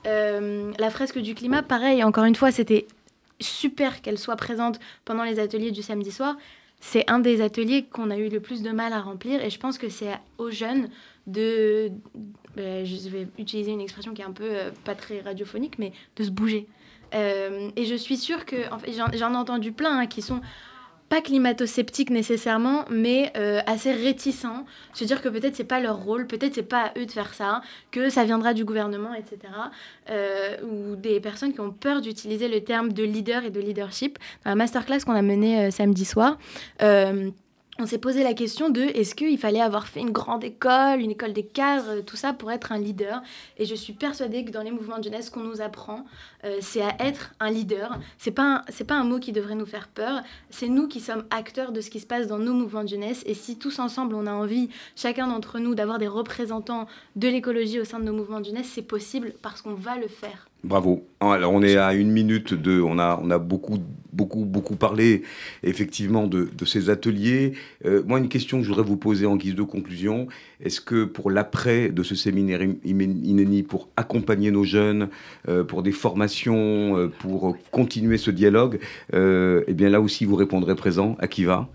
Euh, 0.06 0.72
la 0.78 0.89
fresque 0.89 1.20
du 1.20 1.36
climat, 1.36 1.64
pareil, 1.64 2.04
encore 2.04 2.26
une 2.26 2.36
fois, 2.36 2.51
c'était 2.51 2.88
super 3.39 4.01
qu'elle 4.01 4.18
soit 4.18 4.36
présente 4.36 4.80
pendant 5.06 5.24
les 5.24 5.39
ateliers 5.39 5.72
du 5.72 5.82
samedi 5.82 6.12
soir. 6.12 6.36
C'est 6.80 7.10
un 7.10 7.20
des 7.20 7.41
ateliers 7.41 7.84
qu'on 7.84 8.12
a 8.12 8.18
eu 8.18 8.30
le 8.30 8.41
plus 8.41 8.62
de 8.62 8.72
mal 8.72 8.91
à 8.91 9.01
remplir 9.01 9.43
et 9.43 9.49
je 9.49 9.58
pense 9.58 9.78
que 9.78 9.88
c'est 9.88 10.12
aux 10.38 10.51
jeunes 10.51 10.89
de, 11.28 11.91
ben, 12.56 12.86
je 12.86 13.10
vais 13.10 13.28
utiliser 13.38 13.72
une 13.72 13.80
expression 13.80 14.14
qui 14.14 14.22
est 14.22 14.26
un 14.26 14.34
peu 14.34 14.49
euh, 14.49 14.72
pas 14.84 14.93
très 14.93 15.22
radiophonique, 15.22 15.80
mais 15.80 15.93
de 16.18 16.24
se 16.24 16.30
bouger. 16.30 16.68
Euh, 17.14 17.70
et 17.76 17.86
je 17.86 17.95
suis 17.95 18.18
sûre 18.18 18.45
que, 18.45 18.58
j'en 19.18 19.34
ai 19.34 19.38
entendu 19.38 19.72
plein 19.72 19.99
hein, 19.99 20.08
qui 20.08 20.22
sont 20.22 20.41
pas 21.14 21.22
climato-sceptiques 21.22 22.09
nécessairement, 22.09 22.86
mais 22.89 23.32
euh, 23.38 23.61
assez 23.68 23.91
réticents. 23.91 24.66
Se 24.95 25.03
dire 25.03 25.22
que 25.22 25.30
peut-être 25.30 25.55
c'est 25.55 25.64
pas 25.64 25.80
leur 25.80 25.97
rôle, 25.97 26.26
peut-être 26.26 26.55
c'est 26.55 26.64
pas 26.64 26.86
à 26.86 26.97
eux 26.97 27.05
de 27.05 27.11
faire 27.11 27.36
ça, 27.36 27.61
que 27.91 28.09
ça 28.09 28.24
viendra 28.24 28.55
du 28.55 28.66
gouvernement, 28.66 29.14
etc. 29.14 29.38
Euh, 30.09 30.57
ou 30.64 30.95
des 30.95 31.20
personnes 31.20 31.53
qui 31.53 31.59
ont 31.59 31.70
peur 31.70 32.01
d'utiliser 32.01 32.47
le 32.47 32.61
terme 32.61 32.91
de 32.93 33.03
leader 33.03 33.43
et 33.43 33.51
de 33.51 33.59
leadership. 33.59 34.18
Dans 34.43 34.49
la 34.49 34.55
masterclass 34.55 35.01
qu'on 35.05 35.14
a 35.14 35.22
menée 35.22 35.68
euh, 35.68 35.70
samedi 35.70 36.03
soir, 36.03 36.39
on 37.80 37.88
s'est 37.88 37.97
posé 37.97 38.24
la 38.24 38.36
question 38.36 38.69
de 38.69 38.82
est-ce 38.82 39.15
qu'il 39.15 39.38
fallait 39.38 39.59
avoir 39.59 39.88
fait 39.88 39.99
une 39.99 40.11
grande 40.11 40.43
école, 40.43 40.99
une 40.99 41.09
école 41.09 41.34
des 41.34 41.45
cadres, 41.45 42.01
tout 42.01 42.15
ça 42.15 42.32
pour 42.32 42.51
être 42.51 42.71
un 42.71 42.78
leader? 42.78 43.24
Et 43.57 43.65
je 43.65 43.74
suis 43.74 43.93
persuadée 43.93 44.45
que 44.45 44.51
dans 44.51 44.61
les 44.61 44.69
mouvements 44.69 44.99
de 44.99 45.03
jeunesse, 45.03 45.32
qu'on 45.32 45.39
nous 45.39 45.59
apprend, 45.59 46.05
euh, 46.43 46.57
c'est 46.61 46.84
à 46.84 46.95
être 46.99 47.34
un 47.39 47.49
leader. 47.49 47.99
C'est 48.19 48.32
pas 48.32 48.63
c'est 48.69 48.84
pas 48.84 48.95
un 48.95 49.03
mot 49.03 49.19
qui 49.19 49.32
devrait 49.32 49.55
nous 49.55 49.65
faire 49.65 49.88
peur. 49.88 50.21
C'est 50.51 50.69
nous 50.69 50.88
qui 50.88 50.99
sommes 50.99 51.26
acteurs 51.32 51.71
de 51.71 51.82
ce 51.82 51.89
qui 51.89 51.99
se 51.99 52.05
passe 52.05 52.28
dans 52.28 52.38
nos 52.38 52.53
mouvements 52.53 52.84
de 52.84 52.89
jeunesse. 52.89 53.24
Et 53.26 53.34
si 53.34 53.57
tous 53.57 53.80
ensemble 53.80 54.13
on 54.13 54.28
a 54.28 54.34
envie, 54.34 54.69
chacun 54.95 55.28
d'entre 55.28 55.57
nous, 55.57 55.74
d'avoir 55.74 55.97
des 55.97 56.07
représentants 56.07 56.88
de 57.15 57.28
l'écologie 57.28 57.80
au 57.80 57.86
sein 57.86 57.99
de 57.99 58.05
nos 58.05 58.13
mouvements 58.13 58.39
de 58.39 58.45
jeunesse, 58.45 58.69
c'est 58.71 58.84
possible 58.84 59.34
parce 59.41 59.63
qu'on 59.63 59.74
va 59.74 59.97
le 59.97 60.07
faire. 60.07 60.47
Bravo. 60.64 61.05
Alors 61.20 61.51
on 61.51 61.61
est 61.61 61.76
à 61.76 61.93
une 61.93 62.09
minute 62.09 62.53
de, 62.53 62.80
on 62.80 62.97
a, 62.97 63.38
beaucoup, 63.38 63.80
beaucoup, 64.14 64.45
beaucoup 64.45 64.76
parlé 64.78 65.24
effectivement 65.64 66.26
de, 66.28 66.49
ces 66.66 66.89
ateliers. 66.89 67.53
Euh, 67.86 68.01
moi, 68.05 68.20
une 68.20 68.30
question 68.30 68.59
que 68.59 68.64
je 68.64 68.70
voudrais 68.70 68.86
vous 68.86 68.95
poser 68.95 69.26
en 69.26 69.36
guise 69.36 69.55
de 69.55 69.64
conclusion 69.64 70.28
est-ce 70.61 70.80
que 70.80 71.03
pour 71.03 71.32
l'après 71.32 71.89
de 71.89 72.03
ce 72.03 72.16
séminaire 72.16 72.61
INENI, 72.61 73.64
pour 73.64 73.89
accompagner 73.97 74.51
nos 74.51 74.64
jeunes, 74.64 75.09
euh, 75.49 75.66
pour 75.66 75.84
des 75.84 75.91
formations, 75.91 76.97
euh, 76.97 77.11
pour 77.20 77.57
continuer 77.72 78.18
ce 78.18 78.32
dialogue, 78.32 78.80
eh 79.11 79.74
bien 79.74 79.89
là 79.89 79.99
aussi 79.99 80.24
vous 80.24 80.36
répondrez 80.36 80.76
présent. 80.76 81.18
À 81.20 81.28
qui 81.28 81.43
va? 81.43 81.70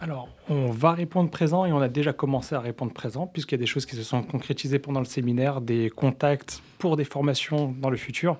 On 0.50 0.70
va 0.70 0.92
répondre 0.92 1.30
présent 1.30 1.64
et 1.66 1.72
on 1.72 1.80
a 1.80 1.88
déjà 1.88 2.12
commencé 2.12 2.54
à 2.54 2.60
répondre 2.60 2.92
présent 2.92 3.26
puisqu'il 3.26 3.54
y 3.54 3.58
a 3.58 3.60
des 3.60 3.66
choses 3.66 3.86
qui 3.86 3.96
se 3.96 4.02
sont 4.02 4.22
concrétisées 4.22 4.78
pendant 4.78 5.00
le 5.00 5.06
séminaire, 5.06 5.60
des 5.60 5.90
contacts 5.90 6.62
pour 6.78 6.96
des 6.96 7.04
formations 7.04 7.74
dans 7.80 7.90
le 7.90 7.96
futur. 7.96 8.38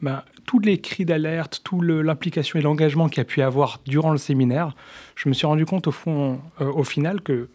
Ben, 0.00 0.24
tous 0.46 0.58
les 0.58 0.78
cris 0.78 1.04
d'alerte, 1.04 1.60
toute 1.62 1.84
l'implication 1.84 2.58
et 2.58 2.62
l'engagement 2.62 3.08
qu'il 3.08 3.18
y 3.18 3.20
a 3.20 3.24
pu 3.24 3.40
avoir 3.40 3.80
durant 3.86 4.10
le 4.10 4.18
séminaire, 4.18 4.74
je 5.14 5.28
me 5.28 5.34
suis 5.34 5.46
rendu 5.46 5.64
compte 5.64 5.86
au 5.86 5.92
fond, 5.92 6.40
euh, 6.60 6.72
au 6.72 6.82
final, 6.82 7.20
que 7.20 7.48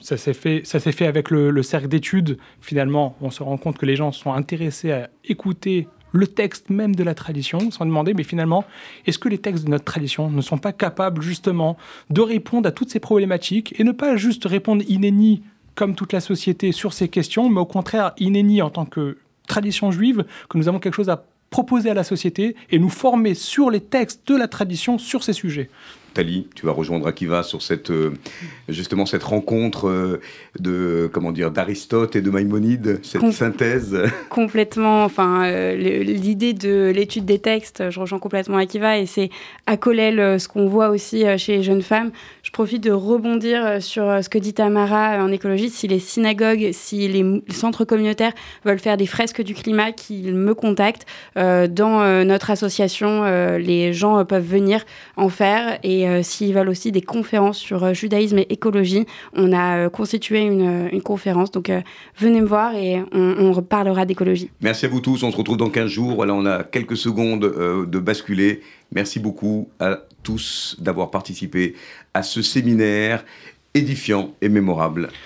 ça 0.00 0.18
s'est 0.18 0.34
fait, 0.34 0.62
ça 0.64 0.80
s'est 0.80 0.92
fait 0.92 1.06
avec 1.06 1.30
le, 1.30 1.62
cercle 1.62 1.88
d'études. 1.88 2.36
Finalement, 2.60 3.16
on 3.22 3.30
se 3.30 3.42
rend 3.42 3.56
compte 3.56 3.78
que 3.78 3.86
les 3.86 3.96
gens 3.96 4.12
sont 4.12 4.34
intéressés 4.34 4.92
à 4.92 5.08
écouter 5.24 5.88
le 6.14 6.28
texte 6.28 6.70
même 6.70 6.94
de 6.94 7.02
la 7.02 7.14
tradition, 7.14 7.72
sans 7.72 7.84
demander, 7.84 8.14
mais 8.14 8.22
finalement, 8.22 8.64
est-ce 9.04 9.18
que 9.18 9.28
les 9.28 9.38
textes 9.38 9.64
de 9.64 9.70
notre 9.70 9.84
tradition 9.84 10.30
ne 10.30 10.40
sont 10.40 10.58
pas 10.58 10.72
capables 10.72 11.20
justement 11.20 11.76
de 12.08 12.20
répondre 12.20 12.68
à 12.68 12.72
toutes 12.72 12.88
ces 12.90 13.00
problématiques 13.00 13.74
et 13.80 13.84
ne 13.84 13.90
pas 13.90 14.16
juste 14.16 14.44
répondre 14.44 14.84
inéni 14.88 15.42
comme 15.74 15.96
toute 15.96 16.12
la 16.12 16.20
société 16.20 16.70
sur 16.70 16.92
ces 16.92 17.08
questions, 17.08 17.50
mais 17.50 17.58
au 17.58 17.66
contraire 17.66 18.12
inéni 18.18 18.62
en 18.62 18.70
tant 18.70 18.86
que 18.86 19.18
tradition 19.48 19.90
juive, 19.90 20.24
que 20.48 20.56
nous 20.56 20.68
avons 20.68 20.78
quelque 20.78 20.94
chose 20.94 21.10
à 21.10 21.24
proposer 21.50 21.90
à 21.90 21.94
la 21.94 22.04
société 22.04 22.54
et 22.70 22.78
nous 22.78 22.90
former 22.90 23.34
sur 23.34 23.68
les 23.68 23.80
textes 23.80 24.28
de 24.28 24.36
la 24.36 24.46
tradition 24.46 24.98
sur 24.98 25.24
ces 25.24 25.32
sujets? 25.32 25.68
Tali, 26.14 26.46
tu 26.54 26.64
vas 26.64 26.72
rejoindre 26.72 27.08
Akiva 27.08 27.42
sur 27.42 27.60
cette, 27.60 27.90
euh, 27.90 28.12
justement 28.68 29.04
cette 29.04 29.24
rencontre 29.24 29.88
euh, 29.88 30.20
de, 30.60 31.10
comment 31.12 31.32
dire, 31.32 31.50
d'Aristote 31.50 32.14
et 32.14 32.22
de 32.22 32.30
Maïmonide, 32.30 33.00
cette 33.02 33.20
Com 33.20 33.32
synthèse. 33.32 33.98
Complètement. 34.30 35.04
Enfin, 35.04 35.44
euh, 35.44 35.74
l'idée 35.74 36.52
de 36.52 36.92
l'étude 36.94 37.24
des 37.24 37.40
textes, 37.40 37.90
je 37.90 38.00
rejoins 38.00 38.20
complètement 38.20 38.58
Akiva 38.58 38.96
et 38.98 39.06
c'est 39.06 39.30
à 39.66 39.76
Colel 39.76 40.38
ce 40.38 40.46
qu'on 40.46 40.68
voit 40.68 40.90
aussi 40.90 41.24
chez 41.36 41.56
les 41.56 41.62
jeunes 41.64 41.82
femmes. 41.82 42.12
Je 42.44 42.52
profite 42.52 42.82
de 42.84 42.92
rebondir 42.92 43.82
sur 43.82 44.22
ce 44.22 44.28
que 44.28 44.38
dit 44.38 44.54
Tamara 44.54 45.22
en 45.22 45.32
écologie. 45.32 45.68
Si 45.68 45.88
les 45.88 45.98
synagogues, 45.98 46.70
si 46.72 47.08
les 47.08 47.42
centres 47.52 47.84
communautaires 47.84 48.32
veulent 48.64 48.78
faire 48.78 48.96
des 48.96 49.06
fresques 49.06 49.42
du 49.42 49.54
climat, 49.54 49.90
qu'ils 49.90 50.34
me 50.34 50.54
contactent. 50.54 51.06
dans 51.34 52.24
notre 52.24 52.50
association, 52.50 53.24
les 53.56 53.92
gens 53.92 54.24
peuvent 54.24 54.46
venir 54.46 54.84
en 55.16 55.28
faire 55.28 55.78
et 55.82 56.03
euh, 56.08 56.22
s'ils 56.22 56.54
veulent 56.54 56.68
aussi 56.68 56.92
des 56.92 57.02
conférences 57.02 57.58
sur 57.58 57.84
euh, 57.84 57.94
judaïsme 57.94 58.38
et 58.38 58.46
écologie, 58.50 59.06
on 59.34 59.52
a 59.52 59.78
euh, 59.78 59.88
constitué 59.88 60.40
une, 60.40 61.02
conférence. 61.02 61.50
Donc 61.50 61.70
venez 62.16 62.40
me 62.40 62.46
voir 62.46 62.74
et 62.74 63.02
on, 63.12 63.52
reparlera 63.52 64.06
d'écologie. 64.06 64.50
Merci 64.62 64.86
à 64.86 64.88
vous 64.88 65.00
tous. 65.00 65.22
On 65.22 65.30
se 65.30 65.36
retrouve 65.36 65.58
dans 65.58 65.68
15 65.68 65.86
jours. 65.86 66.14
Voilà, 66.14 66.34
on 66.34 66.46
a 66.46 66.64
quelques 66.64 66.96
secondes 66.96 67.40
de 67.86 67.98
basculer. 67.98 68.62
Merci 68.92 69.20
beaucoup 69.20 69.68
à 69.80 69.98
tous 70.22 70.76
d'avoir 70.80 71.10
participé 71.10 71.74
à 72.14 72.22
ce 72.22 72.40
séminaire 72.40 73.24
édifiant 73.74 74.32
et 74.40 74.48
mémorable. 74.48 75.10